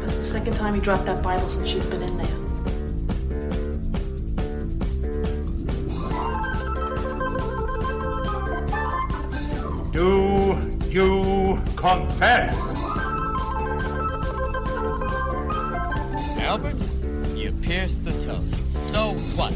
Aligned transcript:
That's 0.00 0.16
the 0.16 0.24
second 0.24 0.54
time 0.54 0.74
he 0.74 0.80
dropped 0.80 1.04
that 1.06 1.22
Bible 1.22 1.48
since 1.48 1.68
she's 1.68 1.86
been 1.86 2.02
in 2.02 2.18
there. 2.18 2.39
Do 10.00 10.56
you 10.88 11.60
confess? 11.76 12.56
Albert, 16.38 16.76
you 17.36 17.52
pierced 17.60 18.02
the 18.06 18.12
toast. 18.24 18.72
So 18.72 19.12
what? 19.36 19.52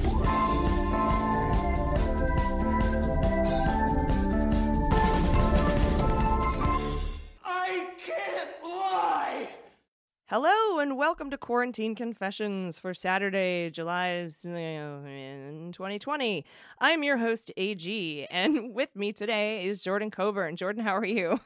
Hello 10.37 10.81
and 10.81 10.97
welcome 10.97 11.31
to 11.31 11.39
Quarantine 11.39 11.95
Confessions 11.95 12.81
for 12.81 12.93
Saturday, 12.93 13.71
July 13.71 14.29
2020. 14.43 16.45
I'm 16.81 17.05
your 17.05 17.19
host, 17.19 17.53
AG, 17.57 18.27
and 18.33 18.75
with 18.79 18.97
me 18.97 19.13
today 19.13 19.65
is 19.65 19.81
Jordan 19.81 20.11
Coburn. 20.11 20.57
Jordan, 20.57 20.83
how 20.83 20.97
are 20.97 21.05
you? 21.05 21.39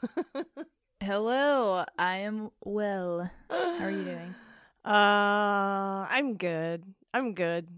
Hello, 1.02 1.84
I 1.98 2.16
am 2.16 2.50
well. 2.64 3.30
How 3.50 3.84
are 3.84 3.90
you 3.90 4.04
doing? 4.04 4.34
Uh, 4.86 6.06
I'm 6.08 6.38
good. 6.38 6.82
I'm 7.12 7.34
good. 7.34 7.68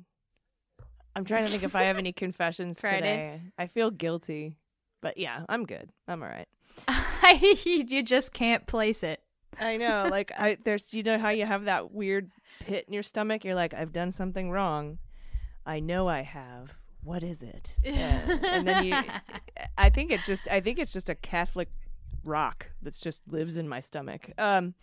I'm 1.16 1.24
trying 1.24 1.44
to 1.44 1.50
think 1.50 1.64
if 1.64 1.74
I 1.74 1.84
have 1.84 1.98
any 1.98 2.12
confessions 2.12 2.76
today. 2.76 3.40
I 3.58 3.66
feel 3.66 3.90
guilty, 3.90 4.58
but 5.02 5.18
yeah, 5.18 5.44
I'm 5.48 5.66
good. 5.66 5.90
I'm 6.06 6.22
all 6.22 6.28
right. 6.28 6.46
you 7.66 8.04
just 8.04 8.32
can't 8.32 8.64
place 8.64 9.02
it. 9.02 9.20
I 9.58 9.76
know, 9.76 10.08
like 10.10 10.32
I 10.38 10.56
there's 10.64 10.84
you 10.92 11.02
know 11.02 11.18
how 11.18 11.30
you 11.30 11.44
have 11.46 11.64
that 11.64 11.92
weird 11.92 12.30
pit 12.60 12.84
in 12.86 12.94
your 12.94 13.02
stomach. 13.02 13.44
You're 13.44 13.54
like, 13.54 13.74
I've 13.74 13.92
done 13.92 14.12
something 14.12 14.50
wrong. 14.50 14.98
I 15.66 15.80
know 15.80 16.08
I 16.08 16.22
have. 16.22 16.74
What 17.02 17.22
is 17.22 17.42
it? 17.42 17.76
And, 17.84 18.44
and 18.44 18.68
then 18.68 18.84
you, 18.86 18.96
I 19.78 19.88
think 19.90 20.10
it's 20.10 20.26
just 20.26 20.48
I 20.48 20.60
think 20.60 20.78
it's 20.78 20.92
just 20.92 21.08
a 21.08 21.14
Catholic 21.14 21.68
rock 22.24 22.66
that's 22.82 22.98
just 22.98 23.22
lives 23.30 23.56
in 23.56 23.68
my 23.68 23.80
stomach. 23.80 24.30
Um, 24.38 24.74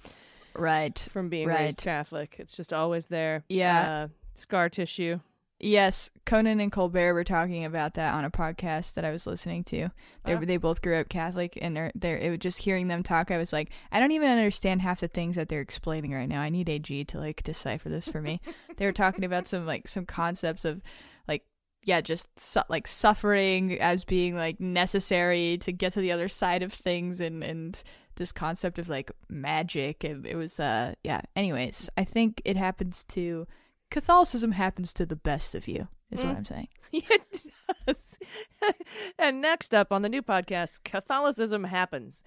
Right. 0.55 0.97
from 1.11 1.29
being 1.29 1.47
Right. 1.47 1.65
raised 1.65 1.77
Catholic, 1.77 2.35
it's 2.39 2.55
just 2.57 2.73
always 2.73 3.07
there. 3.07 3.43
Yeah. 3.49 4.05
uh, 4.05 4.07
scar 4.35 4.69
tissue. 4.69 5.19
Yes, 5.59 6.11
Conan 6.25 6.59
and 6.59 6.71
Colbert 6.71 7.15
were 7.15 7.23
talking 7.23 7.65
about 7.65 7.95
that 7.95 8.13
on 8.13 8.23
a 8.23 8.29
podcast 8.29 8.93
that 8.93 9.03
I 9.05 9.11
was 9.11 9.25
listening 9.25 9.63
to. 9.65 9.89
They 10.23 10.35
Oh. 10.35 10.39
they 10.39 10.57
both 10.57 10.83
grew 10.83 10.97
up 10.97 11.09
Catholic, 11.09 11.57
and 11.59 11.75
they're 11.75 11.91
they're 11.95 12.17
it 12.17 12.29
was 12.29 12.39
just 12.39 12.61
hearing 12.61 12.87
them 12.89 13.01
talk. 13.01 13.31
I 13.31 13.37
was 13.39 13.51
like, 13.51 13.71
I 13.91 13.99
don't 13.99 14.11
even 14.11 14.29
understand 14.29 14.81
half 14.83 14.99
the 14.99 15.07
things 15.07 15.35
that 15.35 15.49
they're 15.49 15.61
explaining 15.61 16.13
right 16.13 16.29
now. 16.29 16.41
I 16.41 16.49
need 16.49 16.69
AG 16.69 17.05
to 17.05 17.17
like 17.19 17.41
decipher 17.41 17.89
this 17.89 18.07
for 18.07 18.21
me. 18.21 18.39
they 18.77 18.85
were 18.85 18.91
talking 18.91 19.23
about 19.23 19.47
some 19.47 19.65
like 19.65 19.87
some 19.87 20.05
concepts 20.05 20.63
of 20.63 20.83
like 21.27 21.43
yeah, 21.85 22.01
just 22.01 22.39
su- 22.39 22.59
like 22.69 22.85
suffering 22.85 23.79
as 23.79 24.05
being 24.05 24.35
like 24.35 24.59
necessary 24.59 25.57
to 25.61 25.71
get 25.71 25.93
to 25.93 26.01
the 26.01 26.11
other 26.11 26.27
side 26.27 26.61
of 26.61 26.71
things, 26.71 27.19
and 27.19 27.43
and 27.43 27.81
this 28.17 28.31
concept 28.31 28.77
of 28.77 28.89
like 28.89 29.11
magic, 29.27 30.03
and 30.03 30.23
it 30.27 30.35
was 30.35 30.59
uh 30.59 30.93
yeah. 31.03 31.21
Anyways, 31.35 31.89
I 31.97 32.03
think 32.03 32.43
it 32.45 32.57
happens 32.57 33.03
to 33.05 33.47
Catholicism 33.89 34.51
happens 34.53 34.93
to 34.93 35.05
the 35.05 35.15
best 35.15 35.55
of 35.55 35.67
you, 35.67 35.87
is 36.11 36.23
what 36.23 36.33
Mm. 36.35 36.37
I'm 36.37 36.45
saying. 36.45 36.67
It 36.93 37.45
does. 37.85 38.17
and 39.19 39.41
next 39.41 39.73
up 39.73 39.91
on 39.91 40.01
the 40.03 40.09
new 40.09 40.21
podcast, 40.21 40.79
Catholicism 40.85 41.65
Happens. 41.65 42.23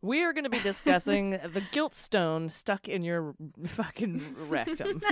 We 0.00 0.22
are 0.22 0.32
going 0.32 0.44
to 0.44 0.50
be 0.50 0.60
discussing 0.60 1.30
the 1.52 1.62
guilt 1.72 1.96
stone 1.96 2.48
stuck 2.48 2.86
in 2.88 3.02
your 3.02 3.34
fucking 3.66 4.22
rectum. 4.48 5.02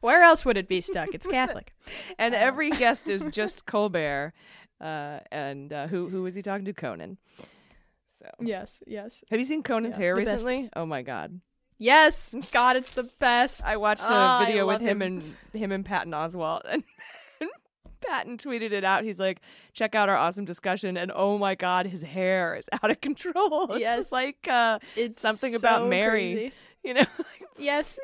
Where 0.00 0.22
else 0.22 0.44
would 0.46 0.56
it 0.56 0.68
be 0.68 0.80
stuck? 0.80 1.08
It's 1.12 1.26
Catholic. 1.26 1.74
and 2.18 2.34
every 2.34 2.70
guest 2.70 3.08
is 3.08 3.24
just 3.32 3.66
Colbert. 3.66 4.32
Uh, 4.80 5.18
and 5.32 5.72
uh, 5.72 5.88
who 5.88 6.08
who 6.08 6.22
was 6.22 6.34
he 6.36 6.42
talking 6.42 6.64
to? 6.66 6.72
Conan. 6.72 7.16
So, 8.12 8.26
yes, 8.40 8.82
yes. 8.86 9.24
have 9.30 9.38
you 9.40 9.44
seen 9.44 9.62
Conan's 9.62 9.96
Yeah, 9.96 10.04
hair 10.04 10.14
the 10.14 10.22
best. 10.24 10.44
recently? 10.44 10.70
Oh 10.76 10.86
my 10.86 11.02
god! 11.02 11.40
Yes, 11.78 12.34
God, 12.52 12.76
it's 12.76 12.92
the 12.92 13.08
best. 13.20 13.64
I 13.64 13.76
watched 13.76 14.02
a 14.02 14.06
Oh, 14.08 14.44
video 14.46 14.66
with 14.66 14.80
him, 14.80 15.02
him. 15.02 15.22
and 15.52 15.60
him 15.60 15.72
and 15.72 15.84
Patton 15.84 16.12
Oswalt, 16.12 16.62
and, 16.64 16.82
Patton 18.06 18.38
tweeted 18.38 18.72
it 18.72 18.84
out. 18.84 19.04
He's 19.04 19.18
like, 19.18 19.40
"Check 19.72 19.94
out 19.94 20.08
our 20.08 20.16
awesome 20.16 20.44
discussion," 20.44 20.96
and 20.96 21.12
oh 21.14 21.38
my 21.38 21.54
god, 21.54 21.86
his 21.86 22.02
hair 22.02 22.54
is 22.56 22.68
out 22.82 22.90
of 22.90 23.00
control. 23.00 23.66
It's 23.72 23.80
Yes. 23.80 24.12
like 24.12 24.46
uh, 24.48 24.78
it's 24.96 25.20
something 25.20 25.54
about 25.54 25.88
Mary. 25.88 26.32
crazy. 26.34 26.52
you 26.84 26.94
know. 26.94 27.06
Yes. 27.58 27.98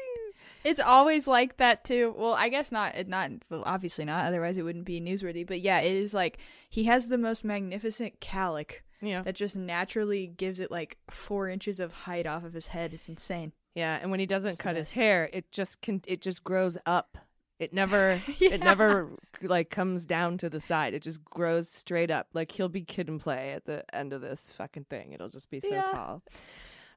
It's 0.65 0.79
always 0.81 1.27
like 1.27 1.57
that 1.57 1.85
too. 1.85 2.15
Well, 2.17 2.35
I 2.35 2.49
guess 2.49 2.71
not. 2.71 2.95
Not 3.09 3.31
well, 3.51 3.63
obviously 3.67 4.05
not. 4.05 4.27
Otherwise, 4.27 4.57
it 4.57 4.63
wouldn't 4.63 4.85
be 4.85 5.01
newsworthy. 5.01 5.47
But 5.47 5.61
yeah, 5.61 5.81
it 5.81 5.93
is 5.95 6.15
like 6.15 6.39
he 6.71 6.85
has 6.85 7.09
the 7.09 7.19
most 7.19 7.45
magnificent 7.45 8.21
calic 8.21 8.85
yeah, 9.01 9.23
that 9.23 9.35
just 9.35 9.57
naturally 9.57 10.27
gives 10.29 10.61
it 10.61 10.71
like 10.71 10.99
four 11.11 11.49
inches 11.49 11.81
of 11.81 11.93
height 11.93 12.27
off 12.27 12.45
of 12.45 12.53
his 12.55 12.67
head. 12.69 12.93
It's 12.95 13.09
insane. 13.09 13.53
Yeah. 13.75 13.99
And 14.01 14.11
when 14.11 14.21
he 14.21 14.27
doesn't 14.27 14.51
It's 14.53 14.61
cut 14.61 14.77
his 14.77 14.95
hair, 14.95 15.29
it 15.33 15.51
just 15.53 15.81
can. 15.81 16.03
It 16.07 16.21
just 16.21 16.45
grows 16.45 16.77
up. 16.87 17.19
It 17.59 17.73
never. 17.73 18.21
Yeah. 18.41 18.51
It 18.55 18.61
never 18.61 19.11
like 19.41 19.71
comes 19.71 20.05
down 20.07 20.39
to 20.39 20.51
the 20.51 20.61
side. 20.61 20.95
It 20.95 21.03
just 21.03 21.25
grows 21.25 21.69
straight 21.69 22.11
up. 22.11 22.29
Like 22.35 22.53
he'll 22.53 22.69
be 22.69 22.83
Kid 22.83 23.09
'n 23.09 23.19
Play 23.19 23.53
at 23.53 23.65
the 23.67 23.85
end 23.95 24.13
of 24.13 24.21
this 24.21 24.53
fucking 24.57 24.87
thing. 24.91 25.13
It'll 25.13 25.29
just 25.29 25.49
be 25.51 25.61
so 25.61 25.69
Yeah. 25.71 25.83
tall. 25.83 26.23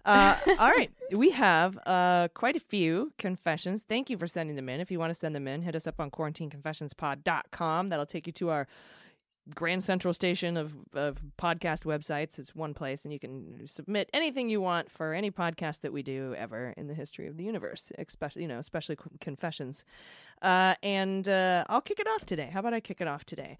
Uh, 0.03 0.37
all 0.59 0.69
right, 0.69 0.91
we 1.11 1.31
have 1.31 1.79
uh, 1.87 2.27
quite 2.35 2.55
a 2.55 2.59
few 2.59 3.11
confessions. 3.17 3.83
Thank 3.89 4.07
you 4.11 4.19
for 4.19 4.27
sending 4.27 4.55
them 4.55 4.69
in. 4.69 4.79
If 4.79 4.91
you 4.91 4.99
want 4.99 5.09
to 5.09 5.15
send 5.15 5.33
them 5.33 5.47
in, 5.47 5.63
hit 5.63 5.75
us 5.75 5.87
up 5.87 5.99
on 5.99 6.11
quarantineconfessionspod.com. 6.11 7.89
That'll 7.89 8.05
take 8.05 8.27
you 8.27 8.33
to 8.33 8.49
our 8.51 8.67
grand 9.53 9.83
central 9.83 10.13
station 10.13 10.57
of, 10.57 10.75
of 10.93 11.19
podcast 11.37 11.83
websites. 11.83 12.39
It's 12.39 12.55
one 12.55 12.73
place, 12.73 13.03
and 13.03 13.13
you 13.13 13.19
can 13.19 13.67
submit 13.67 14.09
anything 14.13 14.49
you 14.49 14.61
want 14.61 14.89
for 14.91 15.13
any 15.13 15.29
podcast 15.29 15.81
that 15.81 15.93
we 15.93 16.01
do 16.01 16.33
ever 16.37 16.73
in 16.77 16.87
the 16.87 16.93
history 16.93 17.27
of 17.27 17.37
the 17.37 17.43
universe, 17.43 17.91
especially 17.97 18.43
you 18.43 18.47
know, 18.47 18.59
especially 18.59 18.97
confessions. 19.19 19.83
Uh, 20.41 20.75
and 20.81 21.29
uh, 21.29 21.65
I'll 21.69 21.81
kick 21.81 21.99
it 21.99 22.07
off 22.07 22.25
today. 22.25 22.49
How 22.51 22.61
about 22.61 22.73
I 22.73 22.79
kick 22.79 23.01
it 23.01 23.07
off 23.07 23.25
today? 23.25 23.57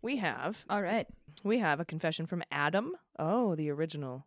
We 0.00 0.16
have 0.16 0.64
All 0.70 0.82
right. 0.82 1.06
we 1.42 1.58
have 1.58 1.80
a 1.80 1.84
confession 1.84 2.26
from 2.26 2.42
Adam. 2.50 2.94
Oh, 3.18 3.54
the 3.54 3.70
original, 3.70 4.26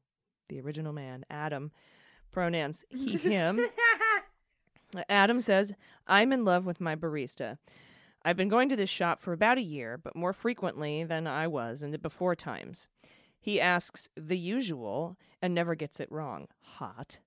the 0.50 0.60
original 0.60 0.94
man, 0.94 1.26
Adam. 1.30 1.72
Pronouns 2.32 2.86
he, 2.90 3.18
him. 3.18 3.60
Adam 5.10 5.42
says, 5.42 5.74
I'm 6.08 6.32
in 6.32 6.46
love 6.46 6.66
with 6.66 6.82
my 6.82 6.96
barista. 6.96 7.58
I've 8.24 8.38
been 8.38 8.50
going 8.50 8.70
to 8.70 8.76
this 8.76 8.90
shop 8.90 9.20
for 9.20 9.34
about 9.34 9.58
a 9.58 9.64
year, 9.64 9.98
but 9.98 10.16
more 10.16 10.34
frequently 10.34 11.04
than 11.04 11.28
I 11.28 11.48
was 11.48 11.82
in 11.82 11.92
the 11.92 11.98
before 11.98 12.36
times. 12.36 12.88
He 13.40 13.60
asks 13.60 14.08
the 14.16 14.38
usual 14.38 15.18
and 15.42 15.56
never 15.56 15.74
gets 15.74 16.00
it 16.00 16.12
wrong. 16.12 16.48
Hot. 16.62 17.18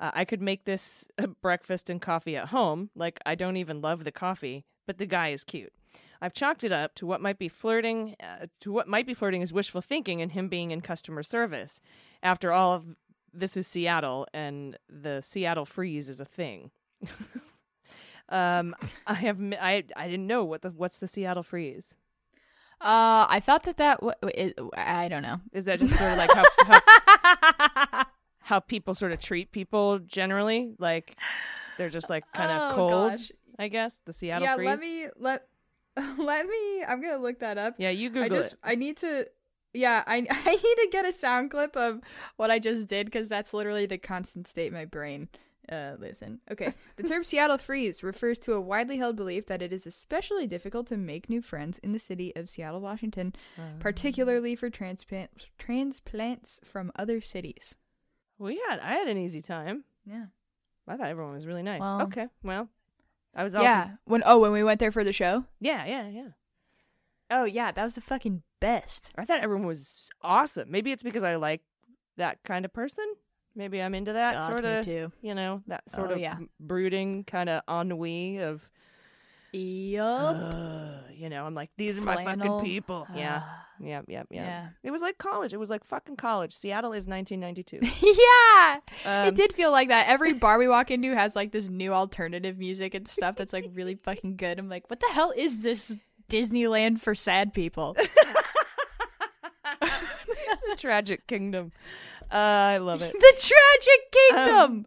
Uh, 0.00 0.10
I 0.12 0.24
could 0.24 0.42
make 0.42 0.64
this 0.64 1.06
breakfast 1.40 1.88
and 1.88 2.02
coffee 2.02 2.36
at 2.36 2.48
home, 2.48 2.90
like 2.96 3.20
I 3.24 3.36
don't 3.36 3.56
even 3.56 3.80
love 3.80 4.02
the 4.02 4.12
coffee, 4.12 4.64
but 4.86 4.98
the 4.98 5.06
guy 5.06 5.28
is 5.28 5.44
cute. 5.44 5.72
I've 6.20 6.32
chalked 6.32 6.64
it 6.64 6.72
up 6.72 6.94
to 6.96 7.06
what 7.06 7.20
might 7.20 7.38
be 7.38 7.48
flirting, 7.48 8.16
uh, 8.20 8.46
to 8.60 8.72
what 8.72 8.88
might 8.88 9.06
be 9.06 9.14
flirting 9.14 9.42
is 9.42 9.52
wishful 9.52 9.80
thinking 9.80 10.20
and 10.20 10.32
him 10.32 10.48
being 10.48 10.72
in 10.72 10.80
customer 10.80 11.22
service. 11.22 11.80
After 12.22 12.50
all, 12.50 12.82
this 13.32 13.56
is 13.56 13.66
Seattle, 13.66 14.26
and 14.32 14.78
the 14.88 15.20
Seattle 15.20 15.66
freeze 15.66 16.08
is 16.08 16.20
a 16.20 16.24
thing. 16.24 16.70
um, 18.28 18.74
I 19.06 19.14
have 19.14 19.38
I 19.40 19.84
I 19.96 20.08
didn't 20.08 20.26
know 20.26 20.44
what 20.44 20.62
the 20.62 20.70
what's 20.70 20.98
the 20.98 21.08
Seattle 21.08 21.42
freeze. 21.42 21.94
Uh, 22.80 23.26
I 23.30 23.40
thought 23.40 23.62
that 23.62 23.76
that 23.78 24.00
w- 24.00 24.52
I 24.76 25.08
don't 25.08 25.22
know. 25.22 25.40
Is 25.52 25.64
that 25.66 25.78
just 25.78 25.94
sort 25.96 26.12
of 26.12 26.18
like 26.18 26.30
how, 26.32 26.44
how 26.66 28.04
how 28.40 28.60
people 28.60 28.94
sort 28.94 29.12
of 29.12 29.20
treat 29.20 29.52
people 29.52 30.00
generally? 30.00 30.74
Like 30.78 31.16
they're 31.78 31.88
just 31.88 32.10
like 32.10 32.24
kind 32.34 32.50
of 32.50 32.72
Oh, 32.72 32.74
cold. 32.74 33.10
gosh. 33.12 33.32
I 33.58 33.68
guess 33.68 34.00
the 34.04 34.12
Seattle 34.12 34.44
yeah, 34.46 34.56
freeze. 34.56 34.66
let 34.66 34.80
me 34.80 35.06
let 35.16 35.46
let 36.18 36.46
me. 36.46 36.84
I'm 36.84 37.00
gonna 37.00 37.18
look 37.22 37.38
that 37.38 37.56
up. 37.58 37.74
yeah, 37.78 37.90
you 37.90 38.08
Google 38.10 38.24
I 38.24 38.28
just 38.28 38.52
it. 38.54 38.58
I 38.64 38.74
need 38.74 38.96
to. 38.98 39.26
Yeah, 39.72 40.02
I 40.06 40.16
I 40.28 40.50
need 40.54 40.60
to 40.84 40.88
get 40.90 41.06
a 41.06 41.12
sound 41.12 41.52
clip 41.52 41.76
of 41.76 42.00
what 42.36 42.50
I 42.50 42.58
just 42.58 42.88
did 42.88 43.06
because 43.06 43.28
that's 43.28 43.54
literally 43.54 43.86
the 43.86 43.98
constant 43.98 44.46
state 44.46 44.68
of 44.68 44.72
my 44.74 44.84
brain 44.84 45.28
uh, 45.70 45.92
lives 45.98 46.22
in. 46.22 46.40
Okay. 46.50 46.72
The 46.96 47.02
term 47.02 47.24
Seattle 47.24 47.58
Freeze 47.58 48.02
refers 48.02 48.38
to 48.40 48.52
a 48.52 48.60
widely 48.60 48.98
held 48.98 49.16
belief 49.16 49.46
that 49.46 49.62
it 49.62 49.72
is 49.72 49.86
especially 49.86 50.46
difficult 50.46 50.86
to 50.88 50.96
make 50.96 51.28
new 51.28 51.40
friends 51.42 51.78
in 51.78 51.92
the 51.92 51.98
city 51.98 52.34
of 52.36 52.48
Seattle, 52.50 52.80
Washington, 52.80 53.34
particularly 53.80 54.54
for 54.54 54.70
transplant 54.70 55.46
transplants 55.58 56.60
from 56.64 56.92
other 56.96 57.20
cities. 57.20 57.76
We 58.38 58.60
had 58.68 58.80
I 58.80 58.94
had 58.94 59.08
an 59.08 59.16
easy 59.18 59.40
time. 59.40 59.84
Yeah. 60.04 60.26
I 60.86 60.96
thought 60.96 61.08
everyone 61.08 61.34
was 61.34 61.46
really 61.46 61.62
nice. 61.62 61.80
Well- 61.80 62.02
okay, 62.02 62.28
well, 62.42 62.68
I 63.34 63.42
was 63.42 63.54
also 63.54 63.64
Yeah. 63.64 63.90
When 64.04 64.22
oh, 64.26 64.38
when 64.38 64.52
we 64.52 64.62
went 64.62 64.80
there 64.80 64.92
for 64.92 65.04
the 65.04 65.12
show? 65.12 65.44
yeah, 65.60 65.84
yeah, 65.86 66.08
yeah. 66.08 66.28
Oh 67.30 67.44
yeah, 67.44 67.72
that 67.72 67.82
was 67.84 67.94
the 67.94 68.00
fucking 68.00 68.42
best. 68.60 69.10
I 69.16 69.24
thought 69.24 69.40
everyone 69.40 69.66
was 69.66 70.10
awesome. 70.22 70.70
Maybe 70.70 70.92
it's 70.92 71.02
because 71.02 71.22
I 71.22 71.36
like 71.36 71.62
that 72.16 72.42
kind 72.44 72.64
of 72.64 72.72
person. 72.72 73.04
Maybe 73.56 73.80
I'm 73.80 73.94
into 73.94 74.12
that 74.14 74.50
sort 74.50 74.64
of, 74.64 74.86
you 75.22 75.34
know, 75.34 75.62
that 75.68 75.88
sort 75.90 76.10
Oh, 76.10 76.14
of 76.14 76.18
yeah. 76.20 76.36
brooding 76.58 77.24
kind 77.24 77.48
of 77.48 77.62
ennui 77.68 78.38
of, 78.38 78.68
Yup. 79.52 80.36
uh, 80.36 80.98
you 81.14 81.28
know, 81.28 81.46
I'm 81.46 81.54
like, 81.54 81.70
these 81.76 81.96
are 81.96 82.00
my 82.00 82.24
fucking 82.24 82.60
people. 82.60 83.06
Yeah, 83.14 83.42
Yep, 83.80 84.04
yep, 84.08 84.26
yeah. 84.30 84.44
Yeah. 84.44 84.68
It 84.82 84.90
was 84.90 85.02
like 85.02 85.18
college. 85.18 85.52
It 85.52 85.58
was 85.58 85.70
like 85.70 85.84
fucking 85.84 86.16
college. 86.16 86.52
Seattle 86.54 86.92
is 86.92 87.06
1992. 87.06 87.78
yeah. 88.18 88.80
Um, 89.04 89.28
it 89.28 89.34
did 89.36 89.52
feel 89.52 89.70
like 89.70 89.88
that. 89.88 90.08
Every 90.08 90.32
bar 90.32 90.58
we 90.58 90.66
walk 90.68 90.90
into 90.90 91.14
has 91.14 91.36
like 91.36 91.52
this 91.52 91.68
new 91.68 91.92
alternative 91.92 92.58
music 92.58 92.94
and 92.94 93.06
stuff 93.06 93.36
that's 93.36 93.52
like 93.52 93.66
really 93.72 93.94
fucking 93.96 94.36
good. 94.36 94.58
I'm 94.58 94.68
like, 94.68 94.88
what 94.90 94.98
the 95.00 95.08
hell 95.12 95.32
is 95.36 95.62
this 95.62 95.94
Disneyland 96.28 96.98
for 97.00 97.14
sad 97.14 97.52
people? 97.52 97.96
the 99.80 100.76
Tragic 100.78 101.26
Kingdom. 101.26 101.72
Uh, 102.30 102.36
I 102.36 102.78
love 102.78 103.02
it. 103.02 103.12
the 103.12 103.32
Tragic 103.38 104.12
Kingdom. 104.12 104.84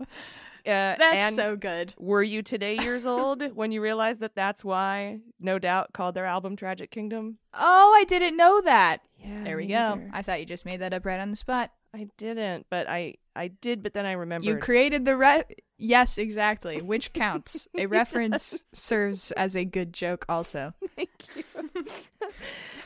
Uh, 0.65 0.95
that's 0.97 1.35
so 1.35 1.55
good. 1.55 1.93
Were 1.97 2.23
you 2.23 2.41
today 2.41 2.77
years 2.81 3.05
old 3.05 3.41
when 3.55 3.71
you 3.71 3.81
realized 3.81 4.19
that 4.19 4.35
that's 4.35 4.65
why 4.65 5.19
No 5.39 5.59
Doubt 5.59 5.93
called 5.93 6.13
their 6.15 6.25
album 6.25 6.55
Tragic 6.57 6.91
Kingdom? 6.91 7.37
Oh, 7.53 7.93
I 7.97 8.03
didn't 8.03 8.35
know 8.35 8.59
that. 8.61 8.97
Yeah, 9.23 9.43
There 9.45 9.57
we 9.57 9.67
go. 9.67 9.95
neither. 9.95 10.09
I 10.13 10.21
thought 10.21 10.39
you 10.41 10.45
just 10.45 10.65
made 10.65 10.81
that 10.81 10.93
up 10.93 11.05
right 11.05 11.19
on 11.19 11.29
the 11.31 11.37
spot. 11.37 11.71
I 11.93 12.07
didn't, 12.17 12.65
but 12.69 12.87
I 12.89 13.15
I 13.35 13.47
did, 13.47 13.81
but 13.81 13.93
then 13.93 14.05
I 14.05 14.11
remembered. 14.11 14.45
You 14.47 14.57
created 14.57 15.05
the 15.05 15.15
re. 15.15 15.43
Yes, 15.77 16.17
exactly. 16.17 16.81
Which 16.81 17.13
counts. 17.13 17.67
a 17.77 17.85
reference 17.85 18.65
serves 18.73 19.31
as 19.31 19.55
a 19.55 19.63
good 19.63 19.93
joke, 19.93 20.25
also. 20.27 20.73
Thank 20.95 21.09
you. 21.35 21.43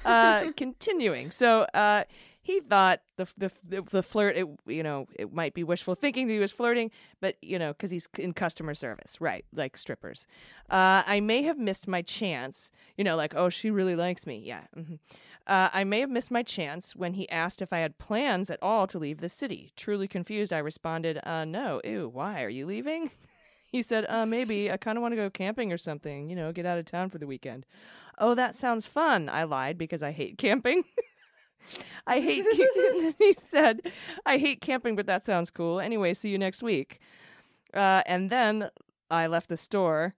uh, 0.06 0.52
continuing, 0.56 1.32
so 1.32 1.62
uh, 1.74 2.04
he 2.52 2.60
thought 2.60 3.02
the, 3.18 3.28
the 3.38 3.82
the 3.82 4.04
flirt, 4.04 4.36
it, 4.38 4.48
you 4.66 4.84
know, 4.84 5.08
it 5.16 5.34
might 5.34 5.54
be 5.54 5.64
wishful 5.64 5.96
thinking 5.96 6.28
that 6.28 6.34
he 6.34 6.40
was 6.40 6.52
flirting, 6.52 6.92
but 7.20 7.36
you 7.42 7.58
know, 7.60 7.74
because 7.74 7.92
he's 7.92 8.08
in 8.18 8.34
customer 8.34 8.74
service, 8.74 9.20
right? 9.20 9.46
Like 9.54 9.78
strippers. 9.78 10.28
Uh, 10.70 11.04
I 11.06 11.20
may 11.20 11.44
have 11.44 11.58
missed 11.58 11.88
my 11.88 12.02
chance. 12.02 12.72
You 12.98 13.04
know, 13.04 13.16
like 13.16 13.34
oh, 13.36 13.50
she 13.50 13.72
really 13.72 13.96
likes 13.96 14.26
me. 14.26 14.42
Yeah. 14.46 14.62
hmm 14.74 14.96
Uh, 15.48 15.70
I 15.74 15.84
may 15.84 16.00
have 16.02 16.10
missed 16.10 16.32
my 16.32 16.44
chance 16.44 16.96
when 16.96 17.14
he 17.14 17.28
asked 17.30 17.62
if 17.62 17.74
I 17.74 17.80
had 17.80 17.98
plans 17.98 18.50
at 18.52 18.60
all 18.62 18.88
to 18.88 19.00
leave 19.00 19.20
the 19.22 19.30
city. 19.30 19.72
Truly 19.76 20.08
confused, 20.08 20.54
I 20.54 20.60
responded, 20.60 21.20
uh, 21.24 21.46
no. 21.46 21.82
Ew, 21.84 22.10
why? 22.14 22.44
Are 22.44 22.50
you 22.50 22.66
leaving? 22.66 23.12
He 23.72 23.82
said, 23.82 24.06
uh, 24.10 24.26
maybe. 24.26 24.70
I 24.70 24.76
kind 24.76 24.98
of 24.98 25.02
want 25.02 25.14
to 25.14 25.16
go 25.16 25.30
camping 25.30 25.72
or 25.72 25.78
something, 25.78 26.30
you 26.30 26.36
know, 26.36 26.52
get 26.52 26.66
out 26.66 26.78
of 26.78 26.84
town 26.84 27.10
for 27.10 27.20
the 27.20 27.26
weekend. 27.26 27.66
Oh, 28.18 28.36
that 28.36 28.54
sounds 28.56 28.86
fun. 28.86 29.30
I 29.30 29.44
lied 29.44 29.78
because 29.78 30.04
I 30.04 30.12
hate 30.12 30.38
camping. 30.38 30.84
I 32.08 32.20
hate 32.20 32.46
camping. 32.46 33.16
he 33.20 33.36
said, 33.44 33.92
I 34.26 34.38
hate 34.38 34.62
camping, 34.62 34.96
but 34.96 35.06
that 35.06 35.26
sounds 35.26 35.50
cool. 35.52 35.80
Anyway, 35.80 36.14
see 36.14 36.30
you 36.30 36.38
next 36.38 36.64
week. 36.64 37.00
Uh, 37.74 38.02
and 38.06 38.30
then 38.30 38.70
I 39.10 39.28
left 39.28 39.50
the 39.50 39.58
store, 39.58 40.16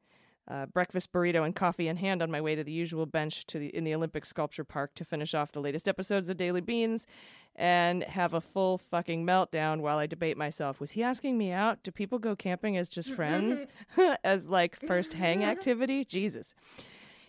uh, 0.47 0.65
breakfast 0.65 1.11
burrito 1.11 1.45
and 1.45 1.55
coffee 1.55 1.87
in 1.87 1.97
hand 1.97 2.21
on 2.21 2.29
my 2.29 2.41
way 2.41 2.55
to 2.55 2.63
the 2.63 2.71
usual 2.71 3.05
bench 3.05 3.45
to 3.47 3.59
the, 3.59 3.67
in 3.67 3.83
the 3.83 3.93
Olympic 3.93 4.25
Sculpture 4.25 4.63
Park 4.63 4.93
to 4.95 5.05
finish 5.05 5.33
off 5.33 5.51
the 5.51 5.61
latest 5.61 5.87
episodes 5.87 6.29
of 6.29 6.37
Daily 6.37 6.61
Beans 6.61 7.07
and 7.55 8.03
have 8.03 8.33
a 8.33 8.41
full 8.41 8.77
fucking 8.77 9.25
meltdown 9.25 9.79
while 9.79 9.97
I 9.97 10.07
debate 10.07 10.37
myself. 10.37 10.79
Was 10.79 10.91
he 10.91 11.03
asking 11.03 11.37
me 11.37 11.51
out? 11.51 11.83
Do 11.83 11.91
people 11.91 12.19
go 12.19 12.35
camping 12.35 12.77
as 12.77 12.89
just 12.89 13.13
friends? 13.13 13.67
as 14.23 14.47
like 14.47 14.75
first 14.75 15.13
hang 15.13 15.43
activity? 15.43 16.03
Jesus. 16.03 16.55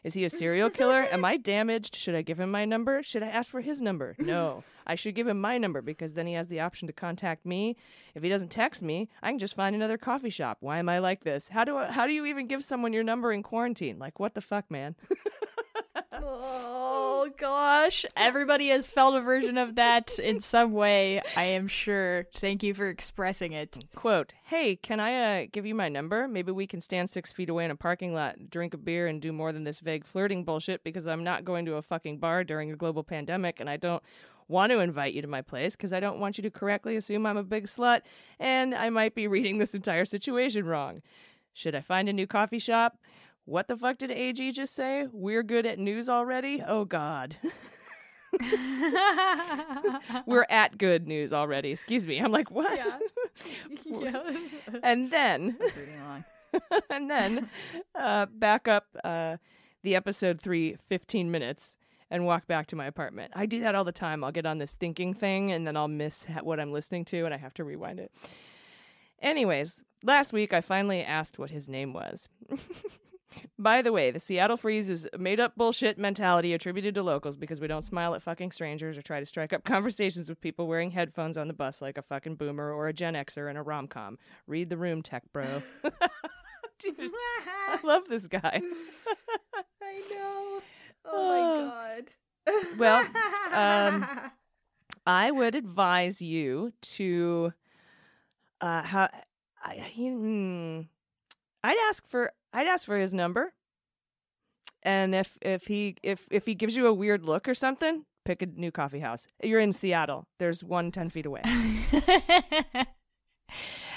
Is 0.04 0.12
he 0.12 0.24
a 0.26 0.30
serial 0.30 0.68
killer? 0.68 1.06
Am 1.10 1.24
I 1.24 1.38
damaged? 1.38 1.96
Should 1.96 2.14
I 2.14 2.20
give 2.20 2.38
him 2.38 2.50
my 2.50 2.66
number? 2.66 3.02
Should 3.02 3.22
I 3.22 3.28
ask 3.28 3.50
for 3.50 3.62
his 3.62 3.80
number? 3.80 4.14
No. 4.18 4.62
I 4.86 4.96
should 4.96 5.14
give 5.14 5.26
him 5.26 5.40
my 5.40 5.56
number 5.56 5.80
because 5.80 6.12
then 6.12 6.26
he 6.26 6.34
has 6.34 6.48
the 6.48 6.60
option 6.60 6.86
to 6.88 6.92
contact 6.92 7.46
me. 7.46 7.74
If 8.14 8.22
he 8.22 8.28
doesn't 8.28 8.50
text 8.50 8.82
me, 8.82 9.08
I 9.22 9.30
can 9.30 9.38
just 9.38 9.54
find 9.54 9.74
another 9.74 9.96
coffee 9.96 10.28
shop. 10.28 10.58
Why 10.60 10.78
am 10.78 10.90
I 10.90 10.98
like 10.98 11.24
this? 11.24 11.48
How 11.48 11.64
do 11.64 11.78
I, 11.78 11.90
how 11.90 12.06
do 12.06 12.12
you 12.12 12.26
even 12.26 12.46
give 12.46 12.62
someone 12.62 12.92
your 12.92 13.02
number 13.02 13.32
in 13.32 13.42
quarantine? 13.42 13.98
Like 13.98 14.20
what 14.20 14.34
the 14.34 14.42
fuck, 14.42 14.70
man? 14.70 14.94
Oh 16.26 17.28
gosh. 17.36 18.06
Everybody 18.16 18.68
has 18.68 18.90
felt 18.90 19.14
a 19.14 19.20
version 19.20 19.58
of 19.58 19.74
that 19.74 20.18
in 20.18 20.40
some 20.40 20.72
way, 20.72 21.20
I 21.36 21.42
am 21.42 21.68
sure. 21.68 22.26
Thank 22.34 22.62
you 22.62 22.72
for 22.72 22.88
expressing 22.88 23.52
it. 23.52 23.84
Quote, 23.94 24.34
Hey, 24.44 24.76
can 24.76 25.00
I 25.00 25.42
uh, 25.42 25.46
give 25.52 25.66
you 25.66 25.74
my 25.74 25.88
number? 25.88 26.26
Maybe 26.26 26.50
we 26.50 26.66
can 26.66 26.80
stand 26.80 27.10
six 27.10 27.30
feet 27.30 27.50
away 27.50 27.66
in 27.66 27.70
a 27.70 27.76
parking 27.76 28.14
lot, 28.14 28.50
drink 28.50 28.72
a 28.72 28.78
beer, 28.78 29.06
and 29.06 29.20
do 29.20 29.32
more 29.32 29.52
than 29.52 29.64
this 29.64 29.80
vague 29.80 30.06
flirting 30.06 30.44
bullshit 30.44 30.82
because 30.82 31.06
I'm 31.06 31.24
not 31.24 31.44
going 31.44 31.66
to 31.66 31.74
a 31.74 31.82
fucking 31.82 32.18
bar 32.18 32.42
during 32.42 32.70
a 32.70 32.76
global 32.76 33.04
pandemic 33.04 33.60
and 33.60 33.68
I 33.68 33.76
don't 33.76 34.02
want 34.48 34.70
to 34.72 34.78
invite 34.78 35.14
you 35.14 35.22
to 35.22 35.28
my 35.28 35.42
place 35.42 35.76
because 35.76 35.92
I 35.92 36.00
don't 36.00 36.20
want 36.20 36.38
you 36.38 36.42
to 36.42 36.50
correctly 36.50 36.96
assume 36.96 37.26
I'm 37.26 37.36
a 37.36 37.42
big 37.42 37.66
slut 37.66 38.00
and 38.38 38.74
I 38.74 38.90
might 38.90 39.14
be 39.14 39.26
reading 39.26 39.58
this 39.58 39.74
entire 39.74 40.04
situation 40.04 40.64
wrong. 40.64 41.02
Should 41.52 41.74
I 41.74 41.80
find 41.80 42.08
a 42.08 42.12
new 42.12 42.26
coffee 42.26 42.58
shop? 42.58 42.98
What 43.46 43.68
the 43.68 43.76
fuck 43.76 43.98
did 43.98 44.10
AG 44.10 44.52
just 44.52 44.74
say? 44.74 45.06
We're 45.12 45.42
good 45.42 45.66
at 45.66 45.78
news 45.78 46.08
already? 46.08 46.62
Oh, 46.66 46.84
God. 46.84 47.36
We're 50.26 50.46
at 50.48 50.78
good 50.78 51.06
news 51.06 51.32
already. 51.32 51.70
Excuse 51.70 52.06
me. 52.06 52.18
I'm 52.18 52.32
like, 52.32 52.50
what? 52.50 52.78
and 54.82 55.10
then 55.10 55.56
and 56.90 57.10
then 57.10 57.50
uh, 57.94 58.26
back 58.26 58.68
up 58.68 58.86
uh, 59.04 59.36
the 59.82 59.94
episode 59.94 60.40
three 60.40 60.76
15 60.88 61.30
minutes 61.30 61.78
and 62.10 62.24
walk 62.24 62.46
back 62.46 62.66
to 62.68 62.76
my 62.76 62.86
apartment. 62.86 63.32
I 63.34 63.46
do 63.46 63.60
that 63.60 63.74
all 63.74 63.84
the 63.84 63.92
time. 63.92 64.24
I'll 64.24 64.32
get 64.32 64.46
on 64.46 64.58
this 64.58 64.72
thinking 64.72 65.14
thing 65.14 65.52
and 65.52 65.66
then 65.66 65.76
I'll 65.76 65.88
miss 65.88 66.24
ha- 66.24 66.40
what 66.42 66.60
I'm 66.60 66.72
listening 66.72 67.04
to 67.06 67.24
and 67.24 67.34
I 67.34 67.38
have 67.38 67.54
to 67.54 67.64
rewind 67.64 68.00
it. 68.00 68.12
Anyways, 69.20 69.82
last 70.02 70.32
week 70.32 70.52
I 70.52 70.60
finally 70.60 71.02
asked 71.02 71.38
what 71.38 71.50
his 71.50 71.68
name 71.68 71.92
was. 71.92 72.28
By 73.58 73.82
the 73.82 73.92
way, 73.92 74.10
the 74.10 74.20
Seattle 74.20 74.56
Freeze 74.56 74.90
is 74.90 75.08
made 75.18 75.40
up 75.40 75.56
bullshit 75.56 75.98
mentality 75.98 76.52
attributed 76.52 76.94
to 76.96 77.02
locals 77.02 77.36
because 77.36 77.60
we 77.60 77.66
don't 77.66 77.84
smile 77.84 78.14
at 78.14 78.22
fucking 78.22 78.52
strangers 78.52 78.98
or 78.98 79.02
try 79.02 79.20
to 79.20 79.26
strike 79.26 79.52
up 79.52 79.64
conversations 79.64 80.28
with 80.28 80.40
people 80.40 80.66
wearing 80.66 80.90
headphones 80.90 81.38
on 81.38 81.48
the 81.48 81.54
bus 81.54 81.80
like 81.80 81.98
a 81.98 82.02
fucking 82.02 82.36
boomer 82.36 82.72
or 82.72 82.88
a 82.88 82.92
Gen 82.92 83.14
Xer 83.14 83.50
in 83.50 83.56
a 83.56 83.62
rom 83.62 83.86
com. 83.86 84.18
Read 84.46 84.68
the 84.70 84.76
room, 84.76 85.02
tech 85.02 85.22
bro. 85.32 85.62
I 86.84 87.78
love 87.82 88.04
this 88.08 88.26
guy. 88.26 88.60
I 89.82 90.02
know. 90.10 90.60
Oh 91.06 91.28
my 91.28 91.70
god. 91.70 92.10
Well, 92.78 93.06
um, 93.52 94.06
I 95.06 95.30
would 95.30 95.54
advise 95.54 96.20
you 96.20 96.72
to 96.82 97.52
uh 98.60 98.82
how 98.82 99.08
I 99.62 99.76
hmm, 99.94 100.80
I'd 101.64 101.78
ask 101.88 102.06
for 102.06 102.32
I'd 102.52 102.66
ask 102.66 102.84
for 102.84 102.98
his 102.98 103.14
number. 103.14 103.54
And 104.82 105.14
if 105.14 105.38
if 105.40 105.66
he 105.66 105.96
if 106.02 106.28
if 106.30 106.44
he 106.44 106.54
gives 106.54 106.76
you 106.76 106.86
a 106.86 106.92
weird 106.92 107.24
look 107.24 107.48
or 107.48 107.54
something, 107.54 108.04
pick 108.26 108.42
a 108.42 108.46
new 108.46 108.70
coffee 108.70 109.00
house. 109.00 109.26
You're 109.42 109.60
in 109.60 109.72
Seattle. 109.72 110.26
There's 110.38 110.62
one 110.62 110.92
ten 110.92 111.08
feet 111.08 111.24
away. 111.24 111.42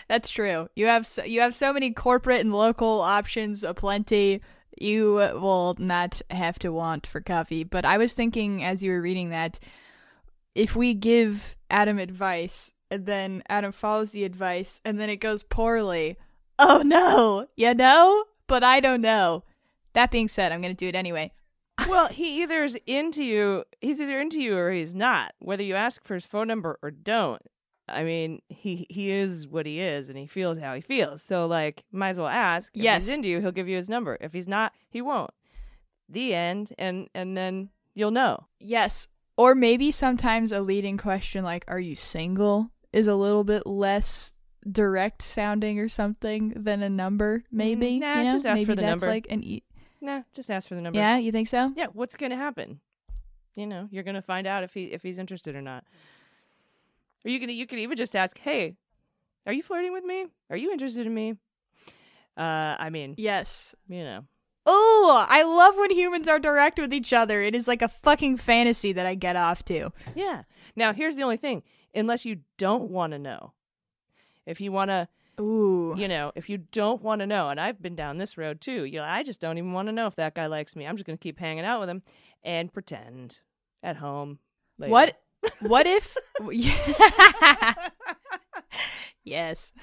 That's 0.07 0.29
true. 0.29 0.69
You 0.77 0.86
have 0.88 1.05
so, 1.05 1.25
you 1.25 1.41
have 1.41 1.53
so 1.53 1.74
many 1.74 1.91
corporate 1.91 2.39
and 2.39 2.53
local 2.53 3.01
options 3.01 3.65
aplenty. 3.65 4.41
You 4.79 5.15
will 5.15 5.75
not 5.77 6.21
have 6.29 6.57
to 6.59 6.71
want 6.71 7.05
for 7.05 7.19
coffee. 7.19 7.65
But 7.65 7.83
I 7.83 7.97
was 7.97 8.13
thinking 8.13 8.63
as 8.63 8.81
you 8.81 8.91
were 8.91 9.01
reading 9.01 9.31
that 9.31 9.59
if 10.55 10.74
we 10.74 10.93
give 10.93 11.57
Adam 11.69 12.00
advice 12.00 12.71
and 12.89 13.05
then 13.05 13.43
Adam 13.50 13.74
follows 13.74 14.12
the 14.12 14.24
advice 14.24 14.79
and 14.86 14.97
then 14.97 15.09
it 15.09 15.17
goes 15.17 15.43
poorly, 15.43 16.17
oh 16.60 16.82
no, 16.86 17.48
you 17.56 17.74
know? 17.74 18.26
But 18.48 18.64
I 18.64 18.80
don't 18.80 19.02
know. 19.02 19.44
That 19.94 20.12
being 20.12 20.28
said, 20.28 20.52
I'm 20.52 20.62
going 20.62 20.76
to 20.76 20.78
do 20.78 20.88
it 20.88 20.96
anyway. 20.96 21.32
well, 21.90 22.08
he 22.08 22.42
either 22.42 22.64
is 22.64 22.78
into 22.86 23.24
you, 23.24 23.64
he's 23.82 24.00
either 24.02 24.20
into 24.20 24.40
you 24.40 24.58
or 24.58 24.72
he's 24.72 24.96
not. 24.96 25.34
Whether 25.40 25.64
you 25.64 25.76
ask 25.76 26.04
for 26.04 26.16
his 26.16 26.26
phone 26.26 26.48
number 26.48 26.80
or 26.82 26.92
don't. 26.92 27.42
I 27.90 28.04
mean, 28.04 28.42
he 28.50 28.86
he 28.90 29.12
is 29.12 29.48
what 29.48 29.66
he 29.66 29.80
is 29.80 30.10
and 30.10 30.18
he 30.18 30.26
feels 30.28 30.60
how 30.60 30.74
he 30.76 30.82
feels. 30.82 31.22
So 31.24 31.46
like, 31.46 31.84
might 31.92 32.10
as 32.10 32.18
well 32.18 32.28
ask. 32.28 32.76
If 32.76 32.84
Yes. 32.84 33.06
he's 33.08 33.16
into 33.16 33.30
you, 33.30 33.40
he'll 33.40 33.52
give 33.52 33.70
you 33.70 33.78
his 33.78 33.88
number. 33.90 34.18
If 34.20 34.34
he's 34.34 34.48
not, 34.48 34.74
he 34.90 35.02
won't. 35.02 35.32
The 36.10 36.34
end 36.34 36.74
and 36.78 37.10
and 37.14 37.38
then 37.38 37.70
you'll 37.96 38.12
know. 38.12 38.48
Yes. 38.60 39.08
Or 39.38 39.56
maybe 39.56 39.92
sometimes 39.92 40.52
a 40.52 40.62
leading 40.62 40.98
question 40.98 41.44
like, 41.46 41.64
are 41.68 41.80
you 41.80 41.96
single? 41.96 42.72
is 42.94 43.08
a 43.08 43.16
little 43.16 43.44
bit 43.44 43.68
less 43.68 44.34
direct 44.71 45.21
sounding 45.21 45.79
or 45.79 45.88
something 45.89 46.50
than 46.55 46.81
a 46.83 46.89
number. 46.89 47.43
Maybe. 47.51 47.97
Mm, 47.97 48.00
nah, 48.01 48.17
you 48.19 48.24
know? 48.25 48.31
just 48.31 48.45
ask 48.45 48.55
maybe 48.55 48.65
for 48.65 48.75
the 48.75 48.81
that's 48.81 49.01
number. 49.03 49.13
like 49.13 49.27
an 49.29 49.43
e- 49.43 49.63
Nah, 50.00 50.21
just 50.36 50.51
ask 50.51 50.67
for 50.67 50.75
the 50.75 50.81
number. 50.81 51.00
yeah. 51.00 51.17
You 51.17 51.31
think 51.31 51.47
so? 51.47 51.74
Yeah, 51.75 51.88
what's 51.93 52.15
going 52.15 52.29
to 52.29 52.36
happen? 52.36 52.79
You 53.55 53.65
know, 53.65 53.88
you're 53.91 54.03
going 54.03 54.15
to 54.15 54.21
find 54.21 54.45
out 54.45 54.63
if 54.63 54.74
he 54.74 54.86
if 54.86 55.01
he's 55.01 55.17
interested 55.17 55.55
or 55.55 55.62
not. 55.62 55.83
Or 57.25 57.31
you 57.31 57.39
can 57.39 57.50
you 57.50 57.65
could 57.65 57.79
even 57.79 57.97
just 57.97 58.15
ask, 58.15 58.38
"Hey, 58.38 58.75
are 59.47 59.53
you 59.53 59.63
flirting 59.63 59.91
with 59.93 60.03
me? 60.03 60.27
Are 60.51 60.57
you 60.57 60.71
interested 60.71 61.07
in 61.07 61.13
me?" 61.13 61.36
Uh, 62.38 62.75
I 62.77 62.89
mean, 62.91 63.15
Yes. 63.17 63.74
you 63.89 64.03
know. 64.03 64.25
Oh, 64.67 65.25
I 65.27 65.41
love 65.43 65.75
when 65.77 65.89
humans 65.91 66.27
are 66.27 66.38
direct 66.39 66.77
with 66.77 66.93
each 66.93 67.13
other. 67.13 67.41
It 67.41 67.55
is 67.55 67.67
like 67.67 67.81
a 67.81 67.88
fucking 67.88 68.38
fantasy 68.38 68.91
that 68.93 69.05
I 69.07 69.15
get 69.15 69.36
off 69.36 69.63
to. 69.65 69.91
Yeah. 70.13 70.43
Now, 70.75 70.93
here's 70.93 71.15
the 71.15 71.24
only 71.24 71.38
thing. 71.38 71.63
Unless 71.95 72.25
you 72.25 72.41
don't 72.57 72.91
want 72.91 73.13
to 73.13 73.17
know. 73.19 73.53
If 74.48 74.62
you 74.62 74.72
want 74.72 74.89
to, 74.89 75.08
Ooh. 75.39 75.94
you 75.98 76.08
know, 76.08 76.32
if 76.36 76.50
you 76.50 76.58
don't 76.58 77.04
want 77.04 77.20
to 77.20 77.27
know, 77.27 77.50
and 77.50 77.60
I've 77.60 77.82
been 77.82 77.96
down 77.96 78.18
this 78.18 78.38
road 78.38 78.62
too. 78.62 78.86
You 78.86 79.00
know, 79.00 79.06
I 79.06 79.22
just 79.22 79.42
don't 79.42 79.58
even 79.58 79.74
want 79.74 79.89
to 79.89 79.92
know 79.92 80.08
if 80.08 80.16
that 80.16 80.34
guy 80.34 80.48
likes 80.48 80.75
me. 80.75 80.88
I'm 80.88 80.96
just 80.96 81.06
going 81.06 81.18
to 81.18 81.22
keep 81.22 81.38
hanging 81.38 81.66
out 81.66 81.82
with 81.82 81.89
him 81.89 82.01
and 82.44 82.74
pretend 82.74 83.42
at 83.84 83.98
home. 83.98 84.39
later. 84.80 84.92
What? 84.92 85.22
What 85.62 85.86
if? 85.86 86.18
yes. 89.24 89.74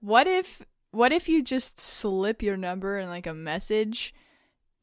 What 0.00 0.26
if? 0.26 0.62
What 0.92 1.12
if 1.12 1.28
you 1.28 1.42
just 1.42 1.80
slip 1.80 2.42
your 2.42 2.56
number 2.56 2.98
and 2.98 3.10
like 3.10 3.26
a 3.26 3.34
message 3.34 4.14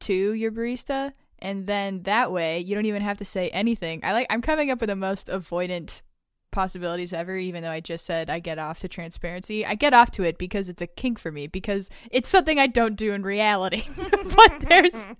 to 0.00 0.32
your 0.32 0.52
barista, 0.52 1.12
and 1.38 1.66
then 1.66 2.02
that 2.02 2.30
way 2.30 2.58
you 2.60 2.74
don't 2.74 2.86
even 2.86 3.02
have 3.02 3.18
to 3.18 3.24
say 3.24 3.48
anything. 3.50 4.00
I 4.04 4.12
like. 4.12 4.26
I'm 4.30 4.42
coming 4.42 4.70
up 4.70 4.80
with 4.80 4.88
the 4.88 4.96
most 4.96 5.28
avoidant 5.28 6.02
possibilities 6.50 7.12
ever 7.12 7.36
even 7.36 7.62
though 7.62 7.70
i 7.70 7.80
just 7.80 8.04
said 8.04 8.28
i 8.30 8.38
get 8.38 8.58
off 8.58 8.80
to 8.80 8.88
transparency 8.88 9.64
i 9.64 9.74
get 9.74 9.92
off 9.94 10.10
to 10.10 10.22
it 10.22 10.36
because 10.38 10.68
it's 10.68 10.82
a 10.82 10.86
kink 10.86 11.18
for 11.18 11.30
me 11.30 11.46
because 11.46 11.88
it's 12.10 12.28
something 12.28 12.58
i 12.58 12.66
don't 12.66 12.96
do 12.96 13.12
in 13.12 13.22
reality 13.22 13.82
but 14.36 14.60
there's 14.68 15.06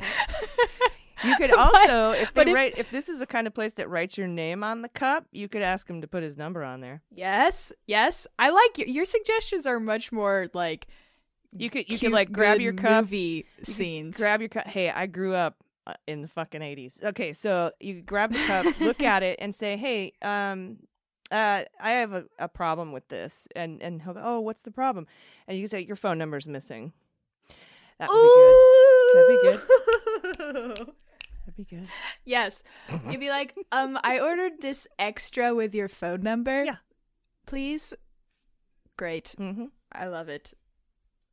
You 1.23 1.37
could 1.37 1.51
But- 1.55 1.59
also, 1.59 2.11
if 2.13 2.33
they 2.33 2.41
but 2.41 2.49
if- 2.49 2.55
write, 2.55 2.75
if 2.79 2.91
this 2.91 3.09
is 3.11 3.19
the 3.19 3.27
kind 3.27 3.47
of 3.47 3.53
place 3.55 3.75
that 3.75 3.91
writes 3.91 4.17
your 4.17 4.27
name 4.27 4.65
on 4.65 4.81
the 4.81 4.89
cup, 4.89 5.27
you 5.33 5.49
could 5.49 5.61
ask 5.61 5.87
him 5.89 6.01
to 6.01 6.07
put 6.09 6.23
his 6.23 6.39
number 6.39 6.65
on 6.65 6.81
there. 6.81 7.03
Yes, 7.11 7.75
yes. 7.87 8.27
I 8.39 8.49
like 8.49 8.89
your 8.89 9.05
suggestions 9.05 9.67
are 9.67 9.79
much 9.79 10.13
more 10.13 10.49
like 10.55 10.87
You 11.55 11.69
could, 11.69 11.91
you 11.91 11.99
could 11.99 12.13
like 12.13 12.33
grab 12.33 12.59
your 12.61 12.73
cup, 12.73 13.05
movie 13.05 13.45
you 13.59 13.65
scenes. 13.65 14.17
grab 14.17 14.41
your 14.41 14.49
cup. 14.49 14.67
Hey, 14.67 14.89
I 14.89 15.05
grew 15.05 15.35
up 15.35 15.57
uh, 15.87 15.93
in 16.07 16.23
the 16.23 16.29
fucking 16.29 16.63
eighties. 16.63 16.99
Okay, 17.05 17.35
so 17.35 17.73
you 17.81 18.01
grab 18.01 18.33
the 18.33 18.43
cup, 18.47 18.81
look 18.81 19.03
at 19.03 19.23
it, 19.23 19.39
and 19.43 19.55
say, 19.55 19.77
"Hey, 19.77 20.15
um, 20.23 20.79
uh, 21.31 21.65
I 21.81 21.91
have 21.93 22.13
a, 22.13 22.25
a 22.39 22.49
problem 22.49 22.93
with 22.93 23.09
this," 23.09 23.47
and 23.57 23.83
and 23.83 24.03
he'll 24.03 24.15
go, 24.15 24.23
"Oh, 24.25 24.41
what's 24.41 24.63
the 24.63 24.71
problem?" 24.71 25.07
And 25.49 25.57
you 25.57 25.63
can 25.65 25.69
say, 25.71 25.81
"Your 25.81 25.97
phone 25.97 26.19
number's 26.19 26.47
missing." 26.47 26.93
That 27.99 28.09
would 28.09 29.29
be 29.29 29.39
good. 29.43 29.61
That'd 29.61 30.57
be 30.57 30.77
good. 30.77 30.77
That'd 31.47 31.57
be 31.57 31.65
good. 31.65 31.89
yes. 32.25 32.63
You'd 33.11 33.21
be 33.21 33.29
like, 33.29 33.55
um, 33.73 33.99
I 34.05 34.21
ordered 34.21 34.61
this 34.61 34.87
extra 34.99 35.55
with 35.55 35.75
your 35.75 35.89
phone 35.89 36.23
number. 36.23 36.65
Yeah. 36.65 36.77
Please. 37.47 37.93
Great. 38.97 39.35
Mm-hmm. 39.39 39.67
I 39.93 40.07
love 40.07 40.29
it. 40.29 40.55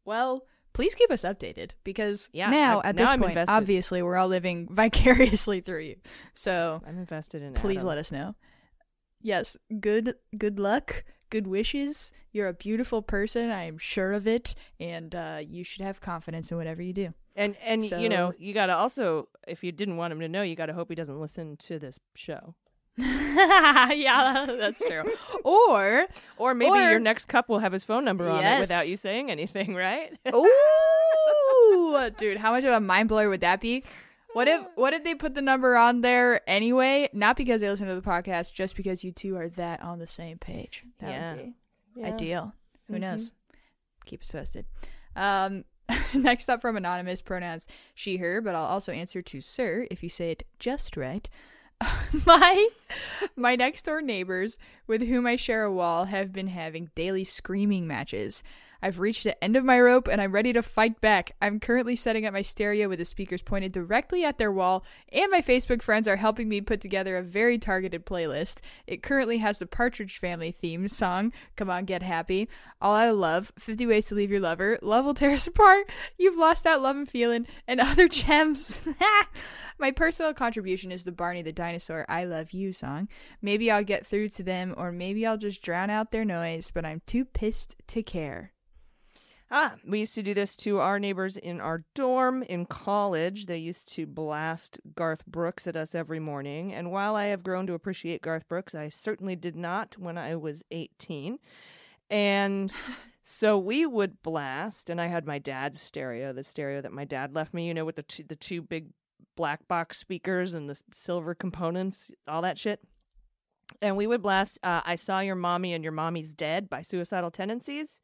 Well, 0.05 0.43
please 0.73 0.95
keep 0.95 1.11
us 1.11 1.23
updated 1.23 1.71
because 1.83 2.29
Yeah, 2.33 2.49
now 2.49 2.79
I- 2.81 2.89
at 2.89 2.95
now 2.95 3.03
this 3.03 3.13
I'm 3.13 3.19
point, 3.19 3.31
invested. 3.31 3.53
obviously, 3.53 4.01
we're 4.01 4.15
all 4.17 4.27
living 4.27 4.67
vicariously 4.71 5.61
through 5.61 5.81
you. 5.83 5.95
So 6.33 6.81
I'm 6.87 6.97
invested 6.97 7.41
in. 7.43 7.49
It. 7.49 7.55
Please 7.55 7.77
Adam. 7.77 7.87
let 7.87 7.97
us 7.97 8.11
know. 8.11 8.35
Yes, 9.27 9.57
good 9.81 10.13
good 10.37 10.57
luck, 10.57 11.03
good 11.29 11.47
wishes. 11.47 12.13
You're 12.31 12.47
a 12.47 12.53
beautiful 12.53 13.01
person, 13.01 13.51
I 13.51 13.63
am 13.63 13.77
sure 13.77 14.13
of 14.13 14.25
it, 14.25 14.55
and 14.79 15.13
uh, 15.13 15.39
you 15.45 15.65
should 15.65 15.81
have 15.81 15.99
confidence 15.99 16.49
in 16.49 16.55
whatever 16.55 16.81
you 16.81 16.93
do. 16.93 17.13
And 17.35 17.57
and 17.61 17.83
you 17.83 18.07
know, 18.07 18.31
you 18.39 18.53
gotta 18.53 18.73
also, 18.73 19.27
if 19.45 19.65
you 19.65 19.73
didn't 19.73 19.97
want 19.97 20.13
him 20.13 20.21
to 20.21 20.29
know, 20.29 20.43
you 20.43 20.55
gotta 20.55 20.71
hope 20.71 20.87
he 20.87 20.95
doesn't 20.95 21.19
listen 21.19 21.57
to 21.57 21.77
this 21.77 21.99
show. 22.15 22.55
yeah, 22.97 24.45
that's 24.57 24.79
true. 24.79 25.03
or 25.43 26.07
Or 26.37 26.53
maybe 26.53 26.71
Or- 26.71 26.89
your 26.91 26.99
next 26.99 27.25
cup 27.25 27.49
will 27.49 27.59
have 27.59 27.73
his 27.73 27.83
phone 27.83 28.05
number 28.05 28.29
on 28.29 28.41
it 28.45 28.61
without 28.61 28.87
you 28.87 28.95
saying 28.95 29.29
anything, 29.29 29.75
right? 29.85 30.17
Ooh, 30.33 32.09
dude, 32.17 32.37
how 32.37 32.51
much 32.51 32.63
of 32.63 32.71
a 32.71 32.79
mind 32.79 33.09
blower 33.09 33.27
would 33.27 33.41
that 33.41 33.59
be? 33.59 33.83
What 34.37 34.47
if 34.47 34.61
what 34.75 34.93
if 34.93 35.03
they 35.03 35.15
put 35.15 35.33
the 35.33 35.41
number 35.41 35.75
on 35.75 36.01
there 36.01 36.47
anyway, 36.47 37.09
not 37.11 37.37
because 37.37 37.59
they 37.59 37.69
listen 37.71 37.87
to 37.87 37.95
the 37.95 38.01
podcast, 38.03 38.53
just 38.53 38.75
because 38.75 39.03
you 39.03 39.11
two 39.11 39.35
are 39.35 39.49
that 39.49 39.81
on 39.81 39.97
the 39.97 40.05
same 40.05 40.37
page? 40.37 40.83
That 40.99 41.09
Yeah. 41.09 41.33
would 41.35 41.43
be 41.95 42.01
Yeah. 42.01 42.07
ideal. 42.07 42.53
Who 42.87 42.93
Mhm. 42.93 42.99
knows? 42.99 43.33
Keep 44.05 44.21
us 44.21 44.29
posted. 44.29 44.67
Um, 45.15 45.65
next 46.13 46.49
up 46.49 46.61
from 46.61 46.77
anonymous 46.77 47.19
pronouns 47.23 47.65
she 47.95 48.17
her, 48.17 48.39
but 48.39 48.53
I'll 48.53 48.65
also 48.65 48.91
answer 48.91 49.23
to 49.23 49.41
sir 49.41 49.87
if 49.89 50.03
you 50.03 50.09
say 50.09 50.29
it 50.29 50.43
just 50.59 50.95
right. 50.95 51.27
my 52.27 52.69
my 53.35 53.55
next 53.55 53.85
door 53.85 54.03
neighbors 54.03 54.59
with 54.85 55.01
whom 55.01 55.25
I 55.25 55.35
share 55.35 55.63
a 55.63 55.73
wall 55.73 56.05
have 56.05 56.31
been 56.31 56.49
having 56.49 56.91
daily 56.93 57.23
screaming 57.23 57.87
matches. 57.87 58.43
I've 58.81 58.99
reached 58.99 59.23
the 59.23 59.41
end 59.43 59.55
of 59.55 59.65
my 59.65 59.79
rope 59.79 60.07
and 60.07 60.21
I'm 60.21 60.31
ready 60.31 60.53
to 60.53 60.61
fight 60.61 61.01
back. 61.01 61.35
I'm 61.41 61.59
currently 61.59 61.95
setting 61.95 62.25
up 62.25 62.33
my 62.33 62.41
stereo 62.41 62.89
with 62.89 62.99
the 62.99 63.05
speakers 63.05 63.41
pointed 63.41 63.71
directly 63.71 64.23
at 64.23 64.37
their 64.37 64.51
wall, 64.51 64.85
and 65.11 65.31
my 65.31 65.41
Facebook 65.41 65.81
friends 65.81 66.07
are 66.07 66.15
helping 66.15 66.49
me 66.49 66.61
put 66.61 66.81
together 66.81 67.17
a 67.17 67.23
very 67.23 67.57
targeted 67.57 68.05
playlist. 68.05 68.59
It 68.85 69.03
currently 69.03 69.37
has 69.39 69.59
the 69.59 69.65
Partridge 69.65 70.17
Family 70.17 70.51
theme 70.51 70.87
song, 70.87 71.33
Come 71.55 71.69
On 71.69 71.85
Get 71.85 72.03
Happy, 72.03 72.49
All 72.81 72.93
I 72.93 73.09
Love, 73.11 73.51
50 73.57 73.85
Ways 73.85 74.07
to 74.07 74.15
Leave 74.15 74.31
Your 74.31 74.39
Lover, 74.39 74.79
Love 74.81 75.05
Will 75.05 75.13
Tear 75.13 75.31
Us 75.31 75.47
Apart, 75.47 75.89
You've 76.17 76.37
Lost 76.37 76.63
That 76.63 76.81
Lovin' 76.81 77.05
Feeling, 77.05 77.47
and 77.67 77.79
other 77.79 78.07
gems. 78.09 78.81
my 79.79 79.91
personal 79.91 80.33
contribution 80.33 80.91
is 80.91 81.03
the 81.03 81.11
Barney 81.11 81.41
the 81.41 81.51
Dinosaur 81.51 82.05
I 82.09 82.25
Love 82.25 82.51
You 82.51 82.73
song. 82.73 83.07
Maybe 83.41 83.71
I'll 83.71 83.83
get 83.83 84.05
through 84.05 84.29
to 84.29 84.43
them, 84.43 84.73
or 84.77 84.91
maybe 84.91 85.25
I'll 85.25 85.37
just 85.37 85.61
drown 85.61 85.89
out 85.89 86.11
their 86.11 86.25
noise, 86.25 86.71
but 86.71 86.85
I'm 86.85 87.01
too 87.05 87.25
pissed 87.25 87.75
to 87.87 88.03
care. 88.03 88.53
Ah, 89.49 89.75
we 89.87 89.99
used 89.99 90.15
to 90.15 90.23
do 90.23 90.33
this 90.33 90.57
to 90.57 90.79
our 90.79 90.99
neighbors 90.99 91.37
in 91.37 91.61
our 91.61 91.85
dorm 91.95 92.43
in 92.43 92.65
college. 92.65 93.45
They 93.45 93.57
used 93.57 93.87
to 93.93 94.05
blast 94.05 94.79
Garth 94.93 95.25
Brooks 95.25 95.65
at 95.67 95.77
us 95.77 95.95
every 95.95 96.19
morning. 96.19 96.73
And 96.73 96.91
while 96.91 97.15
I 97.15 97.25
have 97.27 97.43
grown 97.43 97.65
to 97.67 97.73
appreciate 97.73 98.21
Garth 98.21 98.47
Brooks, 98.49 98.75
I 98.75 98.89
certainly 98.89 99.37
did 99.37 99.55
not 99.55 99.95
when 99.97 100.17
I 100.17 100.35
was 100.35 100.63
18. 100.71 101.39
And 102.09 102.73
so 103.23 103.57
we 103.57 103.85
would 103.85 104.21
blast, 104.21 104.89
and 104.89 104.99
I 104.99 105.07
had 105.07 105.25
my 105.25 105.39
dad's 105.39 105.81
stereo, 105.81 106.33
the 106.33 106.43
stereo 106.43 106.81
that 106.81 106.91
my 106.91 107.05
dad 107.05 107.33
left 107.33 107.53
me, 107.53 107.67
you 107.67 107.73
know, 107.73 107.85
with 107.85 107.95
the 107.95 108.03
two, 108.03 108.23
the 108.27 108.35
two 108.35 108.61
big 108.61 108.87
black 109.37 109.65
box 109.69 109.97
speakers 109.97 110.55
and 110.55 110.69
the 110.69 110.77
silver 110.93 111.33
components, 111.33 112.11
all 112.27 112.41
that 112.41 112.57
shit. 112.57 112.81
And 113.81 113.95
we 113.95 114.07
would 114.07 114.21
blast 114.21 114.59
uh, 114.61 114.81
I 114.85 114.95
Saw 114.95 115.19
Your 115.19 115.35
Mommy 115.35 115.73
and 115.73 115.85
Your 115.85 115.93
Mommy's 115.93 116.33
Dead 116.33 116.69
by 116.69 116.81
Suicidal 116.81 117.31
Tendencies. 117.31 118.01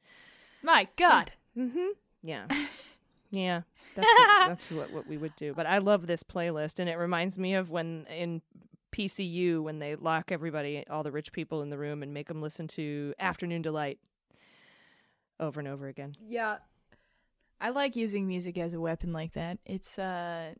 My 0.63 0.87
God. 0.95 1.33
Mm-hmm. 1.55 1.89
Yeah. 2.23 2.47
Yeah. 3.29 3.61
That's, 3.95 4.07
what, 4.07 4.47
that's 4.47 4.71
what, 4.71 4.91
what 4.91 5.07
we 5.07 5.17
would 5.17 5.35
do. 5.35 5.53
But 5.55 5.65
I 5.65 5.79
love 5.79 6.05
this 6.05 6.21
playlist, 6.21 6.77
and 6.77 6.87
it 6.87 6.97
reminds 6.97 7.37
me 7.37 7.55
of 7.55 7.71
when 7.71 8.05
in 8.15 8.43
PCU, 8.91 9.61
when 9.61 9.79
they 9.79 9.95
lock 9.95 10.31
everybody, 10.31 10.85
all 10.87 11.01
the 11.01 11.11
rich 11.11 11.31
people 11.31 11.63
in 11.63 11.71
the 11.71 11.77
room, 11.77 12.03
and 12.03 12.13
make 12.13 12.27
them 12.27 12.43
listen 12.43 12.67
to 12.69 13.15
Afternoon 13.19 13.63
Delight 13.63 13.97
over 15.39 15.59
and 15.59 15.67
over 15.67 15.87
again. 15.87 16.13
Yeah. 16.27 16.57
I 17.59 17.69
like 17.69 17.95
using 17.95 18.27
music 18.27 18.57
as 18.57 18.73
a 18.73 18.79
weapon 18.79 19.11
like 19.13 19.33
that. 19.33 19.57
It's 19.65 19.97
uh 19.97 20.53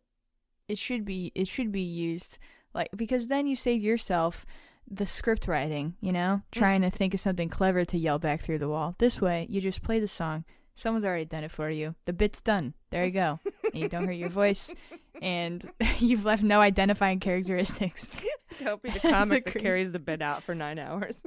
it 0.68 0.78
should 0.78 1.06
be 1.06 1.32
it 1.36 1.48
should 1.48 1.72
be 1.72 1.82
used 1.82 2.38
like 2.74 2.90
because 2.96 3.28
then 3.28 3.46
you 3.46 3.56
save 3.56 3.84
yourself 3.84 4.46
the 4.90 5.06
script 5.06 5.48
writing, 5.48 5.96
you 6.02 6.12
know, 6.12 6.42
mm. 6.42 6.52
trying 6.52 6.82
to 6.82 6.90
think 6.90 7.14
of 7.14 7.20
something 7.20 7.50
clever 7.50 7.86
to 7.86 7.98
yell 7.98 8.20
back 8.20 8.42
through 8.42 8.60
the 8.60 8.70
wall. 8.70 8.96
This 9.00 9.22
way, 9.22 9.48
you 9.50 9.62
just 9.62 9.82
play 9.82 10.00
the 10.00 10.08
song. 10.08 10.46
Someone's 10.76 11.06
already 11.06 11.26
done 11.26 11.44
it 11.44 11.52
for 11.52 11.70
you. 11.70 11.96
The 12.06 12.14
bit's 12.14 12.42
done. 12.42 12.74
There 12.90 13.06
you 13.06 13.12
go. 13.12 13.40
and 13.64 13.76
you 13.82 13.88
don't 13.88 14.06
hurt 14.06 14.14
your 14.14 14.30
voice 14.30 14.74
and 15.22 15.66
you've 16.00 16.26
left 16.26 16.44
no 16.44 16.62
identifying 16.62 17.20
characteristics. 17.20 18.08
Don't 18.60 18.82
be 18.84 18.92
the 18.92 19.00
comic 19.10 19.46
that 19.46 19.60
carries 19.60 19.92
the 19.92 20.00
bit 20.00 20.22
out 20.22 20.44
for 20.44 20.54
nine 20.54 20.78
hours. 20.78 21.24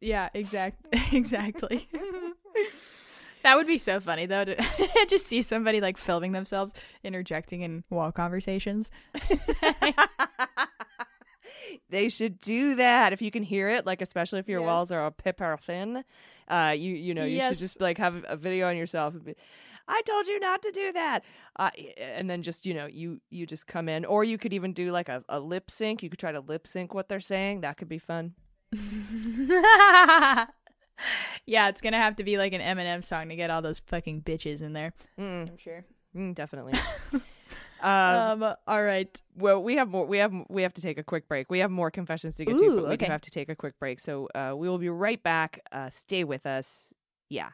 Yeah, 0.00 0.30
exact 0.32 0.86
exactly. 1.12 1.88
that 3.42 3.56
would 3.56 3.66
be 3.66 3.76
so 3.76 4.00
funny 4.00 4.24
though 4.24 4.44
to 4.44 4.56
just 5.08 5.26
see 5.26 5.42
somebody 5.42 5.80
like 5.80 5.98
filming 5.98 6.32
themselves 6.32 6.72
interjecting 7.04 7.62
in 7.62 7.84
wall 7.90 8.12
conversations. 8.12 8.90
They 11.90 12.08
should 12.08 12.40
do 12.40 12.74
that 12.76 13.12
if 13.12 13.20
you 13.22 13.30
can 13.30 13.42
hear 13.42 13.68
it 13.68 13.86
like 13.86 14.02
especially 14.02 14.38
if 14.40 14.48
your 14.48 14.60
walls 14.62 14.90
are 14.90 15.06
a 15.06 15.10
pip 15.12 15.40
or 15.40 15.56
thin 15.56 16.04
uh 16.48 16.74
you 16.76 16.94
you 16.94 17.14
know 17.14 17.24
you 17.24 17.36
Yes. 17.36 17.48
should 17.50 17.58
just 17.64 17.80
like 17.80 17.98
have 17.98 18.24
a 18.28 18.36
video 18.36 18.68
on 18.68 18.76
yourself 18.76 19.14
i 19.88 20.02
told 20.02 20.26
you 20.26 20.40
not 20.40 20.62
to 20.62 20.70
do 20.72 20.92
that 20.92 21.22
uh, 21.58 21.70
and 21.98 22.28
then 22.28 22.42
just 22.42 22.66
you 22.66 22.74
know 22.74 22.86
you 22.86 23.20
you 23.30 23.46
just 23.46 23.66
come 23.66 23.88
in 23.88 24.04
or 24.04 24.24
you 24.24 24.36
could 24.38 24.52
even 24.52 24.72
do 24.72 24.90
like 24.90 25.08
a, 25.08 25.22
a 25.28 25.38
lip 25.40 25.70
sync 25.70 26.02
you 26.02 26.10
could 26.10 26.18
try 26.18 26.32
to 26.32 26.40
lip 26.40 26.66
sync 26.66 26.92
what 26.92 27.08
they're 27.08 27.20
saying 27.20 27.60
that 27.60 27.76
could 27.76 27.88
be 27.88 27.98
fun 27.98 28.34
yeah, 31.46 31.68
it's 31.68 31.80
gonna 31.80 31.96
have 31.98 32.16
to 32.16 32.24
be 32.24 32.36
like 32.38 32.52
an 32.52 32.60
Eminem 32.60 33.02
song 33.04 33.28
to 33.28 33.36
get 33.36 33.50
all 33.50 33.62
those 33.62 33.80
fucking 33.80 34.22
bitches 34.22 34.60
in 34.62 34.72
there. 34.72 34.92
Mm, 35.18 35.48
I'm 35.50 35.56
sure. 35.56 35.84
mm, 36.16 36.34
definitely. 36.34 36.74
uh, 37.82 38.36
Um. 38.40 38.54
All 38.66 38.82
right. 38.82 39.22
well, 39.36 39.62
we 39.62 39.76
have 39.76 39.88
more. 39.88 40.06
We 40.06 40.18
have 40.18 40.32
we 40.48 40.62
have 40.62 40.74
to 40.74 40.80
take 40.80 40.98
a 40.98 41.02
quick 41.04 41.28
break. 41.28 41.50
We 41.50 41.58
have 41.60 41.70
more 41.70 41.90
confessions 41.90 42.36
to 42.36 42.44
get 42.44 42.56
to, 42.58 42.76
but 42.80 42.88
we 42.88 42.96
do 42.96 43.04
have 43.06 43.20
to 43.22 43.30
take 43.30 43.48
a 43.48 43.56
quick 43.56 43.78
break. 43.78 44.00
So 44.00 44.28
uh, 44.34 44.54
we 44.56 44.68
will 44.68 44.78
be 44.78 44.88
right 44.88 45.22
back. 45.22 45.60
Uh, 45.72 45.90
stay 45.90 46.24
with 46.24 46.46
us. 46.46 46.92
Yeah. 47.28 47.50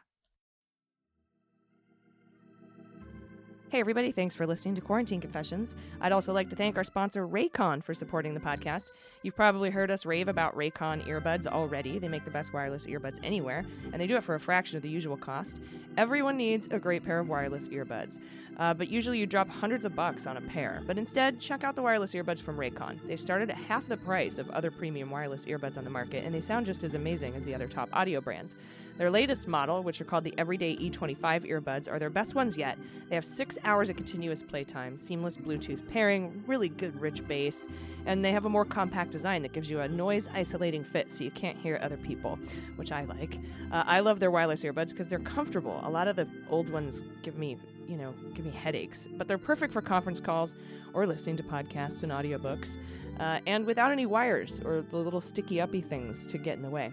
Hey, 3.69 3.79
everybody, 3.79 4.11
thanks 4.11 4.35
for 4.35 4.45
listening 4.45 4.75
to 4.75 4.81
Quarantine 4.81 5.19
Confessions. 5.19 5.73
I'd 5.99 6.11
also 6.11 6.31
like 6.31 6.47
to 6.51 6.55
thank 6.55 6.77
our 6.77 6.83
sponsor, 6.83 7.27
Raycon, 7.27 7.83
for 7.83 7.95
supporting 7.95 8.35
the 8.35 8.39
podcast. 8.39 8.91
You've 9.23 9.37
probably 9.37 9.69
heard 9.69 9.89
us 9.89 10.05
rave 10.05 10.27
about 10.27 10.53
Raycon 10.53 11.07
earbuds 11.07 11.47
already. 11.47 11.97
They 11.97 12.09
make 12.09 12.25
the 12.25 12.31
best 12.31 12.51
wireless 12.51 12.85
earbuds 12.87 13.19
anywhere, 13.23 13.65
and 13.93 14.01
they 14.01 14.05
do 14.05 14.17
it 14.17 14.23
for 14.23 14.35
a 14.35 14.39
fraction 14.39 14.75
of 14.75 14.83
the 14.83 14.89
usual 14.89 15.15
cost. 15.15 15.61
Everyone 15.95 16.35
needs 16.35 16.67
a 16.71 16.77
great 16.77 17.05
pair 17.05 17.19
of 17.19 17.29
wireless 17.29 17.69
earbuds, 17.69 18.19
uh, 18.57 18.73
but 18.73 18.89
usually 18.89 19.19
you 19.19 19.25
drop 19.25 19.47
hundreds 19.47 19.85
of 19.85 19.95
bucks 19.95 20.27
on 20.27 20.35
a 20.35 20.41
pair. 20.41 20.81
But 20.85 20.97
instead, 20.97 21.39
check 21.39 21.63
out 21.63 21.75
the 21.75 21.81
wireless 21.81 22.13
earbuds 22.13 22.41
from 22.41 22.57
Raycon. 22.57 22.99
They 23.07 23.15
started 23.15 23.49
at 23.49 23.55
half 23.55 23.87
the 23.87 23.95
price 23.95 24.37
of 24.39 24.49
other 24.49 24.71
premium 24.71 25.09
wireless 25.09 25.45
earbuds 25.45 25.77
on 25.77 25.85
the 25.85 25.89
market, 25.89 26.25
and 26.25 26.35
they 26.35 26.41
sound 26.41 26.65
just 26.65 26.83
as 26.83 26.93
amazing 26.93 27.33
as 27.35 27.45
the 27.45 27.55
other 27.55 27.67
top 27.67 27.87
audio 27.93 28.19
brands. 28.19 28.55
Their 28.97 29.09
latest 29.09 29.47
model, 29.47 29.81
which 29.81 30.01
are 30.01 30.05
called 30.05 30.23
the 30.23 30.35
Everyday 30.37 30.75
E25 30.75 31.49
earbuds, 31.49 31.91
are 31.91 31.97
their 31.97 32.11
best 32.11 32.35
ones 32.35 32.57
yet. 32.57 32.77
They 33.09 33.15
have 33.15 33.25
six 33.25 33.57
hours 33.63 33.89
of 33.89 33.95
continuous 33.95 34.43
playtime, 34.43 34.97
seamless 34.97 35.37
Bluetooth 35.37 35.89
pairing, 35.89 36.43
really 36.45 36.69
good 36.69 36.99
rich 36.99 37.27
bass, 37.27 37.65
and 38.05 38.23
they 38.23 38.31
have 38.31 38.45
a 38.45 38.49
more 38.49 38.65
compact 38.65 39.12
design 39.13 39.41
that 39.43 39.53
gives 39.53 39.69
you 39.69 39.79
a 39.79 39.87
noise 39.87 40.27
isolating 40.33 40.83
fit 40.83 41.09
so 41.09 41.23
you 41.23 41.31
can't 41.31 41.57
hear 41.57 41.79
other 41.81 41.95
people, 41.95 42.37
which 42.75 42.91
I 42.91 43.05
like. 43.05 43.39
Uh, 43.71 43.83
I 43.85 44.01
love 44.01 44.19
their 44.19 44.31
wireless 44.31 44.63
earbuds 44.63 44.89
because 44.89 45.07
they're 45.07 45.19
comfortable. 45.19 45.79
A 45.83 45.89
lot 45.89 46.09
of 46.09 46.17
the 46.17 46.27
old 46.49 46.69
ones 46.69 47.01
give 47.21 47.37
me, 47.37 47.57
you 47.87 47.95
know, 47.95 48.13
give 48.33 48.43
me 48.45 48.51
headaches, 48.51 49.07
but 49.17 49.27
they're 49.27 49.37
perfect 49.37 49.71
for 49.71 49.81
conference 49.81 50.19
calls 50.19 50.55
or 50.93 51.07
listening 51.07 51.37
to 51.37 51.43
podcasts 51.43 52.03
and 52.03 52.11
audiobooks, 52.11 52.77
uh, 53.19 53.39
and 53.47 53.65
without 53.65 53.91
any 53.91 54.05
wires 54.05 54.59
or 54.65 54.81
the 54.81 54.97
little 54.97 55.21
sticky 55.21 55.61
uppy 55.61 55.79
things 55.81 56.27
to 56.27 56.37
get 56.37 56.57
in 56.57 56.63
the 56.63 56.69
way. 56.69 56.91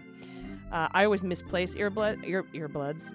Uh, 0.71 0.87
I 0.91 1.03
always 1.03 1.23
misplace 1.23 1.75
earblood, 1.75 2.23
ear, 2.25 2.43
earbuds. 2.53 3.11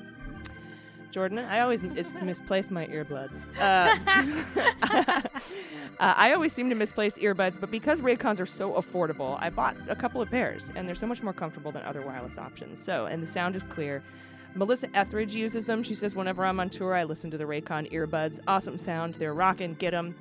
Jordan, 1.10 1.38
I 1.38 1.60
always 1.60 1.82
mis- 1.82 2.12
misplace 2.20 2.70
my 2.70 2.86
earbuds. 2.88 3.46
Uh, 3.58 5.22
uh, 5.98 6.14
I 6.16 6.32
always 6.32 6.52
seem 6.52 6.68
to 6.68 6.74
misplace 6.74 7.18
earbuds, 7.18 7.58
but 7.58 7.70
because 7.70 8.00
Raycons 8.00 8.40
are 8.40 8.46
so 8.46 8.74
affordable, 8.74 9.38
I 9.40 9.50
bought 9.50 9.76
a 9.88 9.96
couple 9.96 10.20
of 10.20 10.30
pairs, 10.30 10.70
and 10.74 10.86
they're 10.86 10.94
so 10.94 11.06
much 11.06 11.22
more 11.22 11.32
comfortable 11.32 11.72
than 11.72 11.82
other 11.82 12.02
wireless 12.02 12.38
options. 12.38 12.82
So, 12.82 13.06
and 13.06 13.22
the 13.22 13.26
sound 13.26 13.56
is 13.56 13.62
clear. 13.62 14.02
Melissa 14.54 14.88
Etheridge 14.94 15.34
uses 15.34 15.66
them. 15.66 15.82
She 15.82 15.94
says, 15.94 16.14
whenever 16.14 16.44
I'm 16.44 16.60
on 16.60 16.70
tour, 16.70 16.94
I 16.94 17.04
listen 17.04 17.30
to 17.30 17.38
the 17.38 17.44
Raycon 17.44 17.92
earbuds. 17.92 18.40
Awesome 18.48 18.78
sound. 18.78 19.14
They're 19.14 19.34
rocking. 19.34 19.74
Get 19.74 19.90
them. 19.90 20.14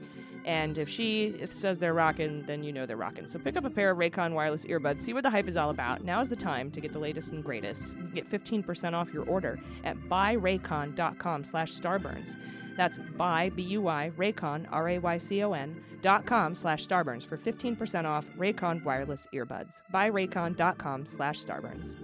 And 0.46 0.78
if 0.78 0.88
she 0.88 1.36
says 1.50 1.80
they're 1.80 1.94
rocking, 1.94 2.44
then 2.46 2.64
you 2.64 2.72
know 2.72 2.86
they're 2.86 2.98
rocking. 2.98 3.28
So 3.28 3.40
pick 3.40 3.58
up 3.58 3.66
a 3.66 3.70
pair 3.70 3.90
of 3.90 3.98
Raycon 3.98 4.34
wireless 4.34 4.66
earbuds. 4.66 5.00
See 5.00 5.14
what 5.14 5.24
the 5.24 5.30
hype 5.30 5.48
is 5.48 5.58
all 5.58 5.72
about. 5.72 6.04
Now 6.04 6.22
is 6.22 6.30
the 6.30 6.36
time 6.36 6.70
to 6.72 6.80
get 6.80 6.94
the 6.94 7.00
latest 7.00 7.32
and 7.32 7.44
greatest. 7.44 7.96
Get 8.14 8.30
15% 8.30 8.94
off 8.94 9.12
your 9.12 9.24
order 9.26 9.60
at 9.84 9.98
buyraycon.com 9.98 11.44
slash 11.44 11.74
starburns. 11.74 12.36
That's 12.76 12.98
buy, 12.98 13.50
B-U-Y, 13.56 14.12
Raycon, 14.18 14.68
R-A-Y-C-O-N, 14.72 15.84
dot 16.02 16.26
com 16.26 16.54
slash 16.54 16.88
starburns 16.88 17.26
for 17.26 17.38
15% 17.38 18.06
off 18.06 18.26
Raycon 18.38 18.84
wireless 18.84 19.28
earbuds. 19.34 19.82
Buyraycon.com 19.94 21.06
slash 21.06 21.44
starburns. 21.44 21.96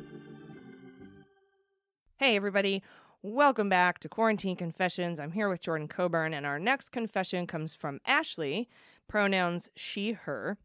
Hey, 2.17 2.35
everybody. 2.35 2.83
Welcome 3.23 3.69
back 3.69 3.99
to 3.99 4.09
Quarantine 4.09 4.55
Confessions. 4.55 5.19
I'm 5.19 5.33
here 5.33 5.47
with 5.47 5.61
Jordan 5.61 5.87
Coburn, 5.87 6.33
and 6.33 6.45
our 6.45 6.57
next 6.57 6.89
confession 6.89 7.45
comes 7.45 7.75
from 7.75 7.99
Ashley, 8.05 8.67
pronouns 9.07 9.69
she, 9.75 10.13
her. 10.13 10.57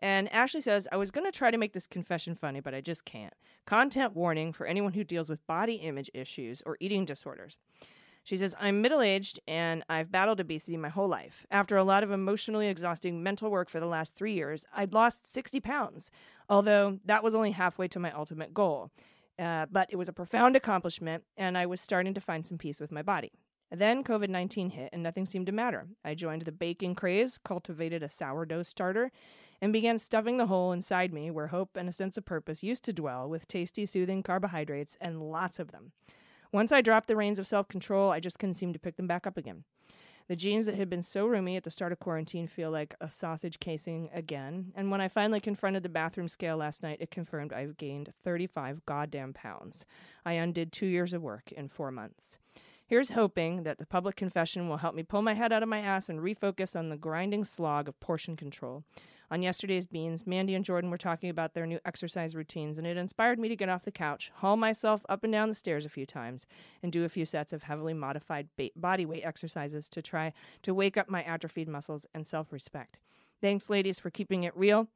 And 0.00 0.30
Ashley 0.30 0.60
says, 0.60 0.86
I 0.92 0.96
was 0.96 1.10
going 1.10 1.24
to 1.24 1.36
try 1.36 1.50
to 1.50 1.56
make 1.56 1.72
this 1.72 1.86
confession 1.86 2.34
funny, 2.34 2.60
but 2.60 2.74
I 2.74 2.82
just 2.82 3.06
can't. 3.06 3.32
Content 3.64 4.14
warning 4.14 4.52
for 4.52 4.66
anyone 4.66 4.92
who 4.92 5.02
deals 5.02 5.30
with 5.30 5.46
body 5.46 5.76
image 5.76 6.10
issues 6.12 6.62
or 6.66 6.76
eating 6.78 7.06
disorders. 7.06 7.56
She 8.24 8.38
says, 8.38 8.56
I'm 8.58 8.80
middle 8.80 9.02
aged 9.02 9.38
and 9.46 9.84
I've 9.88 10.10
battled 10.10 10.40
obesity 10.40 10.78
my 10.78 10.88
whole 10.88 11.08
life. 11.08 11.46
After 11.50 11.76
a 11.76 11.84
lot 11.84 12.02
of 12.02 12.10
emotionally 12.10 12.68
exhausting 12.68 13.22
mental 13.22 13.50
work 13.50 13.68
for 13.68 13.80
the 13.80 13.86
last 13.86 14.16
three 14.16 14.32
years, 14.32 14.64
I'd 14.74 14.94
lost 14.94 15.26
60 15.26 15.60
pounds, 15.60 16.10
although 16.48 16.98
that 17.04 17.22
was 17.22 17.34
only 17.34 17.50
halfway 17.50 17.86
to 17.88 18.00
my 18.00 18.10
ultimate 18.12 18.54
goal. 18.54 18.90
Uh, 19.38 19.66
but 19.70 19.88
it 19.90 19.96
was 19.96 20.08
a 20.08 20.12
profound 20.12 20.56
accomplishment, 20.56 21.24
and 21.36 21.58
I 21.58 21.66
was 21.66 21.80
starting 21.80 22.14
to 22.14 22.20
find 22.20 22.46
some 22.46 22.56
peace 22.56 22.80
with 22.80 22.92
my 22.92 23.02
body. 23.02 23.32
Then 23.70 24.04
COVID 24.04 24.28
19 24.28 24.70
hit, 24.70 24.90
and 24.92 25.02
nothing 25.02 25.26
seemed 25.26 25.46
to 25.46 25.52
matter. 25.52 25.86
I 26.04 26.14
joined 26.14 26.42
the 26.42 26.52
baking 26.52 26.94
craze, 26.94 27.38
cultivated 27.44 28.02
a 28.02 28.08
sourdough 28.08 28.62
starter, 28.62 29.10
and 29.60 29.72
began 29.72 29.98
stuffing 29.98 30.36
the 30.36 30.46
hole 30.46 30.72
inside 30.72 31.12
me 31.12 31.30
where 31.30 31.48
hope 31.48 31.76
and 31.76 31.88
a 31.88 31.92
sense 31.92 32.16
of 32.16 32.24
purpose 32.24 32.62
used 32.62 32.84
to 32.84 32.92
dwell 32.92 33.28
with 33.28 33.48
tasty, 33.48 33.84
soothing 33.84 34.22
carbohydrates 34.22 34.96
and 35.00 35.30
lots 35.30 35.58
of 35.58 35.72
them. 35.72 35.92
Once 36.54 36.70
I 36.70 36.82
dropped 36.82 37.08
the 37.08 37.16
reins 37.16 37.40
of 37.40 37.48
self 37.48 37.66
control, 37.66 38.12
I 38.12 38.20
just 38.20 38.38
couldn't 38.38 38.54
seem 38.54 38.72
to 38.72 38.78
pick 38.78 38.94
them 38.94 39.08
back 39.08 39.26
up 39.26 39.36
again. 39.36 39.64
The 40.28 40.36
jeans 40.36 40.66
that 40.66 40.76
had 40.76 40.88
been 40.88 41.02
so 41.02 41.26
roomy 41.26 41.56
at 41.56 41.64
the 41.64 41.70
start 41.72 41.90
of 41.90 41.98
quarantine 41.98 42.46
feel 42.46 42.70
like 42.70 42.94
a 43.00 43.10
sausage 43.10 43.58
casing 43.58 44.08
again. 44.14 44.72
And 44.76 44.88
when 44.88 45.00
I 45.00 45.08
finally 45.08 45.40
confronted 45.40 45.82
the 45.82 45.88
bathroom 45.88 46.28
scale 46.28 46.56
last 46.56 46.80
night, 46.80 46.98
it 47.00 47.10
confirmed 47.10 47.52
I've 47.52 47.76
gained 47.76 48.12
35 48.22 48.86
goddamn 48.86 49.32
pounds. 49.32 49.84
I 50.24 50.34
undid 50.34 50.70
two 50.70 50.86
years 50.86 51.12
of 51.12 51.22
work 51.22 51.50
in 51.50 51.68
four 51.68 51.90
months. 51.90 52.38
Here's 52.86 53.10
hoping 53.10 53.64
that 53.64 53.78
the 53.78 53.86
public 53.86 54.14
confession 54.14 54.68
will 54.68 54.76
help 54.76 54.94
me 54.94 55.02
pull 55.02 55.22
my 55.22 55.34
head 55.34 55.52
out 55.52 55.64
of 55.64 55.68
my 55.68 55.80
ass 55.80 56.08
and 56.08 56.20
refocus 56.20 56.76
on 56.76 56.88
the 56.88 56.96
grinding 56.96 57.44
slog 57.44 57.88
of 57.88 57.98
portion 57.98 58.36
control. 58.36 58.84
On 59.30 59.42
yesterday's 59.42 59.86
Beans, 59.86 60.26
Mandy 60.26 60.54
and 60.54 60.64
Jordan 60.64 60.90
were 60.90 60.98
talking 60.98 61.30
about 61.30 61.54
their 61.54 61.66
new 61.66 61.80
exercise 61.84 62.36
routines, 62.36 62.78
and 62.78 62.86
it 62.86 62.96
inspired 62.96 63.38
me 63.38 63.48
to 63.48 63.56
get 63.56 63.68
off 63.68 63.84
the 63.84 63.90
couch, 63.90 64.30
haul 64.36 64.56
myself 64.56 65.04
up 65.08 65.24
and 65.24 65.32
down 65.32 65.48
the 65.48 65.54
stairs 65.54 65.84
a 65.84 65.90
few 65.90 66.06
times, 66.06 66.46
and 66.82 66.92
do 66.92 67.04
a 67.04 67.08
few 67.08 67.24
sets 67.24 67.52
of 67.52 67.64
heavily 67.64 67.94
modified 67.94 68.48
ba- 68.56 68.70
body 68.76 69.06
weight 69.06 69.24
exercises 69.24 69.88
to 69.88 70.02
try 70.02 70.32
to 70.62 70.74
wake 70.74 70.96
up 70.96 71.08
my 71.08 71.22
atrophied 71.22 71.68
muscles 71.68 72.06
and 72.14 72.26
self 72.26 72.52
respect. 72.52 72.98
Thanks, 73.40 73.70
ladies, 73.70 73.98
for 73.98 74.10
keeping 74.10 74.44
it 74.44 74.56
real. 74.56 74.88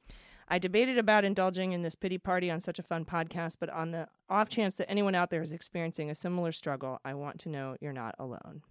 I 0.49 0.59
debated 0.59 0.97
about 0.97 1.25
indulging 1.25 1.73
in 1.73 1.83
this 1.83 1.95
pity 1.95 2.17
party 2.17 2.51
on 2.51 2.61
such 2.61 2.79
a 2.79 2.83
fun 2.83 3.05
podcast, 3.05 3.57
but 3.61 3.69
on 3.69 3.91
the 3.91 4.09
off 4.31 4.49
chance 4.49 4.77
that 4.77 4.91
anyone 4.91 5.15
out 5.15 5.31
there 5.31 5.43
is 5.43 5.53
experiencing 5.53 6.11
a 6.11 6.15
similar 6.15 6.53
struggle, 6.53 7.01
I 7.05 7.15
want 7.15 7.39
to 7.41 7.51
know 7.51 7.77
you're 7.81 7.93
not 7.93 8.15
alone. 8.19 8.63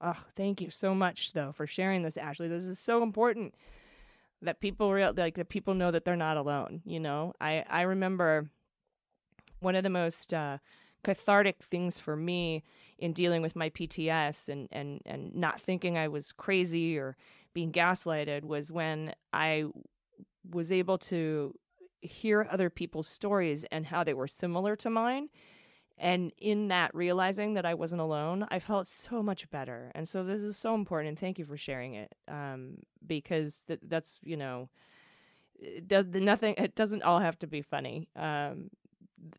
Oh, 0.00 0.16
thank 0.36 0.60
you 0.60 0.70
so 0.70 0.94
much, 0.94 1.32
though, 1.32 1.52
for 1.52 1.66
sharing 1.66 2.02
this, 2.02 2.16
Ashley. 2.16 2.48
This 2.48 2.64
is 2.64 2.78
so 2.78 3.02
important 3.02 3.54
that 4.42 4.60
people 4.60 4.92
real 4.92 5.12
like 5.16 5.36
that 5.36 5.48
people 5.48 5.74
know 5.74 5.90
that 5.90 6.04
they're 6.04 6.16
not 6.16 6.36
alone. 6.36 6.82
You 6.84 7.00
know, 7.00 7.34
I 7.40 7.64
I 7.68 7.82
remember 7.82 8.50
one 9.60 9.74
of 9.74 9.82
the 9.82 9.90
most 9.90 10.34
uh, 10.34 10.58
cathartic 11.02 11.62
things 11.62 11.98
for 11.98 12.16
me 12.16 12.62
in 12.98 13.12
dealing 13.12 13.42
with 13.42 13.56
my 13.56 13.70
PTS 13.70 14.48
and 14.48 14.68
and 14.72 15.00
and 15.04 15.34
not 15.34 15.60
thinking 15.60 15.96
I 15.96 16.08
was 16.08 16.32
crazy 16.32 16.98
or 16.98 17.16
being 17.52 17.72
gaslighted 17.72 18.44
was 18.44 18.70
when 18.70 19.14
I 19.32 19.66
was 20.50 20.72
able 20.72 20.98
to 20.98 21.54
hear 22.02 22.46
other 22.50 22.68
people's 22.68 23.08
stories 23.08 23.64
and 23.72 23.86
how 23.86 24.04
they 24.04 24.12
were 24.12 24.28
similar 24.28 24.76
to 24.76 24.90
mine 24.90 25.28
and 25.98 26.32
in 26.38 26.68
that 26.68 26.94
realizing 26.94 27.54
that 27.54 27.64
i 27.64 27.74
wasn't 27.74 28.00
alone 28.00 28.46
i 28.50 28.58
felt 28.58 28.86
so 28.86 29.22
much 29.22 29.48
better 29.50 29.90
and 29.94 30.08
so 30.08 30.24
this 30.24 30.40
is 30.40 30.56
so 30.56 30.74
important 30.74 31.08
and 31.08 31.18
thank 31.18 31.38
you 31.38 31.44
for 31.44 31.56
sharing 31.56 31.94
it 31.94 32.14
um, 32.28 32.78
because 33.06 33.62
th- 33.66 33.80
that's 33.84 34.18
you 34.22 34.36
know 34.36 34.68
it 35.56 35.86
does 35.86 36.10
the 36.10 36.20
nothing 36.20 36.54
it 36.58 36.74
doesn't 36.74 37.02
all 37.02 37.20
have 37.20 37.38
to 37.38 37.46
be 37.46 37.62
funny 37.62 38.08
um, 38.16 38.68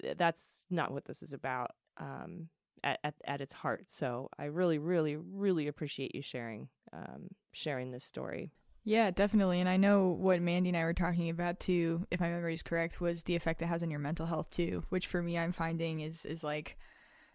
th- 0.01 0.17
that's 0.17 0.63
not 0.69 0.91
what 0.91 1.05
this 1.05 1.21
is 1.21 1.33
about 1.33 1.71
um, 1.97 2.47
at, 2.83 2.99
at, 3.03 3.15
at 3.25 3.41
its 3.41 3.53
heart 3.53 3.85
so 3.87 4.29
i 4.39 4.45
really 4.45 4.77
really 4.77 5.15
really 5.15 5.67
appreciate 5.67 6.15
you 6.15 6.21
sharing 6.21 6.69
um, 6.93 7.27
sharing 7.51 7.91
this 7.91 8.03
story 8.03 8.51
Yeah, 8.87 9.09
definitely. 9.09 9.59
And 9.59 9.67
I 9.67 9.77
know 9.77 10.09
what 10.09 10.41
Mandy 10.41 10.69
and 10.69 10.77
I 10.77 10.83
were 10.83 10.93
talking 10.93 11.29
about 11.29 11.59
too, 11.59 12.05
if 12.11 12.19
my 12.19 12.29
memory 12.29 12.53
is 12.53 12.61
correct, 12.61 13.01
was 13.01 13.23
the 13.23 13.35
effect 13.35 13.61
it 13.63 13.65
has 13.65 13.81
on 13.81 13.89
your 13.89 13.99
mental 13.99 14.27
health 14.27 14.51
too, 14.51 14.83
which 14.89 15.07
for 15.07 15.23
me 15.23 15.37
I'm 15.39 15.51
finding 15.51 16.01
is 16.01 16.23
is 16.23 16.43
like 16.43 16.77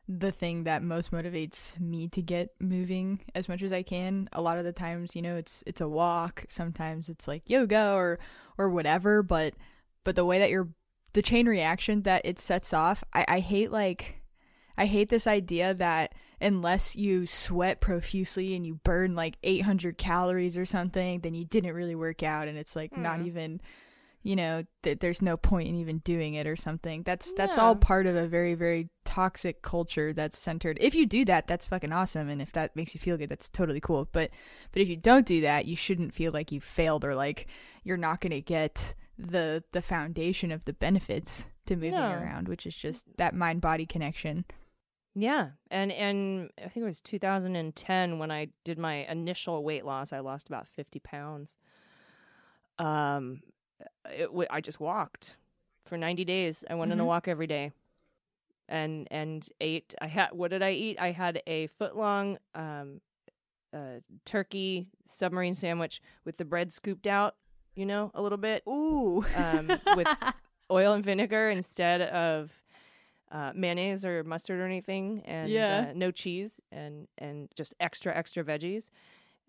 the 0.09 0.33
thing 0.33 0.65
that 0.65 0.83
most 0.83 1.11
motivates 1.13 1.79
me 1.81 2.09
to 2.09 2.23
get 2.23 2.51
moving 2.61 3.21
as 3.35 3.49
much 3.49 3.63
as 3.63 3.73
I 3.73 3.83
can. 3.83 4.29
A 4.33 4.41
lot 4.41 4.59
of 4.59 4.65
the 4.65 4.73
times, 4.73 5.17
you 5.17 5.23
know, 5.23 5.37
it's 5.37 5.65
it's 5.67 5.81
a 5.81 5.89
walk, 5.89 6.45
sometimes 6.49 7.09
it's 7.09 7.27
like 7.27 7.51
yoga 7.51 7.93
or 7.95 8.21
or 8.57 8.71
whatever, 8.71 9.23
but 9.25 9.55
but 10.05 10.15
the 10.15 10.25
way 10.25 10.39
that 10.39 10.51
you're 10.51 10.69
the 11.15 11.23
chain 11.23 11.49
reaction 11.49 12.03
that 12.03 12.23
it 12.25 12.39
sets 12.39 12.73
off, 12.73 13.03
I, 13.13 13.25
I 13.27 13.41
hate 13.41 13.73
like 13.73 14.23
I 14.79 14.87
hate 14.87 15.09
this 15.09 15.27
idea 15.27 15.75
that 15.75 16.15
unless 16.41 16.97
you 16.97 17.27
sweat 17.27 17.81
profusely 17.81 18.55
and 18.55 18.67
you 18.67 18.75
burn 18.83 19.15
like 19.15 19.37
800 19.43 19.99
calories 19.99 20.57
or 20.57 20.65
something, 20.65 21.21
then 21.21 21.35
you 21.35 21.45
didn't 21.45 21.75
really 21.75 21.95
work 21.95 22.23
out. 22.23 22.49
And 22.49 22.57
it's 22.57 22.75
like 22.75 22.97
not 22.97 23.21
hmm. 23.21 23.27
even 23.27 23.61
you 24.23 24.37
know 24.37 24.65
that 24.83 25.01
there's 25.01 25.23
no 25.23 25.37
point 25.37 25.69
in 25.69 25.77
even 25.77 25.99
doing 25.99 26.35
it 26.35 26.47
or 26.47 26.57
something. 26.57 27.03
That's 27.03 27.33
that's 27.35 27.57
all 27.57 27.75
part 27.75 28.07
of 28.07 28.17
a 28.17 28.27
very 28.27 28.55
very 28.55 28.91
toxic 29.05 29.63
culture 29.63 30.13
that's 30.13 30.39
centered. 30.39 30.79
If 30.81 30.95
you 30.95 31.07
do 31.07 31.25
that, 31.25 31.47
that's 31.47 31.67
fucking 31.67 31.93
awesome, 31.93 32.29
and 32.29 32.43
if 32.43 32.53
that 32.53 32.77
makes 32.77 32.95
you 32.95 33.01
feel 33.01 33.17
good, 33.17 33.31
that's 33.31 33.49
totally 33.49 33.81
cool. 33.81 34.09
But 34.13 34.31
but 34.73 34.83
if 34.83 34.89
you 34.89 34.97
don't 34.97 35.27
do 35.27 35.41
that, 35.43 35.65
you 35.65 35.75
shouldn't 35.75 36.13
feel 36.13 36.33
like 36.33 36.53
you 36.53 36.61
failed 36.61 37.05
or 37.05 37.15
like 37.15 37.47
you're 37.83 37.97
not 37.97 38.21
going 38.21 38.33
to 38.33 38.43
get 38.43 38.95
the 39.19 39.65
the 39.73 39.83
foundation 39.83 40.53
of 40.53 40.67
the 40.67 40.75
benefits 40.75 41.47
to 41.67 41.77
moving 41.77 41.93
No. 41.93 42.13
around, 42.13 42.49
which 42.49 42.67
is 42.67 42.77
just 42.77 43.09
mm. 43.09 43.17
that 43.17 43.35
mind 43.35 43.63
body 43.63 43.87
connection. 43.87 44.45
Yeah, 45.21 45.51
and 45.71 45.93
and 45.93 46.51
I 46.59 46.69
think 46.69 46.83
it 46.85 46.87
was 46.87 47.01
2010 47.03 48.19
when 48.19 48.31
I 48.31 48.49
did 48.65 48.79
my 48.79 49.05
initial 49.07 49.63
weight 49.63 49.85
loss. 49.85 50.13
I 50.13 50.21
lost 50.21 50.49
about 50.49 50.67
50 50.67 50.99
pounds. 51.01 51.57
Um, 52.79 53.43
it, 54.11 54.27
w- 54.27 54.49
I 54.51 54.61
just 54.61 54.81
walked 54.81 55.37
for 55.85 55.97
90 55.99 56.25
days. 56.25 56.65
I 56.71 56.75
went 56.75 56.93
on 56.93 57.01
a 57.01 57.03
Mhm. 57.03 57.07
walk 57.07 57.29
every 57.29 57.47
day, 57.47 57.73
and 58.69 59.07
and 59.11 59.47
ate. 59.61 59.95
I 60.01 60.07
had 60.07 60.33
what 60.33 60.51
did 60.51 60.63
I 60.63 60.71
eat? 60.73 60.97
I 60.99 61.11
had 61.11 61.43
a 61.47 61.67
foot 61.67 61.97
long 61.97 62.39
um, 62.55 63.01
uh, 63.75 64.01
turkey 64.25 64.89
submarine 65.07 65.55
sandwich 65.55 66.01
with 66.25 66.37
the 66.39 66.45
bread 66.45 66.73
scooped 66.73 67.07
out. 67.07 67.37
You 67.75 67.87
know, 67.87 68.11
a 68.15 68.23
little 68.23 68.39
bit 68.39 68.63
Ooh, 68.69 69.25
um, 69.37 69.69
with 69.97 70.09
oil 70.71 70.93
and 70.93 71.05
vinegar 71.05 71.51
instead 71.51 72.01
of 72.03 72.53
uh, 73.31 73.53
mayonnaise 73.55 74.05
or 74.05 74.25
mustard 74.25 74.61
or 74.61 74.67
anything, 74.67 75.23
and 75.25 75.51
Yeah. 75.53 75.87
uh, 75.91 75.93
no 75.95 76.11
cheese, 76.11 76.61
and 76.73 77.09
and 77.19 77.49
just 77.55 77.75
extra 77.81 78.15
extra 78.17 78.43
veggies. 78.45 78.91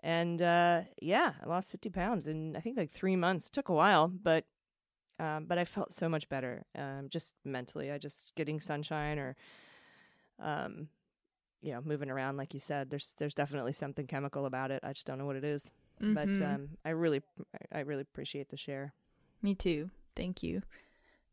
And 0.04 0.41
uh, 0.41 0.82
yeah, 1.02 1.34
I 1.44 1.48
lost 1.48 1.72
fifty 1.72 1.89
pounds 1.89 2.28
in 2.28 2.56
I 2.56 2.60
think 2.60 2.78
like 2.78 2.91
three 2.91 3.15
months. 3.15 3.50
Took 3.50 3.70
a 3.70 3.74
while, 3.74 4.08
but 4.08 4.46
um, 5.20 5.46
but 5.46 5.58
I 5.58 5.65
felt 5.65 5.94
so 5.94 6.10
much 6.10 6.28
better. 6.30 6.63
Um, 6.76 7.08
just 7.10 7.34
mentally, 7.46 7.91
I 7.91 7.98
just 7.98 8.34
getting 8.36 8.60
sunshine 8.60 9.20
or 9.20 9.36
um, 10.39 10.88
you 11.62 11.72
know, 11.74 11.82
moving 11.84 12.10
around 12.10 12.38
like 12.38 12.54
you 12.54 12.60
said. 12.60 12.89
There's 12.89 13.13
there's 13.17 13.36
definitely 13.36 13.74
something 13.74 14.08
chemical 14.08 14.46
about 14.46 14.72
it. 14.72 14.82
I 14.84 14.94
just 14.94 15.06
don't 15.06 15.17
know 15.20 15.26
what 15.26 15.36
it 15.36 15.44
is. 15.44 15.72
But 16.00 16.30
Mhm. 16.30 16.41
um, 16.56 16.70
I 16.84 16.89
really 16.89 17.22
I 17.72 17.82
really 17.82 18.02
appreciate 18.02 18.50
the 18.50 18.58
share. 18.58 18.94
Me 19.41 19.54
too. 19.54 19.91
Thank 20.15 20.41
you. 20.41 20.63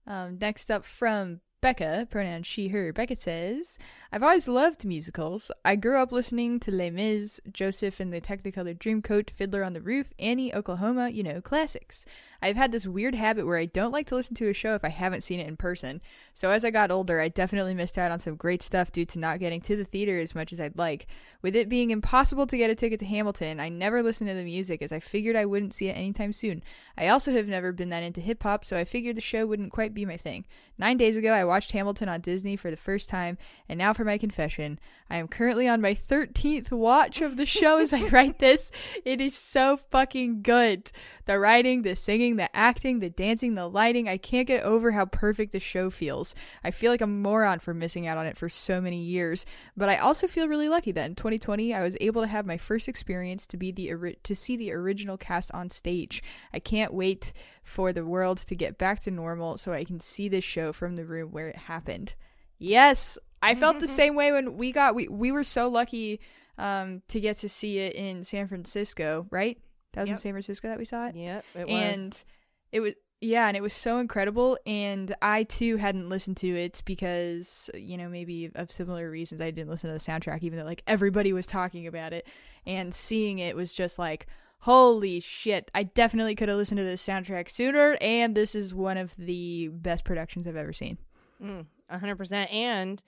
Um, 0.06 0.38
next 0.38 0.70
up 0.70 0.84
from 0.84 1.40
Becca, 1.60 2.06
pronoun 2.08 2.44
she, 2.44 2.68
her. 2.68 2.92
Becca 2.92 3.16
says, 3.16 3.80
I've 4.12 4.22
always 4.22 4.46
loved 4.46 4.84
musicals. 4.84 5.50
I 5.64 5.74
grew 5.74 6.00
up 6.00 6.12
listening 6.12 6.60
to 6.60 6.70
Les 6.70 6.90
Mis, 6.90 7.40
Joseph 7.52 7.98
and 7.98 8.12
the 8.12 8.20
Technicolor 8.20 8.78
Dreamcoat, 8.78 9.28
Fiddler 9.28 9.64
on 9.64 9.72
the 9.72 9.80
Roof, 9.80 10.12
Annie, 10.20 10.54
Oklahoma, 10.54 11.08
you 11.08 11.24
know, 11.24 11.40
classics. 11.40 12.06
I've 12.40 12.56
had 12.56 12.70
this 12.70 12.86
weird 12.86 13.16
habit 13.16 13.44
where 13.44 13.58
I 13.58 13.66
don't 13.66 13.90
like 13.90 14.06
to 14.06 14.14
listen 14.14 14.36
to 14.36 14.48
a 14.48 14.54
show 14.54 14.76
if 14.76 14.84
I 14.84 14.90
haven't 14.90 15.24
seen 15.24 15.40
it 15.40 15.48
in 15.48 15.56
person. 15.56 16.00
So 16.32 16.50
as 16.50 16.64
I 16.64 16.70
got 16.70 16.92
older, 16.92 17.20
I 17.20 17.26
definitely 17.28 17.74
missed 17.74 17.98
out 17.98 18.12
on 18.12 18.20
some 18.20 18.36
great 18.36 18.62
stuff 18.62 18.92
due 18.92 19.04
to 19.06 19.18
not 19.18 19.40
getting 19.40 19.60
to 19.62 19.76
the 19.76 19.84
theater 19.84 20.16
as 20.16 20.36
much 20.36 20.52
as 20.52 20.60
I'd 20.60 20.78
like. 20.78 21.08
With 21.42 21.56
it 21.56 21.68
being 21.68 21.90
impossible 21.90 22.46
to 22.46 22.56
get 22.56 22.70
a 22.70 22.76
ticket 22.76 23.00
to 23.00 23.06
Hamilton, 23.06 23.58
I 23.58 23.68
never 23.68 24.02
listened 24.02 24.30
to 24.30 24.34
the 24.34 24.44
music 24.44 24.80
as 24.80 24.92
I 24.92 25.00
figured 25.00 25.34
I 25.34 25.44
wouldn't 25.44 25.74
see 25.74 25.88
it 25.88 25.96
anytime 25.96 26.32
soon. 26.32 26.62
I 26.96 27.08
also 27.08 27.32
have 27.32 27.48
never 27.48 27.72
been 27.72 27.88
that 27.88 28.04
into 28.04 28.20
hip 28.20 28.44
hop, 28.44 28.64
so 28.64 28.78
I 28.78 28.84
figured 28.84 29.16
the 29.16 29.20
show 29.20 29.44
wouldn't 29.44 29.72
quite 29.72 29.92
be 29.92 30.04
my 30.04 30.16
thing. 30.16 30.46
Nine 30.78 30.96
days 30.96 31.16
ago, 31.16 31.32
I 31.32 31.47
watched 31.48 31.72
Hamilton 31.72 32.08
on 32.08 32.20
Disney 32.20 32.56
for 32.56 32.70
the 32.70 32.76
first 32.76 33.08
time, 33.08 33.38
and 33.68 33.78
now 33.78 33.92
for 33.92 34.04
my 34.04 34.18
confession. 34.18 34.78
I 35.10 35.16
am 35.16 35.26
currently 35.26 35.66
on 35.66 35.80
my 35.80 35.94
13th 35.94 36.70
watch 36.70 37.20
of 37.20 37.36
the 37.36 37.46
show 37.46 37.78
as 37.78 37.92
I 37.92 38.02
write 38.08 38.38
this. 38.38 38.70
It 39.04 39.20
is 39.20 39.34
so 39.34 39.76
fucking 39.76 40.42
good. 40.42 40.92
The 41.24 41.38
writing, 41.38 41.82
the 41.82 41.96
singing, 41.96 42.36
the 42.36 42.54
acting, 42.54 43.00
the 43.00 43.10
dancing, 43.10 43.54
the 43.54 43.68
lighting. 43.68 44.08
I 44.08 44.18
can't 44.18 44.46
get 44.46 44.62
over 44.62 44.92
how 44.92 45.06
perfect 45.06 45.52
the 45.52 45.60
show 45.60 45.90
feels. 45.90 46.34
I 46.62 46.70
feel 46.70 46.92
like 46.92 47.00
a 47.00 47.06
moron 47.06 47.58
for 47.58 47.74
missing 47.74 48.06
out 48.06 48.18
on 48.18 48.26
it 48.26 48.36
for 48.36 48.48
so 48.48 48.80
many 48.80 49.02
years, 49.02 49.46
but 49.76 49.88
I 49.88 49.96
also 49.96 50.26
feel 50.26 50.48
really 50.48 50.68
lucky 50.68 50.92
that 50.92 51.06
in 51.06 51.14
2020 51.14 51.74
I 51.74 51.82
was 51.82 51.96
able 52.00 52.22
to 52.22 52.28
have 52.28 52.46
my 52.46 52.56
first 52.56 52.88
experience 52.88 53.46
to 53.48 53.56
be 53.56 53.72
the 53.72 54.16
to 54.22 54.34
see 54.34 54.56
the 54.56 54.72
original 54.72 55.16
cast 55.16 55.50
on 55.52 55.70
stage. 55.70 56.22
I 56.52 56.58
can't 56.58 56.92
wait 56.92 57.32
for 57.68 57.92
the 57.92 58.04
world 58.04 58.38
to 58.38 58.54
get 58.54 58.78
back 58.78 59.00
to 59.00 59.10
normal 59.10 59.58
so 59.58 59.72
I 59.72 59.84
can 59.84 60.00
see 60.00 60.28
this 60.28 60.44
show 60.44 60.72
from 60.72 60.96
the 60.96 61.04
room 61.04 61.30
where 61.30 61.48
it 61.48 61.56
happened. 61.56 62.14
Yes, 62.58 63.18
I 63.40 63.54
felt 63.54 63.78
the 63.78 63.86
same 63.86 64.16
way 64.16 64.32
when 64.32 64.56
we 64.56 64.72
got 64.72 64.94
we 64.94 65.06
we 65.06 65.30
were 65.30 65.44
so 65.44 65.68
lucky 65.68 66.20
um 66.56 67.02
to 67.08 67.20
get 67.20 67.38
to 67.38 67.48
see 67.48 67.78
it 67.78 67.94
in 67.94 68.24
San 68.24 68.48
Francisco, 68.48 69.26
right? 69.30 69.58
That 69.92 70.02
was 70.02 70.10
in 70.10 70.16
San 70.16 70.32
Francisco 70.32 70.68
that 70.68 70.78
we 70.78 70.84
saw 70.84 71.06
it. 71.06 71.14
Yep, 71.14 71.44
it 71.54 71.68
was. 71.68 71.74
and 71.74 72.24
it 72.72 72.80
was 72.80 72.94
yeah, 73.20 73.48
and 73.48 73.56
it 73.56 73.62
was 73.62 73.74
so 73.74 73.98
incredible 73.98 74.58
and 74.66 75.14
I 75.20 75.42
too 75.42 75.76
hadn't 75.76 76.08
listened 76.08 76.36
to 76.38 76.48
it 76.48 76.82
because 76.84 77.68
you 77.74 77.96
know 77.96 78.08
maybe 78.08 78.50
of 78.54 78.70
similar 78.70 79.10
reasons 79.10 79.40
I 79.40 79.50
didn't 79.50 79.70
listen 79.70 79.88
to 79.88 79.94
the 79.94 80.00
soundtrack 80.00 80.42
even 80.42 80.58
though 80.58 80.64
like 80.64 80.82
everybody 80.86 81.32
was 81.32 81.46
talking 81.46 81.86
about 81.86 82.12
it 82.12 82.26
and 82.66 82.94
seeing 82.94 83.38
it 83.38 83.56
was 83.56 83.72
just 83.72 83.98
like 83.98 84.26
holy 84.60 85.20
shit 85.20 85.70
I 85.74 85.84
definitely 85.84 86.34
could 86.34 86.48
have 86.48 86.58
listened 86.58 86.78
to 86.78 86.84
this 86.84 87.06
soundtrack 87.06 87.48
sooner 87.48 87.96
and 88.00 88.34
this 88.34 88.54
is 88.54 88.74
one 88.74 88.98
of 88.98 89.14
the 89.16 89.68
best 89.68 90.04
productions 90.04 90.46
I've 90.46 90.56
ever 90.56 90.72
seen. 90.72 90.98
Mm, 91.42 91.66
a 91.88 91.98
hundred 91.98 92.16
percent. 92.16 92.52
And 92.52 93.02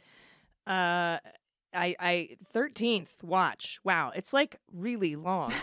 uh 0.66 1.18
I 1.72 1.94
I 2.00 2.28
thirteenth 2.52 3.22
watch. 3.22 3.78
Wow, 3.84 4.12
it's 4.14 4.32
like 4.32 4.56
really 4.72 5.16
long. 5.16 5.52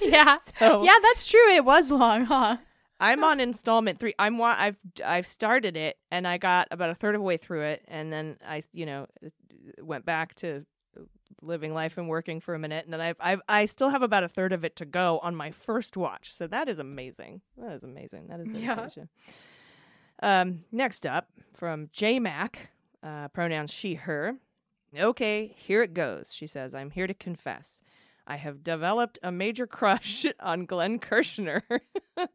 Yeah. 0.00 0.38
So 0.58 0.84
Yeah, 0.84 0.98
that's 1.02 1.28
true. 1.30 1.54
It 1.54 1.64
was 1.64 1.90
long, 1.90 2.24
huh? 2.26 2.58
I'm 2.98 3.24
on 3.24 3.40
installment 3.40 3.98
three. 3.98 4.14
I'm 4.18 4.38
wa- 4.38 4.56
I've 4.58 4.78
I've 5.04 5.26
started 5.26 5.76
it 5.76 5.98
and 6.10 6.26
I 6.26 6.38
got 6.38 6.68
about 6.70 6.90
a 6.90 6.94
third 6.94 7.14
of 7.14 7.20
the 7.20 7.24
way 7.24 7.36
through 7.36 7.62
it, 7.62 7.84
and 7.88 8.12
then 8.12 8.36
I 8.46 8.62
you 8.72 8.86
know 8.86 9.06
went 9.80 10.04
back 10.06 10.34
to 10.36 10.64
living 11.46 11.74
life 11.74 11.98
and 11.98 12.08
working 12.08 12.40
for 12.40 12.54
a 12.54 12.58
minute, 12.58 12.84
and 12.84 12.92
then 12.92 13.00
I've 13.00 13.16
I've 13.20 13.40
I 13.48 13.66
still 13.66 13.90
have 13.90 14.02
about 14.02 14.24
a 14.24 14.28
third 14.28 14.52
of 14.52 14.64
it 14.64 14.76
to 14.76 14.84
go 14.84 15.18
on 15.22 15.34
my 15.34 15.50
first 15.50 15.96
watch. 15.96 16.34
So 16.34 16.46
that 16.46 16.68
is 16.68 16.78
amazing. 16.78 17.40
That 17.56 17.72
is 17.72 17.82
amazing. 17.82 18.28
That 18.28 18.40
is 18.40 18.48
Yeah. 18.52 18.88
Um, 20.22 20.64
next 20.72 21.06
up 21.06 21.28
from 21.54 21.88
J 21.92 22.18
Mac, 22.18 22.70
uh, 23.02 23.28
pronouns 23.28 23.70
she 23.70 23.94
her. 23.94 24.36
Okay, 24.96 25.54
here 25.56 25.82
it 25.82 25.94
goes. 25.94 26.32
She 26.32 26.46
says, 26.46 26.74
"I'm 26.74 26.90
here 26.90 27.06
to 27.06 27.14
confess." 27.14 27.82
I 28.26 28.36
have 28.36 28.64
developed 28.64 29.18
a 29.22 29.30
major 29.30 29.66
crush 29.66 30.26
on 30.40 30.66
Glenn 30.66 30.98
Kirschner. 30.98 31.62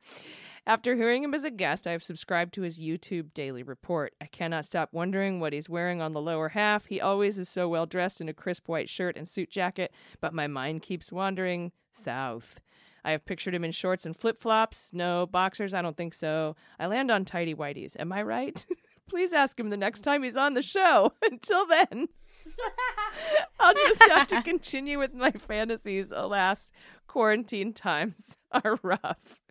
After 0.68 0.96
hearing 0.96 1.24
him 1.24 1.34
as 1.34 1.44
a 1.44 1.50
guest, 1.50 1.88
I 1.88 1.92
have 1.92 2.04
subscribed 2.04 2.54
to 2.54 2.62
his 2.62 2.80
YouTube 2.80 3.34
daily 3.34 3.64
report. 3.64 4.14
I 4.22 4.26
cannot 4.26 4.66
stop 4.66 4.90
wondering 4.92 5.40
what 5.40 5.54
he's 5.54 5.68
wearing 5.68 6.02
on 6.02 6.14
the 6.14 6.22
lower 6.22 6.50
half. 6.50 6.86
He 6.86 7.02
always 7.02 7.40
is 7.40 7.50
so 7.50 7.68
well 7.68 7.88
dressed 7.88 8.22
in 8.22 8.30
a 8.30 8.34
crisp 8.34 8.68
white 8.68 8.90
shirt 8.90 9.18
and 9.18 9.28
suit 9.28 9.50
jacket, 9.50 9.92
but 10.20 10.36
my 10.36 10.46
mind 10.46 10.84
keeps 10.84 11.12
wandering 11.12 11.72
south. 11.94 12.62
I 13.04 13.12
have 13.12 13.26
pictured 13.26 13.56
him 13.56 13.64
in 13.64 13.72
shorts 13.72 14.06
and 14.06 14.16
flip 14.16 14.40
flops. 14.40 14.92
No, 14.94 15.26
boxers, 15.26 15.74
I 15.74 15.82
don't 15.82 15.98
think 15.98 16.14
so. 16.14 16.56
I 16.80 16.86
land 16.86 17.10
on 17.10 17.26
tidy 17.26 17.56
whities. 17.56 17.96
Am 18.00 18.14
I 18.14 18.22
right? 18.22 18.64
Please 19.10 19.34
ask 19.34 19.60
him 19.60 19.72
the 19.72 19.78
next 19.78 20.02
time 20.02 20.22
he's 20.22 20.38
on 20.38 20.54
the 20.54 20.62
show. 20.62 21.14
Until 21.24 21.66
then. 21.66 22.08
I'll 23.60 23.74
just 23.74 24.04
have 24.04 24.28
to 24.28 24.42
continue 24.44 25.00
with 25.00 25.14
my 25.14 25.32
fantasies. 25.32 26.12
Alas, 26.16 26.72
quarantine 27.08 27.74
times 27.74 28.38
are 28.52 28.78
rough. 28.84 29.42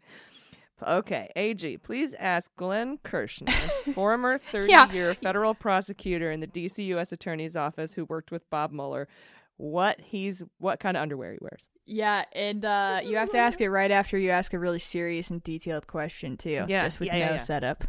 Okay, 0.87 1.31
AG, 1.37 1.79
please 1.79 2.15
ask 2.19 2.51
Glenn 2.57 2.99
Kirschner, 3.05 3.53
former 3.95 4.39
30 4.39 4.71
Yeah. 4.71 4.91
year 4.93 5.15
federal 5.15 5.55
prosecutor 5.55 6.31
in 6.31 6.41
the 6.41 6.47
DC 6.47 6.85
U.S. 6.87 7.13
Attorney's 7.13 7.57
Office 7.57 7.95
who 7.95 8.05
worked 8.07 8.31
with 8.31 8.49
Bob 8.51 8.73
Mueller, 8.73 9.09
what 9.57 10.01
he's 10.01 10.43
what 10.59 10.81
kind 10.81 10.97
of 10.97 11.03
underwear 11.03 11.33
he 11.33 11.39
wears. 11.41 11.69
Yeah, 11.87 12.25
and 12.33 12.65
uh, 12.65 13.01
you 13.05 13.17
have 13.17 13.31
to 13.31 13.39
ask 13.39 13.61
it 13.61 13.69
right 13.71 13.91
after 13.91 14.17
you 14.17 14.31
ask 14.31 14.53
a 14.55 14.59
really 14.59 14.79
serious 14.79 15.31
and 15.31 15.43
detailed 15.43 15.87
question 15.87 16.37
too. 16.37 16.65
Yeah, 16.69 16.85
just 16.85 16.99
with 17.01 17.09
yeah, 17.09 17.17
yeah, 17.17 17.27
no 17.27 17.33
yeah. 17.33 17.39
setup. 17.39 17.85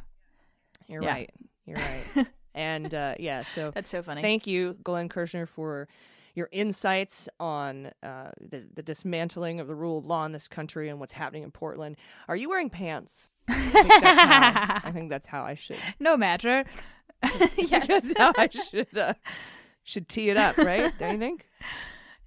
You're 0.87 1.03
Yeah. 1.03 1.11
right. 1.13 1.29
You're 1.65 1.77
right. 1.77 2.27
and 2.55 2.93
uh, 2.93 3.15
yeah, 3.19 3.43
so 3.43 3.71
That's 3.73 3.89
so 3.89 4.01
funny. 4.03 4.21
Thank 4.21 4.47
you, 4.47 4.75
Glenn 4.83 5.07
Kirschner, 5.07 5.45
for 5.45 5.87
your 6.33 6.49
insights 6.51 7.27
on 7.39 7.91
uh, 8.03 8.31
the, 8.39 8.65
the 8.73 8.81
dismantling 8.81 9.59
of 9.59 9.67
the 9.67 9.75
rule 9.75 9.97
of 9.97 10.05
law 10.05 10.25
in 10.25 10.31
this 10.31 10.47
country 10.47 10.89
and 10.89 10.99
what's 10.99 11.13
happening 11.13 11.43
in 11.43 11.51
Portland. 11.51 11.97
Are 12.27 12.35
you 12.35 12.49
wearing 12.49 12.69
pants? 12.69 13.29
I 13.47 13.53
think 13.53 14.01
that's 14.01 14.17
how 14.17 14.81
I, 14.83 14.91
think 14.93 15.09
that's 15.09 15.25
how 15.27 15.43
I 15.43 15.55
should. 15.55 15.77
no 15.99 16.17
matter. 16.17 16.65
yes. 17.57 17.87
That's 17.87 18.17
how 18.17 18.33
I 18.37 18.49
should 18.49 18.97
uh, 18.97 19.13
should 19.83 20.09
tee 20.09 20.29
it 20.29 20.37
up, 20.37 20.57
right? 20.57 20.91
Don't 20.97 21.13
you 21.13 21.19
think? 21.19 21.45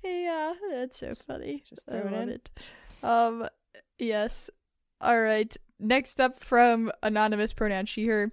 Yeah, 0.05 0.53
that's 0.71 0.99
so 0.99 1.14
funny. 1.14 1.64
just 1.69 1.87
throw 1.87 1.99
it 1.99 2.12
love 2.12 2.29
it. 2.29 2.51
Um, 3.03 3.49
yes. 3.99 4.51
All 5.01 5.21
right. 5.21 5.55
Next 5.81 6.21
up 6.21 6.38
from 6.38 6.93
anonymous 7.03 7.53
pronoun 7.53 7.87
she 7.87 8.07
her. 8.07 8.31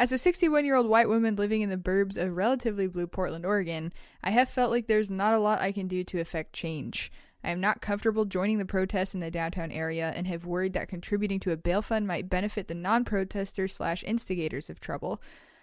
As 0.00 0.12
a 0.12 0.16
61 0.16 0.64
year 0.64 0.76
old 0.76 0.88
white 0.88 1.10
woman 1.10 1.36
living 1.36 1.60
in 1.60 1.68
the 1.68 1.76
burbs 1.76 2.16
of 2.16 2.34
relatively 2.34 2.86
blue 2.86 3.06
Portland, 3.06 3.44
Oregon, 3.44 3.92
I 4.24 4.30
have 4.30 4.48
felt 4.48 4.70
like 4.70 4.86
there's 4.86 5.10
not 5.10 5.34
a 5.34 5.38
lot 5.38 5.60
I 5.60 5.72
can 5.72 5.88
do 5.88 6.04
to 6.04 6.20
affect 6.20 6.54
change. 6.54 7.12
I 7.44 7.50
am 7.50 7.60
not 7.60 7.82
comfortable 7.82 8.24
joining 8.24 8.56
the 8.56 8.64
protests 8.64 9.12
in 9.12 9.20
the 9.20 9.30
downtown 9.30 9.70
area 9.70 10.10
and 10.16 10.26
have 10.26 10.46
worried 10.46 10.72
that 10.72 10.88
contributing 10.88 11.38
to 11.40 11.52
a 11.52 11.58
bail 11.58 11.82
fund 11.82 12.06
might 12.06 12.30
benefit 12.30 12.66
the 12.66 12.74
non-protesters 12.74 13.74
slash 13.74 14.02
instigators 14.04 14.70
of 14.70 14.80
trouble. 14.80 15.20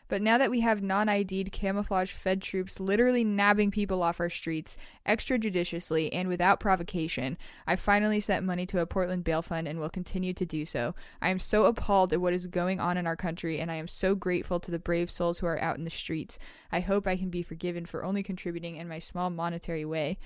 But 0.08 0.22
now 0.22 0.38
that 0.38 0.50
we 0.50 0.62
have 0.62 0.82
non 0.82 1.10
ID'd 1.10 1.52
camouflage 1.52 2.12
Fed 2.12 2.42
troops 2.42 2.80
literally 2.80 3.24
nabbing 3.24 3.72
people 3.72 4.02
off 4.02 4.20
our 4.20 4.30
streets 4.30 4.78
extrajudiciously 5.06 6.10
and 6.12 6.28
without 6.28 6.60
provocation, 6.60 7.38
I 7.66 7.76
finally 7.76 8.20
sent 8.20 8.46
money 8.46 8.66
to 8.68 8.80
a 8.80 8.86
Portland 8.86 9.24
bail 9.24 9.42
fund 9.42 9.68
and 9.68 9.80
will 9.80 9.90
continue 9.90 10.34
to 10.34 10.46
do 10.46 10.66
so. 10.66 10.96
I 11.22 11.30
am 11.30 11.40
so 11.40 11.66
appalled 11.66 12.14
at 12.14 12.22
what 12.22 12.34
is 12.34 12.48
going 12.48 12.80
on 12.80 12.98
in 12.98 13.08
our 13.08 13.16
country, 13.16 13.60
and 13.60 13.70
I 13.72 13.76
am 13.76 13.88
so 13.88 14.16
grateful 14.16 14.60
to 14.62 14.72
the 14.72 14.80
brave 14.80 15.12
souls 15.12 15.40
who 15.40 15.48
are 15.48 15.60
out 15.60 15.78
in 15.78 15.84
the 15.84 15.90
streets. 15.90 16.40
I 16.72 16.80
hope 16.80 17.08
I 17.08 17.18
can 17.18 17.30
be 17.30 17.44
forgiven 17.44 17.86
for 17.86 18.04
only 18.04 18.24
contributing 18.24 18.78
in 18.78 18.88
my 18.88 19.00
small 19.00 19.30
monetary 19.30 19.86
way. 19.86 20.18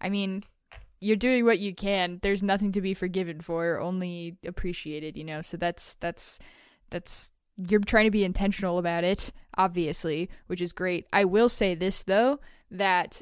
I 0.00 0.08
mean, 0.08 0.44
you're 1.00 1.16
doing 1.16 1.44
what 1.44 1.58
you 1.58 1.74
can. 1.74 2.18
There's 2.22 2.42
nothing 2.42 2.72
to 2.72 2.80
be 2.80 2.94
forgiven 2.94 3.40
for, 3.40 3.80
only 3.80 4.36
appreciated, 4.44 5.16
you 5.16 5.24
know. 5.24 5.42
So 5.42 5.56
that's 5.56 5.94
that's 5.96 6.38
that's 6.90 7.32
you're 7.68 7.80
trying 7.80 8.04
to 8.04 8.10
be 8.10 8.24
intentional 8.24 8.78
about 8.78 9.04
it, 9.04 9.32
obviously, 9.56 10.30
which 10.46 10.62
is 10.62 10.72
great. 10.72 11.06
I 11.12 11.24
will 11.24 11.48
say 11.48 11.74
this 11.74 12.02
though, 12.04 12.40
that 12.70 13.20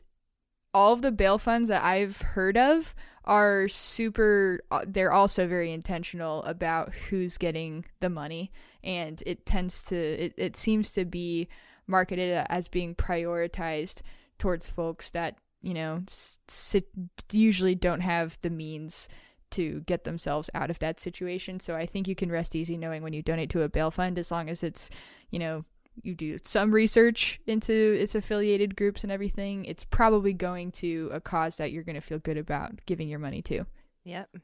all 0.75 0.93
of 0.93 1.03
the 1.03 1.13
bail 1.13 1.39
funds 1.39 1.69
that 1.69 1.83
I've 1.83 2.21
heard 2.21 2.57
of 2.59 2.95
are 3.25 3.67
super 3.67 4.61
uh, 4.71 4.85
they're 4.87 5.13
also 5.13 5.49
very 5.49 5.73
intentional 5.73 6.45
about 6.45 6.95
who's 6.95 7.39
getting 7.39 7.85
the 8.01 8.11
money 8.11 8.53
and 8.85 9.21
it 9.27 9.45
tends 9.45 9.83
to 9.85 9.97
it, 9.97 10.35
it 10.37 10.55
seems 10.55 10.93
to 10.93 11.05
be 11.05 11.49
marketed 11.89 12.47
as 12.49 12.69
being 12.69 12.95
prioritized 12.95 14.03
towards 14.39 14.69
folks 14.69 15.11
that 15.11 15.39
you 15.63 15.75
know 15.75 16.03
sit, 16.07 16.87
usually 17.33 17.75
don't 17.75 18.01
have 18.01 18.39
the 18.43 18.51
means 18.51 19.09
to 19.53 19.81
get 19.87 20.05
themselves 20.05 20.51
out 20.55 20.71
of 20.71 20.79
that 20.81 21.01
situation. 21.01 21.61
So 21.61 21.75
I 21.75 21.87
think 21.87 22.09
you 22.09 22.15
can 22.15 22.31
rest 22.31 22.55
easy 22.55 22.77
knowing 22.77 23.03
when 23.03 23.13
you 23.13 23.23
donate 23.23 23.51
to 23.51 23.63
a 23.63 23.69
bail 23.69 23.91
fund, 23.91 24.19
as 24.19 24.31
long 24.31 24.49
as 24.49 24.63
it's, 24.63 24.91
you 25.31 25.39
know, 25.39 25.65
you 26.03 26.15
do 26.15 26.37
some 26.45 26.73
research 26.73 27.41
into 27.47 27.73
its 27.73 28.15
affiliated 28.15 28.77
groups 28.77 29.03
and 29.03 29.11
everything, 29.11 29.65
it's 29.65 29.85
probably 29.85 30.33
going 30.33 30.71
to 30.71 31.11
a 31.13 31.21
cause 31.21 31.57
that 31.57 31.73
you're 31.73 31.83
going 31.83 31.95
to 31.95 32.01
feel 32.01 32.19
good 32.19 32.37
about 32.37 32.73
giving 32.87 33.09
your 33.09 33.19
money 33.19 33.43
to. 33.43 33.65
Yep. 34.05 34.37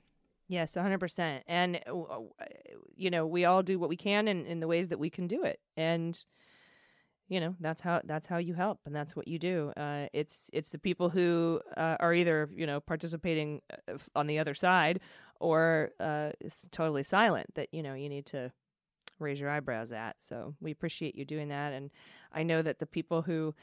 Yes, 0.49 0.75
100%. 0.75 1.41
And, 1.47 1.81
uh, 1.87 2.21
you 2.97 3.11
know, 3.11 3.27
we 3.27 3.45
all 3.45 3.63
do 3.63 3.79
what 3.79 3.89
we 3.89 3.97
can 3.97 4.29
in, 4.29 4.45
in 4.47 4.61
the 4.61 4.67
ways 4.67 4.89
that 4.89 4.99
we 4.99 5.11
can 5.11 5.27
do 5.27 5.45
it. 5.45 5.61
And, 5.77 6.23
you 7.33 7.41
know 7.41 7.57
that's 7.61 7.81
how 7.81 7.99
that's 8.05 8.27
how 8.27 8.37
you 8.37 8.53
help 8.53 8.79
and 8.85 8.95
that's 8.95 9.17
what 9.17 9.27
you 9.27 9.39
do 9.39 9.73
uh, 9.79 10.07
it's 10.13 10.51
it's 10.53 10.71
the 10.71 10.79
people 10.79 11.09
who 11.09 11.61
uh, 11.79 11.97
are 11.99 12.13
either 12.13 12.51
you 12.55 12.67
know 12.67 12.79
participating 12.79 13.63
uh, 13.89 13.97
on 14.15 14.27
the 14.27 14.39
other 14.39 14.53
side 14.53 15.01
or 15.41 15.91
uh, 15.99 16.29
totally 16.71 17.03
silent 17.03 17.47
that 17.55 17.69
you 17.73 17.83
know 17.83 17.95
you 17.95 18.11
need 18.11 18.27
to 18.27 18.53
raise 19.19 19.41
your 19.41 19.49
eyebrows 19.49 19.93
at 19.93 20.17
so 20.19 20.55
we 20.61 20.71
appreciate 20.71 21.15
you 21.15 21.25
doing 21.25 21.49
that 21.49 21.73
and 21.73 21.91
i 22.33 22.43
know 22.43 22.61
that 22.61 22.79
the 22.79 22.87
people 22.87 23.23
who 23.23 23.55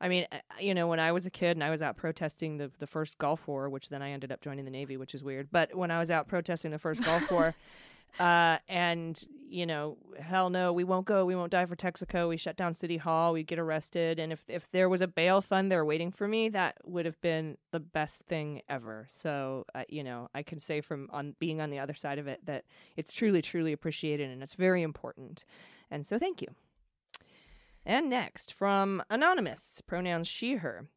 I 0.00 0.08
mean, 0.08 0.28
uh, 0.30 0.36
you 0.60 0.74
know, 0.74 0.86
when 0.86 1.00
I 1.00 1.10
was 1.10 1.26
a 1.26 1.30
kid 1.30 1.56
and 1.56 1.64
I 1.64 1.70
was 1.70 1.82
out 1.82 1.96
protesting 1.96 2.56
the 2.56 2.70
the 2.78 2.86
first 2.86 3.18
Gulf 3.18 3.48
War, 3.48 3.68
which 3.68 3.88
then 3.88 4.00
I 4.00 4.10
ended 4.10 4.30
up 4.30 4.40
joining 4.40 4.64
the 4.64 4.70
Navy, 4.70 4.96
which 4.96 5.12
is 5.12 5.24
weird. 5.24 5.48
But 5.50 5.74
when 5.74 5.90
I 5.90 5.98
was 5.98 6.08
out 6.08 6.28
protesting 6.28 6.70
the 6.70 6.78
first 6.78 7.02
Gulf 7.02 7.32
War, 7.32 7.56
uh, 8.18 8.58
and 8.68 9.24
you 9.50 9.64
know, 9.64 9.96
hell 10.20 10.50
no, 10.50 10.72
we 10.72 10.84
won't 10.84 11.06
go. 11.06 11.24
We 11.24 11.34
won't 11.34 11.50
die 11.50 11.64
for 11.64 11.76
Texaco. 11.76 12.28
We 12.28 12.36
shut 12.36 12.56
down 12.56 12.74
City 12.74 12.98
Hall. 12.98 13.32
We 13.32 13.42
get 13.42 13.58
arrested. 13.58 14.18
And 14.18 14.32
if 14.32 14.44
if 14.48 14.70
there 14.72 14.88
was 14.88 15.00
a 15.00 15.06
bail 15.06 15.40
fund 15.40 15.70
there 15.72 15.84
waiting 15.84 16.12
for 16.12 16.28
me, 16.28 16.48
that 16.50 16.76
would 16.84 17.06
have 17.06 17.20
been 17.20 17.56
the 17.70 17.80
best 17.80 18.26
thing 18.26 18.62
ever. 18.68 19.06
So, 19.08 19.64
uh, 19.74 19.84
you 19.88 20.04
know, 20.04 20.28
I 20.34 20.42
can 20.42 20.60
say 20.60 20.80
from 20.80 21.08
on 21.12 21.34
being 21.38 21.60
on 21.60 21.70
the 21.70 21.78
other 21.78 21.94
side 21.94 22.18
of 22.18 22.26
it 22.26 22.44
that 22.46 22.64
it's 22.96 23.12
truly, 23.12 23.42
truly 23.42 23.72
appreciated 23.72 24.30
and 24.30 24.42
it's 24.42 24.54
very 24.54 24.82
important. 24.82 25.44
And 25.90 26.06
so, 26.06 26.18
thank 26.18 26.42
you. 26.42 26.48
And 27.86 28.10
next 28.10 28.52
from 28.52 29.02
anonymous 29.08 29.80
pronouns 29.86 30.28
she 30.28 30.56
her. 30.56 30.88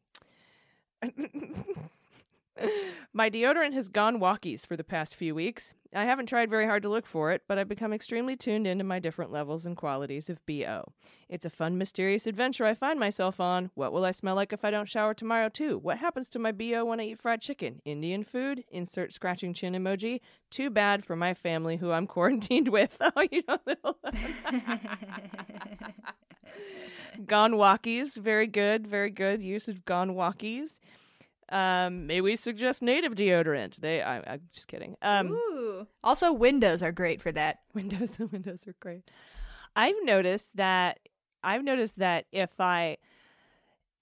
My 3.14 3.28
deodorant 3.28 3.74
has 3.74 3.88
gone 3.88 4.20
walkies 4.20 4.66
for 4.66 4.74
the 4.76 4.84
past 4.84 5.16
few 5.16 5.34
weeks. 5.34 5.74
I 5.94 6.04
haven't 6.04 6.26
tried 6.26 6.48
very 6.48 6.64
hard 6.64 6.82
to 6.84 6.88
look 6.88 7.04
for 7.06 7.30
it, 7.32 7.42
but 7.46 7.58
I've 7.58 7.68
become 7.68 7.92
extremely 7.92 8.34
tuned 8.36 8.66
into 8.66 8.84
my 8.84 8.98
different 8.98 9.30
levels 9.30 9.66
and 9.66 9.76
qualities 9.76 10.30
of 10.30 10.44
BO. 10.46 10.90
It's 11.28 11.44
a 11.44 11.50
fun, 11.50 11.76
mysterious 11.76 12.26
adventure 12.26 12.64
I 12.64 12.72
find 12.72 12.98
myself 12.98 13.38
on. 13.40 13.70
What 13.74 13.92
will 13.92 14.06
I 14.06 14.12
smell 14.12 14.34
like 14.34 14.54
if 14.54 14.64
I 14.64 14.70
don't 14.70 14.88
shower 14.88 15.12
tomorrow, 15.12 15.50
too? 15.50 15.76
What 15.78 15.98
happens 15.98 16.30
to 16.30 16.38
my 16.38 16.52
BO 16.52 16.86
when 16.86 17.00
I 17.00 17.04
eat 17.04 17.20
fried 17.20 17.42
chicken? 17.42 17.82
Indian 17.84 18.24
food? 18.24 18.64
Insert 18.70 19.12
scratching 19.12 19.52
chin 19.52 19.74
emoji. 19.74 20.20
Too 20.50 20.70
bad 20.70 21.04
for 21.04 21.16
my 21.16 21.34
family 21.34 21.76
who 21.76 21.90
I'm 21.90 22.06
quarantined 22.14 22.68
with. 22.68 22.98
Oh, 23.14 23.26
you 23.30 23.42
know, 23.46 23.58
gone 27.26 27.52
walkies. 27.52 28.16
Very 28.16 28.46
good, 28.46 28.86
very 28.86 29.10
good 29.10 29.42
use 29.42 29.68
of 29.68 29.84
gone 29.84 30.14
walkies. 30.14 30.78
Um, 31.52 32.06
may 32.06 32.22
we 32.22 32.34
suggest 32.34 32.80
native 32.80 33.14
deodorant? 33.14 33.76
They, 33.76 34.00
I, 34.02 34.20
I'm 34.20 34.40
just 34.52 34.68
kidding. 34.68 34.96
Um, 35.02 35.32
Ooh. 35.32 35.86
Also, 36.02 36.32
windows 36.32 36.82
are 36.82 36.92
great 36.92 37.20
for 37.20 37.30
that. 37.30 37.58
Windows, 37.74 38.12
the 38.12 38.26
windows 38.32 38.66
are 38.66 38.74
great. 38.80 39.10
I've 39.76 39.94
noticed 40.02 40.56
that. 40.56 40.98
I've 41.44 41.62
noticed 41.62 41.98
that 41.98 42.24
if 42.32 42.58
I, 42.58 42.96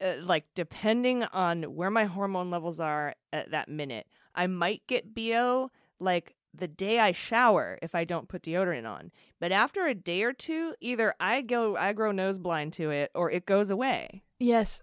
uh, 0.00 0.14
like, 0.22 0.44
depending 0.54 1.24
on 1.24 1.62
where 1.74 1.90
my 1.90 2.04
hormone 2.04 2.50
levels 2.50 2.78
are 2.78 3.14
at 3.32 3.50
that 3.50 3.68
minute, 3.68 4.06
I 4.34 4.46
might 4.46 4.86
get 4.86 5.14
bo 5.14 5.70
like 5.98 6.36
the 6.54 6.68
day 6.68 6.98
I 6.98 7.12
shower 7.12 7.78
if 7.82 7.94
I 7.94 8.04
don't 8.04 8.28
put 8.28 8.42
deodorant 8.42 8.88
on. 8.88 9.10
But 9.40 9.52
after 9.52 9.86
a 9.86 9.94
day 9.94 10.22
or 10.22 10.32
two, 10.32 10.74
either 10.80 11.14
I 11.18 11.40
go, 11.40 11.76
I 11.76 11.92
grow 11.94 12.12
nose 12.12 12.38
blind 12.38 12.74
to 12.74 12.90
it, 12.90 13.10
or 13.14 13.30
it 13.30 13.46
goes 13.46 13.70
away. 13.70 14.22
Yes, 14.38 14.82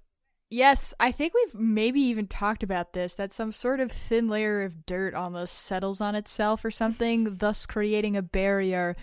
Yes, 0.50 0.94
I 1.00 1.12
think 1.12 1.34
we've 1.34 1.60
maybe 1.60 2.00
even 2.00 2.28
talked 2.28 2.64
about 2.64 2.94
this 2.94 3.16
that 3.16 3.34
some 3.34 3.52
sort 3.52 3.82
of 3.82 3.92
thin 3.92 4.30
layer 4.30 4.64
of 4.64 4.86
dirt 4.86 5.14
almost 5.14 5.56
settles 5.56 6.00
on 6.00 6.16
itself 6.16 6.64
or 6.64 6.72
something, 6.72 7.36
thus 7.36 7.66
creating 7.66 8.16
a 8.16 8.22
barrier 8.22 8.96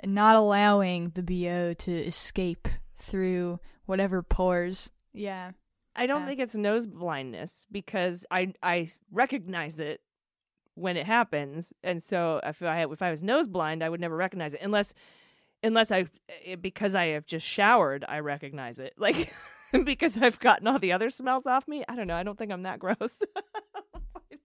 and 0.00 0.14
not 0.14 0.36
allowing 0.36 1.10
the 1.10 1.22
BO 1.22 1.72
to 1.74 1.92
escape 1.92 2.68
through 2.94 3.58
whatever 3.86 4.22
pores. 4.22 4.90
Yeah. 5.14 5.52
I 5.94 6.06
don't 6.06 6.26
think 6.26 6.40
it's 6.40 6.54
nose 6.54 6.86
blindness 6.86 7.66
because 7.70 8.24
I 8.30 8.54
I 8.62 8.88
recognize 9.10 9.78
it 9.78 10.00
when 10.74 10.96
it 10.96 11.04
happens, 11.04 11.74
and 11.82 12.02
so 12.02 12.40
if 12.42 12.62
I 12.62 12.84
if 12.84 13.02
I 13.02 13.10
was 13.10 13.22
nose 13.22 13.46
blind, 13.46 13.84
I 13.84 13.90
would 13.90 14.00
never 14.00 14.16
recognize 14.16 14.54
it 14.54 14.60
unless 14.62 14.94
unless 15.62 15.92
I 15.92 16.06
eh, 16.46 16.56
because 16.56 16.94
I 16.94 17.06
have 17.08 17.26
just 17.26 17.46
showered, 17.46 18.04
I 18.08 18.20
recognize 18.20 18.78
it. 18.78 18.94
Like 18.98 19.34
because 19.84 20.18
I've 20.18 20.38
gotten 20.38 20.66
all 20.66 20.78
the 20.78 20.92
other 20.92 21.10
smells 21.10 21.46
off 21.46 21.66
me. 21.66 21.84
I 21.88 21.96
don't 21.96 22.06
know. 22.06 22.16
I 22.16 22.22
don't 22.22 22.38
think 22.38 22.52
I'm 22.52 22.62
that 22.62 22.78
gross. 22.78 23.22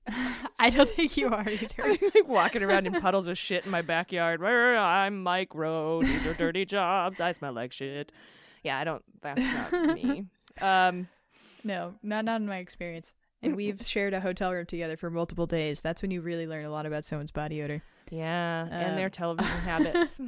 I 0.59 0.69
don't 0.69 0.89
think 0.89 1.17
you 1.17 1.27
are 1.27 1.47
either. 1.47 1.83
I'm 1.83 1.97
like 2.13 2.27
walking 2.27 2.63
around 2.63 2.87
in 2.87 2.93
puddles 2.93 3.27
of 3.27 3.37
shit 3.37 3.65
in 3.65 3.71
my 3.71 3.81
backyard. 3.81 4.41
I'm 4.41 5.21
micro. 5.21 6.01
These 6.01 6.25
are 6.25 6.33
dirty 6.33 6.65
jobs. 6.65 7.19
I 7.19 7.33
smell 7.33 7.53
like 7.53 7.73
shit. 7.73 8.11
Yeah, 8.63 8.79
I 8.79 8.83
don't. 8.85 9.03
That's 9.21 9.41
not 9.41 9.95
me. 9.95 10.25
Um, 10.61 11.07
no, 11.63 11.95
not 12.01 12.25
not 12.25 12.41
in 12.41 12.47
my 12.47 12.57
experience. 12.57 13.13
And 13.43 13.55
we've 13.55 13.81
shared 13.85 14.13
a 14.13 14.19
hotel 14.19 14.51
room 14.51 14.65
together 14.65 14.97
for 14.97 15.09
multiple 15.09 15.45
days. 15.45 15.81
That's 15.81 16.01
when 16.01 16.09
you 16.09 16.21
really 16.21 16.47
learn 16.47 16.65
a 16.65 16.71
lot 16.71 16.85
about 16.85 17.05
someone's 17.05 17.31
body 17.31 17.61
odor. 17.61 17.83
Yeah, 18.09 18.63
um, 18.63 18.71
and 18.71 18.97
their 18.97 19.09
television 19.09 19.59
habits. 19.59 20.19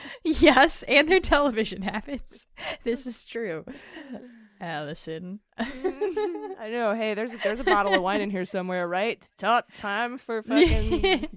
yes, 0.24 0.82
and 0.84 1.08
their 1.08 1.20
television 1.20 1.82
habits. 1.82 2.46
This 2.82 3.06
is 3.06 3.24
true. 3.24 3.64
Allison. 4.62 5.40
I 5.58 6.68
know. 6.70 6.94
Hey, 6.94 7.14
there's 7.14 7.34
there's 7.42 7.58
a 7.58 7.64
bottle 7.64 7.94
of 7.94 8.02
wine 8.02 8.20
in 8.20 8.30
here 8.30 8.44
somewhere, 8.44 8.86
right? 8.86 9.22
Top 9.36 9.72
time 9.74 10.18
for 10.18 10.42
fucking 10.44 11.28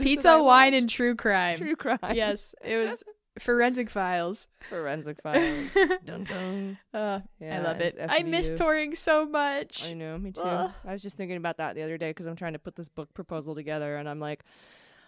pizza, 0.00 0.42
wine, 0.42 0.74
and 0.74 0.90
true 0.90 1.14
crime. 1.14 1.56
True 1.56 1.76
crime. 1.76 1.98
Yes, 2.12 2.54
it 2.64 2.88
was 2.88 3.04
forensic 3.38 3.88
files. 3.88 4.48
Forensic 4.68 5.22
files. 5.22 5.70
dun 6.04 6.24
dun. 6.24 6.78
Uh, 6.92 7.20
yeah, 7.40 7.58
I 7.58 7.62
love 7.62 7.80
it. 7.80 7.96
I 8.08 8.24
miss 8.24 8.50
touring 8.50 8.96
so 8.96 9.24
much. 9.26 9.88
I 9.88 9.94
know, 9.94 10.18
me 10.18 10.32
too. 10.32 10.40
Ugh. 10.40 10.72
I 10.84 10.92
was 10.92 11.02
just 11.02 11.16
thinking 11.16 11.36
about 11.36 11.58
that 11.58 11.76
the 11.76 11.82
other 11.82 11.96
day 11.96 12.10
because 12.10 12.26
I'm 12.26 12.36
trying 12.36 12.54
to 12.54 12.58
put 12.58 12.74
this 12.74 12.88
book 12.88 13.14
proposal 13.14 13.54
together, 13.54 13.96
and 13.96 14.08
I'm 14.08 14.18
like, 14.18 14.44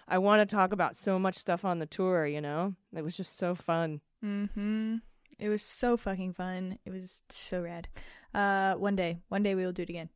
I 0.09 0.19
want 0.19 0.47
to 0.49 0.55
talk 0.57 0.73
about 0.73 0.97
so 0.97 1.19
much 1.19 1.37
stuff 1.37 1.65
on 1.65 1.79
the 1.79 1.87
tour, 1.87 2.27
you 2.27 2.41
know? 2.41 2.75
It 2.95 3.03
was 3.03 3.17
just 3.17 3.37
so 3.37 3.55
fun. 3.55 4.01
Mhm. 4.25 5.01
It 5.39 5.49
was 5.49 5.63
so 5.63 5.97
fucking 5.97 6.35
fun. 6.35 6.79
It 6.85 6.91
was 6.91 7.23
so 7.29 7.63
rad. 7.63 7.89
Uh 8.35 8.75
one 8.75 8.97
day, 8.97 9.19
one 9.29 9.43
day 9.43 9.55
we 9.55 9.65
will 9.65 9.73
do 9.73 9.83
it 9.83 9.91
again. 9.91 10.09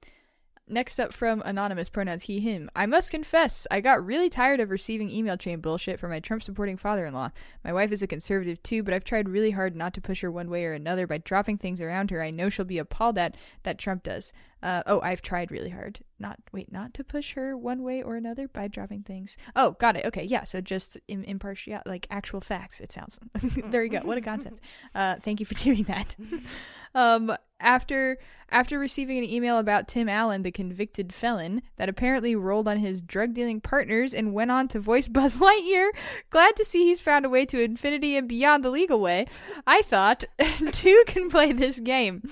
Next 0.68 0.98
up 0.98 1.12
from 1.12 1.42
anonymous 1.44 1.88
pronouns 1.88 2.24
he 2.24 2.40
him. 2.40 2.68
I 2.74 2.86
must 2.86 3.12
confess, 3.12 3.68
I 3.70 3.80
got 3.80 4.04
really 4.04 4.28
tired 4.28 4.58
of 4.58 4.70
receiving 4.70 5.08
email 5.08 5.36
chain 5.36 5.60
bullshit 5.60 6.00
from 6.00 6.10
my 6.10 6.18
Trump 6.18 6.42
supporting 6.42 6.76
father-in-law. 6.76 7.30
My 7.64 7.72
wife 7.72 7.92
is 7.92 8.02
a 8.02 8.08
conservative 8.08 8.60
too, 8.64 8.82
but 8.82 8.92
I've 8.92 9.04
tried 9.04 9.28
really 9.28 9.52
hard 9.52 9.76
not 9.76 9.94
to 9.94 10.00
push 10.00 10.22
her 10.22 10.30
one 10.30 10.50
way 10.50 10.64
or 10.64 10.72
another 10.72 11.06
by 11.06 11.18
dropping 11.18 11.58
things 11.58 11.80
around 11.80 12.10
her 12.10 12.20
I 12.20 12.32
know 12.32 12.48
she'll 12.48 12.64
be 12.64 12.78
appalled 12.78 13.16
at 13.16 13.36
that 13.62 13.78
Trump 13.78 14.02
does. 14.02 14.32
Uh, 14.60 14.82
oh, 14.86 15.00
I've 15.02 15.22
tried 15.22 15.52
really 15.52 15.70
hard. 15.70 16.00
Not 16.18 16.40
wait, 16.50 16.72
not 16.72 16.94
to 16.94 17.04
push 17.04 17.34
her 17.34 17.56
one 17.56 17.84
way 17.84 18.02
or 18.02 18.16
another 18.16 18.48
by 18.48 18.66
dropping 18.66 19.02
things. 19.02 19.36
Oh, 19.54 19.72
got 19.72 19.96
it. 19.96 20.06
Okay, 20.06 20.24
yeah. 20.24 20.42
So 20.42 20.60
just 20.60 20.96
im- 21.06 21.22
impartial, 21.22 21.80
like 21.86 22.08
actual 22.10 22.40
facts. 22.40 22.80
It 22.80 22.90
sounds. 22.90 23.20
there 23.66 23.84
you 23.84 23.90
go. 23.90 24.00
What 24.00 24.18
a 24.18 24.22
concept. 24.22 24.60
Uh, 24.94 25.16
thank 25.20 25.38
you 25.38 25.46
for 25.46 25.54
doing 25.62 25.84
that. 25.84 26.16
um, 26.96 27.36
after 27.60 28.18
after 28.48 28.78
receiving 28.78 29.18
an 29.18 29.24
email 29.24 29.58
about 29.58 29.88
Tim 29.88 30.08
Allen, 30.08 30.42
the 30.42 30.52
convicted 30.52 31.12
felon 31.12 31.62
that 31.76 31.88
apparently 31.88 32.36
rolled 32.36 32.68
on 32.68 32.78
his 32.78 33.02
drug 33.02 33.34
dealing 33.34 33.60
partners 33.60 34.14
and 34.14 34.32
went 34.32 34.52
on 34.52 34.68
to 34.68 34.78
voice 34.78 35.08
Buzz 35.16 35.40
Lightyear, 35.40 35.88
glad 36.30 36.54
to 36.56 36.64
see 36.64 36.84
he's 36.84 37.00
found 37.00 37.24
a 37.24 37.28
way 37.28 37.44
to 37.46 37.62
infinity 37.62 38.16
and 38.16 38.28
beyond 38.28 38.64
the 38.64 38.70
legal 38.70 39.00
way. 39.00 39.26
I 39.66 39.82
thought 39.82 40.24
two 40.72 41.02
can 41.06 41.28
play 41.28 41.52
this 41.52 41.80
game. 41.80 42.22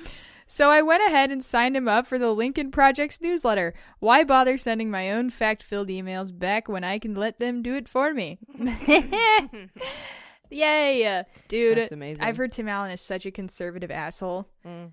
So 0.47 0.71
I 0.71 0.83
went 0.83 1.03
ahead 1.05 1.31
and 1.31 1.43
signed 1.43 1.77
him 1.77 1.89
up 1.89 2.07
for 2.07 2.19
the 2.19 2.31
Lincoln 2.33 2.71
Project's 2.71 3.21
newsletter. 3.21 3.75
Why 3.99 4.25
bother 4.25 4.57
sending 4.57 4.91
my 4.91 5.11
own 5.11 5.31
fact 5.31 5.63
filled 5.63 5.89
emails 5.89 6.39
back 6.39 6.69
when 6.69 6.85
I 6.85 6.99
can 6.99 7.15
let 7.15 7.41
them 7.41 7.63
do 7.63 7.75
it 7.75 7.89
for 7.89 8.13
me? 8.13 8.39
Yay! 10.51 11.25
Dude, 11.49 11.79
That's 11.79 11.93
amazing. 11.93 12.23
I've 12.23 12.37
heard 12.37 12.53
Tim 12.53 12.69
Allen 12.69 12.91
is 12.91 13.01
such 13.01 13.27
a 13.27 13.31
conservative 13.31 13.91
asshole. 13.91 14.49
Mm, 14.65 14.93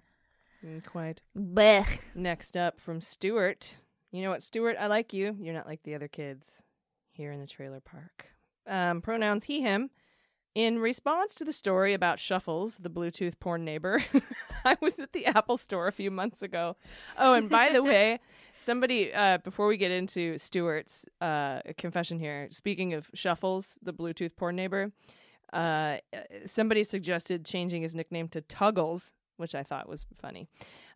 quite. 0.86 1.22
Blech. 1.38 2.06
Next 2.16 2.56
up 2.56 2.80
from 2.80 3.02
Stuart. 3.02 3.78
You 4.12 4.22
know 4.22 4.30
what, 4.30 4.44
Stuart? 4.44 4.76
I 4.80 4.88
like 4.88 5.14
you. 5.14 5.36
You're 5.40 5.54
not 5.54 5.68
like 5.68 5.84
the 5.84 5.96
other 5.96 6.08
kids 6.08 6.62
here 7.12 7.32
in 7.32 7.40
the 7.40 7.48
trailer 7.48 7.80
park. 7.80 8.28
Um, 8.68 9.02
pronouns 9.02 9.46
he, 9.46 9.62
him. 9.62 9.90
In 10.54 10.80
response 10.80 11.34
to 11.36 11.46
the 11.46 11.54
story 11.54 11.94
about 11.94 12.20
Shuffles, 12.20 12.78
the 12.78 12.90
Bluetooth 12.90 13.40
porn 13.40 13.64
neighbor, 13.64 14.04
I 14.66 14.78
was 14.82 15.00
at 15.00 15.14
the 15.14 15.26
Apple 15.26 15.56
store 15.56 15.88
a 15.88 15.94
few 15.94 16.12
months 16.12 16.42
ago. 16.42 16.76
Oh, 17.18 17.34
and 17.34 17.50
by 17.50 17.72
the 17.72 17.82
way, 17.82 18.20
somebody, 18.58 19.14
uh, 19.14 19.38
before 19.38 19.68
we 19.68 19.78
get 19.78 19.92
into 19.92 20.38
Stuart's 20.38 21.06
uh, 21.22 21.62
confession 21.78 22.20
here, 22.20 22.50
speaking 22.52 22.94
of 22.94 23.10
Shuffles, 23.14 23.78
the 23.82 23.94
Bluetooth 23.94 24.36
porn 24.36 24.58
neighbor, 24.58 24.92
uh, 25.54 25.98
somebody 26.46 26.84
suggested 26.84 27.46
changing 27.46 27.84
his 27.84 27.96
nickname 27.96 28.28
to 28.30 28.42
Tuggles, 28.42 29.14
which 29.42 29.56
I 29.56 29.64
thought 29.64 29.90
was 29.90 30.06
funny. 30.22 30.48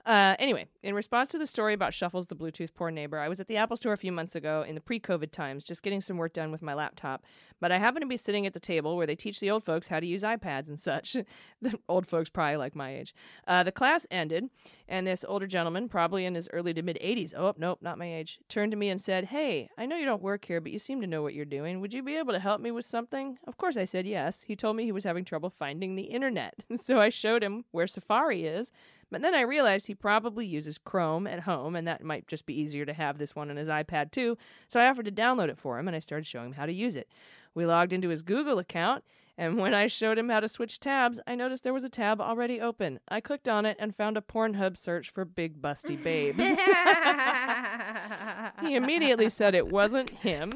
Uh, 0.05 0.35
anyway, 0.37 0.67
in 0.83 0.93
response 0.93 1.29
to 1.29 1.39
the 1.39 1.47
story 1.47 1.73
about 1.73 1.93
Shuffles, 1.93 2.27
the 2.27 2.35
Bluetooth 2.35 2.75
poor 2.75 2.91
neighbor, 2.91 3.17
I 3.17 3.27
was 3.27 3.39
at 3.39 3.47
the 3.47 3.57
Apple 3.57 3.75
Store 3.75 3.93
a 3.93 3.97
few 3.97 4.11
months 4.11 4.35
ago 4.35 4.63
in 4.67 4.75
the 4.75 4.81
pre 4.81 4.99
COVID 4.99 5.31
times, 5.31 5.63
just 5.63 5.81
getting 5.81 6.01
some 6.01 6.17
work 6.17 6.33
done 6.33 6.51
with 6.51 6.61
my 6.61 6.75
laptop. 6.75 7.23
But 7.59 7.71
I 7.71 7.79
happened 7.79 8.03
to 8.03 8.07
be 8.07 8.17
sitting 8.17 8.45
at 8.45 8.53
the 8.53 8.59
table 8.59 8.95
where 8.95 9.07
they 9.07 9.15
teach 9.15 9.39
the 9.39 9.49
old 9.49 9.63
folks 9.63 9.87
how 9.87 9.99
to 9.99 10.05
use 10.05 10.21
iPads 10.21 10.67
and 10.67 10.79
such. 10.79 11.13
the 11.61 11.79
old 11.89 12.05
folks, 12.05 12.29
probably 12.29 12.57
like 12.57 12.75
my 12.75 12.95
age. 12.95 13.15
Uh, 13.47 13.63
the 13.63 13.71
class 13.71 14.05
ended, 14.11 14.49
and 14.87 15.07
this 15.07 15.25
older 15.27 15.47
gentleman, 15.47 15.89
probably 15.89 16.25
in 16.25 16.35
his 16.35 16.47
early 16.53 16.73
to 16.75 16.83
mid 16.83 16.99
80s, 17.03 17.33
oh, 17.35 17.55
nope, 17.57 17.79
not 17.81 17.97
my 17.97 18.13
age, 18.13 18.39
turned 18.47 18.71
to 18.73 18.77
me 18.77 18.89
and 18.89 19.01
said, 19.01 19.25
Hey, 19.25 19.69
I 19.75 19.87
know 19.87 19.97
you 19.97 20.05
don't 20.05 20.21
work 20.21 20.45
here, 20.45 20.61
but 20.61 20.71
you 20.71 20.77
seem 20.77 21.01
to 21.01 21.07
know 21.07 21.23
what 21.23 21.33
you're 21.33 21.45
doing. 21.45 21.81
Would 21.81 21.93
you 21.93 22.03
be 22.03 22.15
able 22.15 22.33
to 22.33 22.39
help 22.39 22.61
me 22.61 22.69
with 22.69 22.85
something? 22.85 23.39
Of 23.47 23.57
course, 23.57 23.75
I 23.75 23.85
said 23.85 24.05
yes. 24.05 24.43
He 24.43 24.55
told 24.55 24.75
me 24.75 24.83
he 24.83 24.91
was 24.91 25.03
having 25.03 25.25
trouble 25.25 25.49
finding 25.49 25.95
the 25.95 26.03
internet. 26.03 26.53
so 26.75 26.99
I 26.99 27.09
showed 27.09 27.43
him 27.43 27.65
where 27.71 27.87
Safari 27.87 28.45
is. 28.45 28.71
But 29.15 29.21
then 29.21 29.33
I 29.33 29.43
realized 29.43 29.87
he 29.87 29.95
probably 29.95 30.45
uses 30.45 30.77
Chrome 30.77 31.25
at 31.25 31.39
home, 31.39 31.77
and 31.77 31.87
that 31.87 32.03
might 32.03 32.27
just 32.27 32.45
be 32.45 32.53
easier 32.53 32.85
to 32.85 32.91
have 32.91 33.17
this 33.17 33.33
one 33.33 33.49
on 33.49 33.55
his 33.55 33.69
iPad 33.69 34.11
too. 34.11 34.37
So 34.67 34.77
I 34.77 34.89
offered 34.89 35.05
to 35.05 35.11
download 35.11 35.47
it 35.47 35.57
for 35.57 35.79
him, 35.79 35.87
and 35.87 35.95
I 35.95 36.01
started 36.01 36.27
showing 36.27 36.47
him 36.47 36.55
how 36.55 36.65
to 36.65 36.73
use 36.73 36.97
it. 36.97 37.07
We 37.53 37.65
logged 37.65 37.93
into 37.93 38.09
his 38.09 38.23
Google 38.23 38.59
account, 38.59 39.05
and 39.37 39.57
when 39.57 39.73
I 39.73 39.87
showed 39.87 40.17
him 40.17 40.27
how 40.27 40.41
to 40.41 40.49
switch 40.49 40.81
tabs, 40.81 41.21
I 41.25 41.35
noticed 41.35 41.63
there 41.63 41.71
was 41.71 41.85
a 41.85 41.89
tab 41.89 42.19
already 42.19 42.59
open. 42.59 42.99
I 43.07 43.21
clicked 43.21 43.47
on 43.47 43.65
it 43.65 43.77
and 43.79 43.95
found 43.95 44.17
a 44.17 44.21
Pornhub 44.21 44.77
search 44.77 45.09
for 45.09 45.23
big 45.23 45.61
busty 45.61 45.95
babes. 46.03 46.37
he 48.67 48.75
immediately 48.75 49.29
said 49.29 49.55
it 49.55 49.71
wasn't 49.71 50.09
him. 50.09 50.51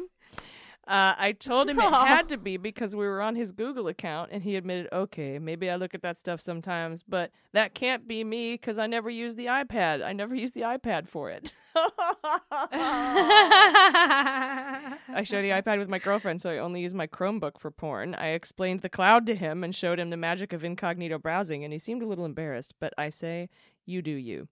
Uh, 0.89 1.13
I 1.19 1.33
told 1.33 1.69
him 1.69 1.79
it 1.79 1.93
had 1.93 2.29
to 2.29 2.37
be 2.37 2.57
because 2.57 2.95
we 2.95 3.05
were 3.05 3.21
on 3.21 3.35
his 3.35 3.51
Google 3.51 3.87
account, 3.87 4.31
and 4.33 4.41
he 4.41 4.55
admitted, 4.55 4.87
okay, 4.91 5.37
maybe 5.37 5.69
I 5.69 5.75
look 5.75 5.93
at 5.93 6.01
that 6.01 6.19
stuff 6.19 6.41
sometimes, 6.41 7.03
but 7.07 7.29
that 7.53 7.75
can't 7.75 8.07
be 8.07 8.23
me 8.23 8.55
because 8.55 8.79
I 8.79 8.87
never 8.87 9.07
use 9.07 9.35
the 9.35 9.45
iPad. 9.45 10.03
I 10.03 10.13
never 10.13 10.33
use 10.33 10.53
the 10.53 10.61
iPad 10.61 11.07
for 11.07 11.29
it. 11.29 11.53
I 11.75 11.83
share 15.23 15.43
the 15.43 15.51
iPad 15.51 15.77
with 15.77 15.89
my 15.89 15.99
girlfriend, 15.99 16.41
so 16.41 16.49
I 16.49 16.57
only 16.57 16.81
use 16.81 16.95
my 16.95 17.05
Chromebook 17.05 17.59
for 17.59 17.69
porn. 17.69 18.15
I 18.15 18.29
explained 18.29 18.81
the 18.81 18.89
cloud 18.89 19.27
to 19.27 19.35
him 19.35 19.63
and 19.63 19.75
showed 19.75 19.99
him 19.99 20.09
the 20.09 20.17
magic 20.17 20.53
of 20.53 20.63
incognito 20.63 21.19
browsing, 21.19 21.63
and 21.63 21.71
he 21.71 21.77
seemed 21.77 22.01
a 22.01 22.07
little 22.07 22.25
embarrassed, 22.25 22.73
but 22.79 22.95
I 22.97 23.11
say, 23.11 23.49
you 23.85 24.01
do 24.01 24.09
you. 24.09 24.47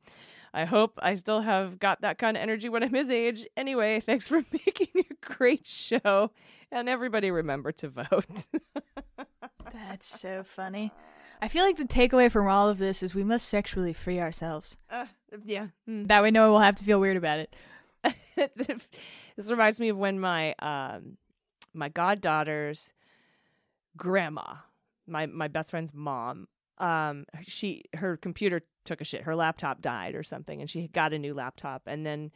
I 0.57 0.65
hope 0.65 0.97
I 1.03 1.13
still 1.13 1.41
have 1.41 1.77
got 1.77 2.01
that 2.01 2.17
kind 2.17 2.35
of 2.35 2.41
energy 2.41 2.67
when 2.67 2.81
I'm 2.81 2.91
his 2.95 3.11
age. 3.11 3.45
Anyway, 3.55 3.99
thanks 4.05 4.27
for 4.27 4.37
making 4.51 4.87
a 5.07 5.13
great 5.23 5.67
show. 5.67 6.31
And 6.71 6.89
everybody 6.89 7.29
remember 7.29 7.71
to 7.73 7.89
vote. 7.89 8.47
That's 9.71 10.19
so 10.19 10.41
funny. 10.43 10.91
I 11.43 11.47
feel 11.47 11.63
like 11.63 11.77
the 11.77 11.83
takeaway 11.83 12.31
from 12.31 12.47
all 12.47 12.69
of 12.69 12.79
this 12.79 13.03
is 13.03 13.13
we 13.13 13.23
must 13.23 13.47
sexually 13.47 13.93
free 13.93 14.19
ourselves. 14.19 14.77
uh, 14.89 15.05
yeah. 15.45 15.67
Mm. 15.87 16.07
That 16.07 16.23
way, 16.23 16.31
no 16.31 16.45
one 16.45 16.51
will 16.53 16.61
have 16.61 16.75
to 16.77 16.83
feel 16.83 16.99
weird 16.99 17.17
about 17.17 17.37
it. 17.37 17.55
this 19.35 19.51
reminds 19.51 19.79
me 19.79 19.89
of 19.89 19.97
when 19.97 20.19
my 20.19 20.55
um 20.57 21.17
my 21.75 21.89
goddaughter's 21.89 22.93
grandma, 23.95 24.55
my 25.05 25.27
my 25.27 25.47
best 25.47 25.69
friend's 25.69 25.93
mom, 25.93 26.47
um 26.79 27.25
she 27.43 27.83
her 27.93 28.17
computer 28.17 28.63
took 28.87 29.01
a 29.01 29.03
shit. 29.03 29.23
Her 29.23 29.35
laptop 29.35 29.81
died 29.81 30.15
or 30.15 30.23
something 30.23 30.61
and 30.61 30.69
she 30.69 30.87
got 30.87 31.13
a 31.13 31.19
new 31.19 31.33
laptop 31.33 31.83
and 31.85 32.05
then 32.05 32.31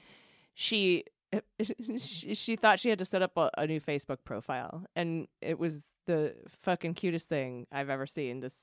she 0.54 1.06
she, 1.98 2.36
she 2.36 2.56
thought 2.56 2.80
she 2.80 2.90
had 2.90 3.00
to 3.00 3.06
set 3.06 3.22
up 3.22 3.38
a, 3.38 3.50
a 3.58 3.66
new 3.66 3.80
Facebook 3.80 4.18
profile 4.26 4.84
and 4.96 5.28
it 5.42 5.58
was 5.58 5.86
the 6.06 6.34
fucking 6.50 6.94
cutest 6.94 7.30
thing 7.30 7.68
I've 7.72 7.90
ever 7.90 8.06
seen. 8.06 8.40
This 8.40 8.54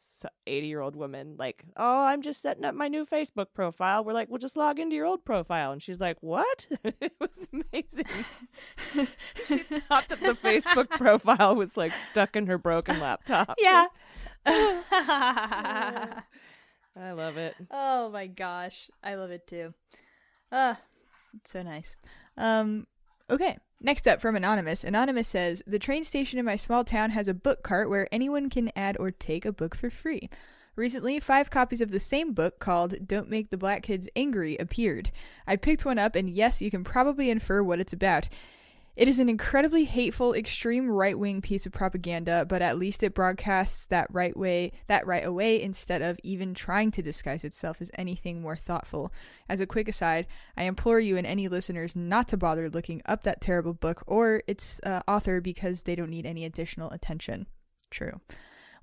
80 0.46 0.66
year 0.66 0.80
old 0.80 0.96
woman, 0.96 1.36
like, 1.38 1.64
oh, 1.76 2.00
I'm 2.02 2.22
just 2.22 2.42
setting 2.42 2.64
up 2.64 2.74
my 2.74 2.88
new 2.88 3.06
Facebook 3.06 3.46
profile. 3.54 4.04
We're 4.04 4.12
like, 4.12 4.28
well, 4.28 4.38
just 4.38 4.56
log 4.56 4.78
into 4.78 4.96
your 4.96 5.06
old 5.06 5.24
profile. 5.24 5.72
And 5.72 5.82
she's 5.82 6.00
like, 6.00 6.16
what? 6.20 6.66
it 6.84 7.12
was 7.20 7.48
amazing. 7.52 8.24
she 9.46 9.58
thought 9.58 10.08
that 10.08 10.20
the 10.20 10.34
Facebook 10.34 10.90
profile 10.98 11.54
was 11.54 11.76
like 11.76 11.92
stuck 12.10 12.36
in 12.36 12.46
her 12.48 12.58
broken 12.58 13.00
laptop. 13.00 13.54
Yeah. 13.58 13.86
I 17.00 17.12
love 17.12 17.36
it. 17.36 17.54
oh 17.70 18.10
my 18.10 18.26
gosh. 18.26 18.90
I 19.02 19.14
love 19.14 19.30
it 19.30 19.46
too. 19.46 19.74
Uh, 20.50 20.74
it's 21.34 21.52
so 21.52 21.62
nice. 21.62 21.96
Um, 22.36 22.86
okay. 23.30 23.58
Next 23.80 24.08
up 24.08 24.20
from 24.20 24.34
Anonymous. 24.34 24.82
Anonymous 24.82 25.28
says 25.28 25.62
The 25.66 25.78
train 25.78 26.02
station 26.02 26.38
in 26.38 26.44
my 26.44 26.56
small 26.56 26.84
town 26.84 27.10
has 27.10 27.28
a 27.28 27.34
book 27.34 27.62
cart 27.62 27.88
where 27.88 28.08
anyone 28.10 28.50
can 28.50 28.72
add 28.74 28.96
or 28.98 29.10
take 29.10 29.44
a 29.44 29.52
book 29.52 29.76
for 29.76 29.90
free. 29.90 30.28
Recently, 30.74 31.18
five 31.18 31.50
copies 31.50 31.80
of 31.80 31.90
the 31.90 32.00
same 32.00 32.32
book 32.32 32.60
called 32.60 33.06
Don't 33.06 33.28
Make 33.28 33.50
the 33.50 33.56
Black 33.56 33.82
Kids 33.82 34.08
Angry 34.14 34.56
appeared. 34.58 35.10
I 35.44 35.56
picked 35.56 35.84
one 35.84 35.98
up, 35.98 36.14
and 36.14 36.30
yes, 36.30 36.62
you 36.62 36.70
can 36.70 36.84
probably 36.84 37.30
infer 37.30 37.64
what 37.64 37.80
it's 37.80 37.92
about. 37.92 38.28
It 38.98 39.06
is 39.06 39.20
an 39.20 39.28
incredibly 39.28 39.84
hateful, 39.84 40.34
extreme 40.34 40.90
right-wing 40.90 41.40
piece 41.40 41.66
of 41.66 41.72
propaganda, 41.72 42.44
but 42.44 42.62
at 42.62 42.76
least 42.76 43.04
it 43.04 43.14
broadcasts 43.14 43.86
that 43.86 44.08
right 44.10 44.36
way, 44.36 44.72
that 44.88 45.06
right 45.06 45.24
away, 45.24 45.62
instead 45.62 46.02
of 46.02 46.18
even 46.24 46.52
trying 46.52 46.90
to 46.90 47.00
disguise 47.00 47.44
itself 47.44 47.80
as 47.80 47.92
anything 47.94 48.42
more 48.42 48.56
thoughtful. 48.56 49.12
As 49.48 49.60
a 49.60 49.66
quick 49.66 49.86
aside, 49.86 50.26
I 50.56 50.64
implore 50.64 50.98
you 50.98 51.16
and 51.16 51.28
any 51.28 51.46
listeners 51.46 51.94
not 51.94 52.26
to 52.26 52.36
bother 52.36 52.68
looking 52.68 53.00
up 53.06 53.22
that 53.22 53.40
terrible 53.40 53.72
book 53.72 54.02
or 54.08 54.42
its 54.48 54.80
uh, 54.82 55.02
author 55.06 55.40
because 55.40 55.84
they 55.84 55.94
don't 55.94 56.10
need 56.10 56.26
any 56.26 56.44
additional 56.44 56.90
attention. 56.90 57.46
True. 57.90 58.20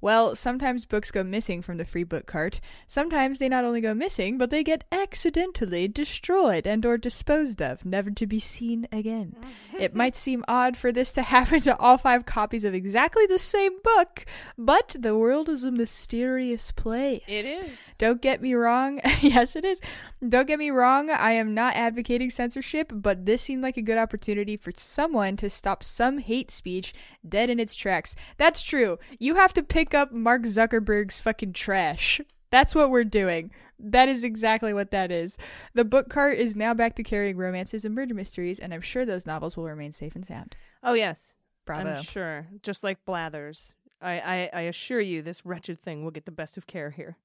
Well, 0.01 0.35
sometimes 0.35 0.85
books 0.85 1.11
go 1.11 1.23
missing 1.23 1.61
from 1.61 1.77
the 1.77 1.85
free 1.85 2.03
book 2.03 2.25
cart. 2.25 2.59
Sometimes 2.87 3.39
they 3.39 3.49
not 3.49 3.65
only 3.65 3.81
go 3.81 3.93
missing, 3.93 4.37
but 4.37 4.49
they 4.49 4.63
get 4.63 4.83
accidentally 4.91 5.87
destroyed 5.87 6.67
and 6.67 6.85
or 6.85 6.97
disposed 6.97 7.61
of, 7.61 7.85
never 7.85 8.11
to 8.11 8.27
be 8.27 8.39
seen 8.39 8.87
again. 8.91 9.35
it 9.77 9.89
mm-hmm. 9.89 9.97
might 9.97 10.15
seem 10.15 10.43
odd 10.47 10.77
for 10.77 10.91
this 10.91 11.11
to 11.13 11.21
happen 11.35 11.61
to 11.61 11.77
all 11.77 11.97
five 11.97 12.25
copies 12.25 12.63
of 12.63 12.73
exactly 12.73 13.25
the 13.25 13.39
same 13.39 13.79
book, 13.83 14.25
but 14.57 14.95
the 14.99 15.17
world 15.17 15.49
is 15.49 15.63
a 15.63 15.71
mysterious 15.71 16.71
place. 16.71 17.23
It 17.27 17.45
is. 17.45 17.77
Don't 17.97 18.21
get 18.21 18.41
me 18.41 18.53
wrong. 18.53 18.99
yes, 19.21 19.55
it 19.55 19.65
is. 19.65 19.81
Don't 20.27 20.47
get 20.47 20.59
me 20.59 20.71
wrong. 20.71 21.09
I 21.09 21.31
am 21.31 21.53
not 21.53 21.75
advocating 21.75 22.29
censorship, 22.29 22.91
but 22.93 23.25
this 23.25 23.41
seemed 23.41 23.63
like 23.63 23.77
a 23.77 23.81
good 23.81 23.97
opportunity 23.97 24.57
for 24.57 24.71
someone 24.77 25.37
to 25.37 25.49
stop 25.49 25.83
some 25.83 26.19
hate 26.19 26.51
speech 26.51 26.93
dead 27.27 27.49
in 27.49 27.59
its 27.59 27.73
tracks. 27.73 28.15
That's 28.37 28.61
true. 28.61 28.99
You 29.19 29.35
have 29.35 29.53
to 29.53 29.63
pick 29.63 29.94
up 29.95 30.11
Mark 30.11 30.43
Zuckerberg's 30.43 31.19
fucking 31.19 31.53
trash. 31.53 32.21
That's 32.51 32.75
what 32.75 32.89
we're 32.89 33.03
doing. 33.03 33.51
That 33.79 34.07
is 34.07 34.23
exactly 34.23 34.73
what 34.73 34.91
that 34.91 35.11
is. 35.11 35.37
The 35.73 35.83
book 35.83 36.09
cart 36.09 36.37
is 36.37 36.55
now 36.55 36.73
back 36.73 36.95
to 36.95 37.03
carrying 37.03 37.37
romances 37.37 37.83
and 37.83 37.95
murder 37.95 38.13
mysteries, 38.13 38.59
and 38.59 38.73
I'm 38.73 38.81
sure 38.81 39.05
those 39.05 39.25
novels 39.25 39.57
will 39.57 39.65
remain 39.65 39.91
safe 39.91 40.15
and 40.15 40.25
sound. 40.25 40.55
Oh, 40.83 40.93
yes. 40.93 41.33
Bravo. 41.65 41.95
I'm 41.95 42.03
sure. 42.03 42.47
Just 42.61 42.83
like 42.83 43.03
Blathers. 43.05 43.73
I, 44.01 44.19
I, 44.19 44.49
I 44.53 44.61
assure 44.61 45.01
you, 45.01 45.21
this 45.21 45.45
wretched 45.45 45.81
thing 45.81 46.03
will 46.03 46.11
get 46.11 46.25
the 46.25 46.31
best 46.31 46.57
of 46.57 46.67
care 46.67 46.91
here. 46.91 47.17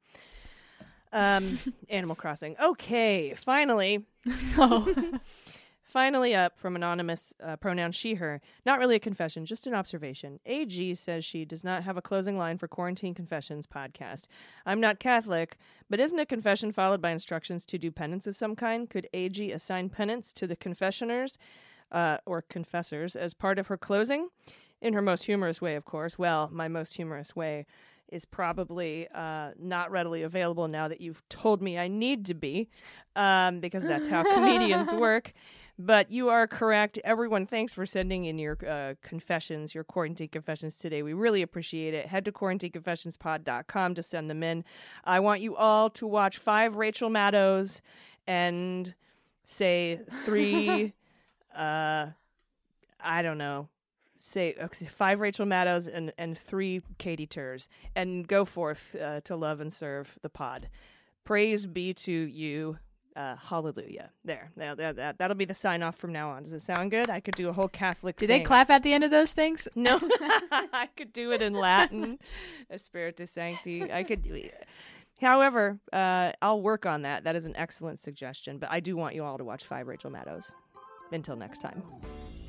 Um, 1.12 1.58
Animal 1.88 2.16
Crossing. 2.16 2.56
Okay, 2.60 3.34
finally, 3.36 4.06
Oh. 4.56 5.12
Finally, 5.90 6.36
up 6.36 6.56
from 6.56 6.76
anonymous 6.76 7.34
uh, 7.42 7.56
pronoun 7.56 7.90
she, 7.90 8.14
her. 8.14 8.40
Not 8.64 8.78
really 8.78 8.94
a 8.94 9.00
confession, 9.00 9.44
just 9.44 9.66
an 9.66 9.74
observation. 9.74 10.38
AG 10.46 10.94
says 10.94 11.24
she 11.24 11.44
does 11.44 11.64
not 11.64 11.82
have 11.82 11.96
a 11.96 12.02
closing 12.02 12.38
line 12.38 12.58
for 12.58 12.68
Quarantine 12.68 13.12
Confessions 13.12 13.66
podcast. 13.66 14.26
I'm 14.64 14.80
not 14.80 15.00
Catholic, 15.00 15.58
but 15.88 15.98
isn't 15.98 16.18
a 16.18 16.24
confession 16.24 16.70
followed 16.70 17.02
by 17.02 17.10
instructions 17.10 17.64
to 17.64 17.76
do 17.76 17.90
penance 17.90 18.28
of 18.28 18.36
some 18.36 18.54
kind? 18.54 18.88
Could 18.88 19.08
AG 19.12 19.50
assign 19.50 19.88
penance 19.88 20.32
to 20.34 20.46
the 20.46 20.54
confessioners 20.54 21.38
uh, 21.90 22.18
or 22.24 22.40
confessors 22.40 23.16
as 23.16 23.34
part 23.34 23.58
of 23.58 23.66
her 23.66 23.76
closing? 23.76 24.28
In 24.80 24.94
her 24.94 25.02
most 25.02 25.24
humorous 25.24 25.60
way, 25.60 25.74
of 25.74 25.84
course. 25.84 26.16
Well, 26.16 26.48
my 26.52 26.68
most 26.68 26.94
humorous 26.94 27.34
way 27.34 27.66
is 28.12 28.24
probably 28.24 29.08
uh, 29.14 29.50
not 29.58 29.90
readily 29.90 30.22
available 30.22 30.68
now 30.68 30.86
that 30.88 31.00
you've 31.00 31.28
told 31.28 31.60
me 31.60 31.78
I 31.78 31.88
need 31.88 32.26
to 32.26 32.34
be, 32.34 32.68
um, 33.16 33.60
because 33.60 33.84
that's 33.84 34.06
how 34.06 34.22
comedians 34.22 34.92
work. 34.94 35.32
But 35.82 36.10
you 36.10 36.28
are 36.28 36.46
correct. 36.46 36.98
Everyone, 37.04 37.46
thanks 37.46 37.72
for 37.72 37.86
sending 37.86 38.26
in 38.26 38.38
your 38.38 38.58
uh, 38.68 38.96
confessions, 39.00 39.74
your 39.74 39.82
quarantine 39.82 40.28
confessions 40.28 40.76
today. 40.76 41.02
We 41.02 41.14
really 41.14 41.40
appreciate 41.40 41.94
it. 41.94 42.08
Head 42.08 42.26
to 42.26 42.32
quarantineconfessionspod.com 42.32 43.94
to 43.94 44.02
send 44.02 44.28
them 44.28 44.42
in. 44.42 44.62
I 45.04 45.20
want 45.20 45.40
you 45.40 45.56
all 45.56 45.88
to 45.90 46.06
watch 46.06 46.36
five 46.36 46.76
Rachel 46.76 47.08
Maddows 47.08 47.80
and 48.26 48.94
say 49.42 50.00
three, 50.26 50.92
uh, 51.56 52.08
I 53.02 53.22
don't 53.22 53.38
know, 53.38 53.70
say 54.18 54.56
okay, 54.60 54.84
five 54.84 55.18
Rachel 55.18 55.46
Maddows 55.46 55.88
and, 55.88 56.12
and 56.18 56.36
three 56.36 56.82
Katie 56.98 57.26
Turs, 57.26 57.70
and 57.96 58.28
go 58.28 58.44
forth 58.44 58.94
uh, 59.00 59.22
to 59.22 59.34
love 59.34 59.60
and 59.60 59.72
serve 59.72 60.18
the 60.20 60.28
pod. 60.28 60.68
Praise 61.24 61.64
be 61.64 61.94
to 61.94 62.12
you. 62.12 62.76
Uh, 63.20 63.36
hallelujah. 63.36 64.08
There. 64.24 64.50
Now 64.56 64.74
that, 64.74 64.96
that 64.96 65.18
that'll 65.18 65.36
be 65.36 65.44
the 65.44 65.54
sign 65.54 65.82
off 65.82 65.96
from 65.96 66.10
now 66.10 66.30
on. 66.30 66.44
Does 66.44 66.54
it 66.54 66.62
sound 66.62 66.90
good? 66.90 67.10
I 67.10 67.20
could 67.20 67.34
do 67.34 67.50
a 67.50 67.52
whole 67.52 67.68
Catholic. 67.68 68.16
Do 68.16 68.26
they 68.26 68.40
clap 68.40 68.70
at 68.70 68.82
the 68.82 68.94
end 68.94 69.04
of 69.04 69.10
those 69.10 69.32
things? 69.34 69.68
No, 69.76 69.98
I 70.50 70.88
could 70.96 71.12
do 71.12 71.32
it 71.32 71.42
in 71.42 71.54
Latin, 71.54 72.18
Espiritu 72.70 73.26
Sancti. 73.26 73.90
I 73.90 74.02
could 74.02 74.22
do 74.22 74.34
it. 74.34 74.66
However, 75.20 75.78
uh, 75.92 76.32
I'll 76.40 76.62
work 76.62 76.86
on 76.86 77.02
that. 77.02 77.24
That 77.24 77.36
is 77.36 77.44
an 77.44 77.56
excellent 77.56 77.98
suggestion. 77.98 78.58
But 78.58 78.70
I 78.70 78.80
do 78.80 78.96
want 78.96 79.14
you 79.14 79.24
all 79.24 79.38
to 79.38 79.44
watch 79.44 79.64
Five 79.64 79.86
Rachel 79.86 80.10
Maddows. 80.10 80.52
Until 81.12 81.36
next 81.36 81.60
time. 81.60 81.82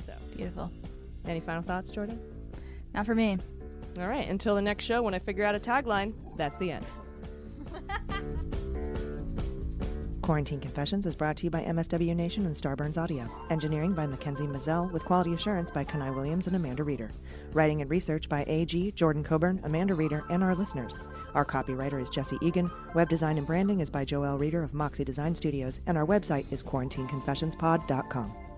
So, 0.01 0.13
Beautiful. 0.36 0.72
any 1.26 1.39
final 1.39 1.63
thoughts, 1.63 1.89
Jordan? 1.89 2.19
Not 2.93 3.05
for 3.05 3.15
me. 3.15 3.38
All 3.99 4.07
right. 4.07 4.28
Until 4.28 4.55
the 4.55 4.61
next 4.61 4.86
show, 4.86 5.01
when 5.01 5.13
I 5.13 5.19
figure 5.19 5.45
out 5.45 5.55
a 5.55 5.59
tagline, 5.59 6.13
that's 6.38 6.57
the 6.57 6.72
end. 6.72 6.86
Quarantine 10.22 10.59
Confessions 10.59 11.07
is 11.07 11.15
brought 11.15 11.36
to 11.38 11.45
you 11.45 11.49
by 11.49 11.63
MSW 11.63 12.15
Nation 12.15 12.45
and 12.45 12.55
Starburns 12.55 12.97
Audio. 12.97 13.28
Engineering 13.49 13.93
by 13.93 14.05
Mackenzie 14.05 14.45
Mazzell, 14.45 14.91
with 14.91 15.03
quality 15.03 15.34
assurance 15.34 15.72
by 15.72 15.84
Kenai 15.84 16.11
Williams 16.11 16.45
and 16.45 16.55
Amanda 16.55 16.84
Reeder. 16.84 17.09
Writing 17.53 17.82
and 17.82 17.89
research 17.89 18.30
by 18.30 18.43
AG, 18.47 18.91
Jordan 18.91 19.24
Coburn, 19.24 19.59
Amanda 19.63 19.95
Reeder, 19.95 20.24
and 20.30 20.43
our 20.43 20.53
listeners. 20.53 20.97
Our 21.34 21.45
copywriter 21.45 21.99
is 21.99 22.09
Jesse 22.09 22.38
Egan. 22.41 22.69
Web 22.93 23.09
design 23.09 23.39
and 23.39 23.47
branding 23.47 23.80
is 23.80 23.89
by 23.89 24.05
Joel 24.05 24.38
Reeder 24.38 24.63
of 24.63 24.76
Moxie 24.76 25.03
Design 25.03 25.34
Studios, 25.34 25.80
and 25.88 25.97
our 25.97 26.05
website 26.05 26.45
is 26.51 26.61
quarantineconfessionspod.com. 26.61 28.51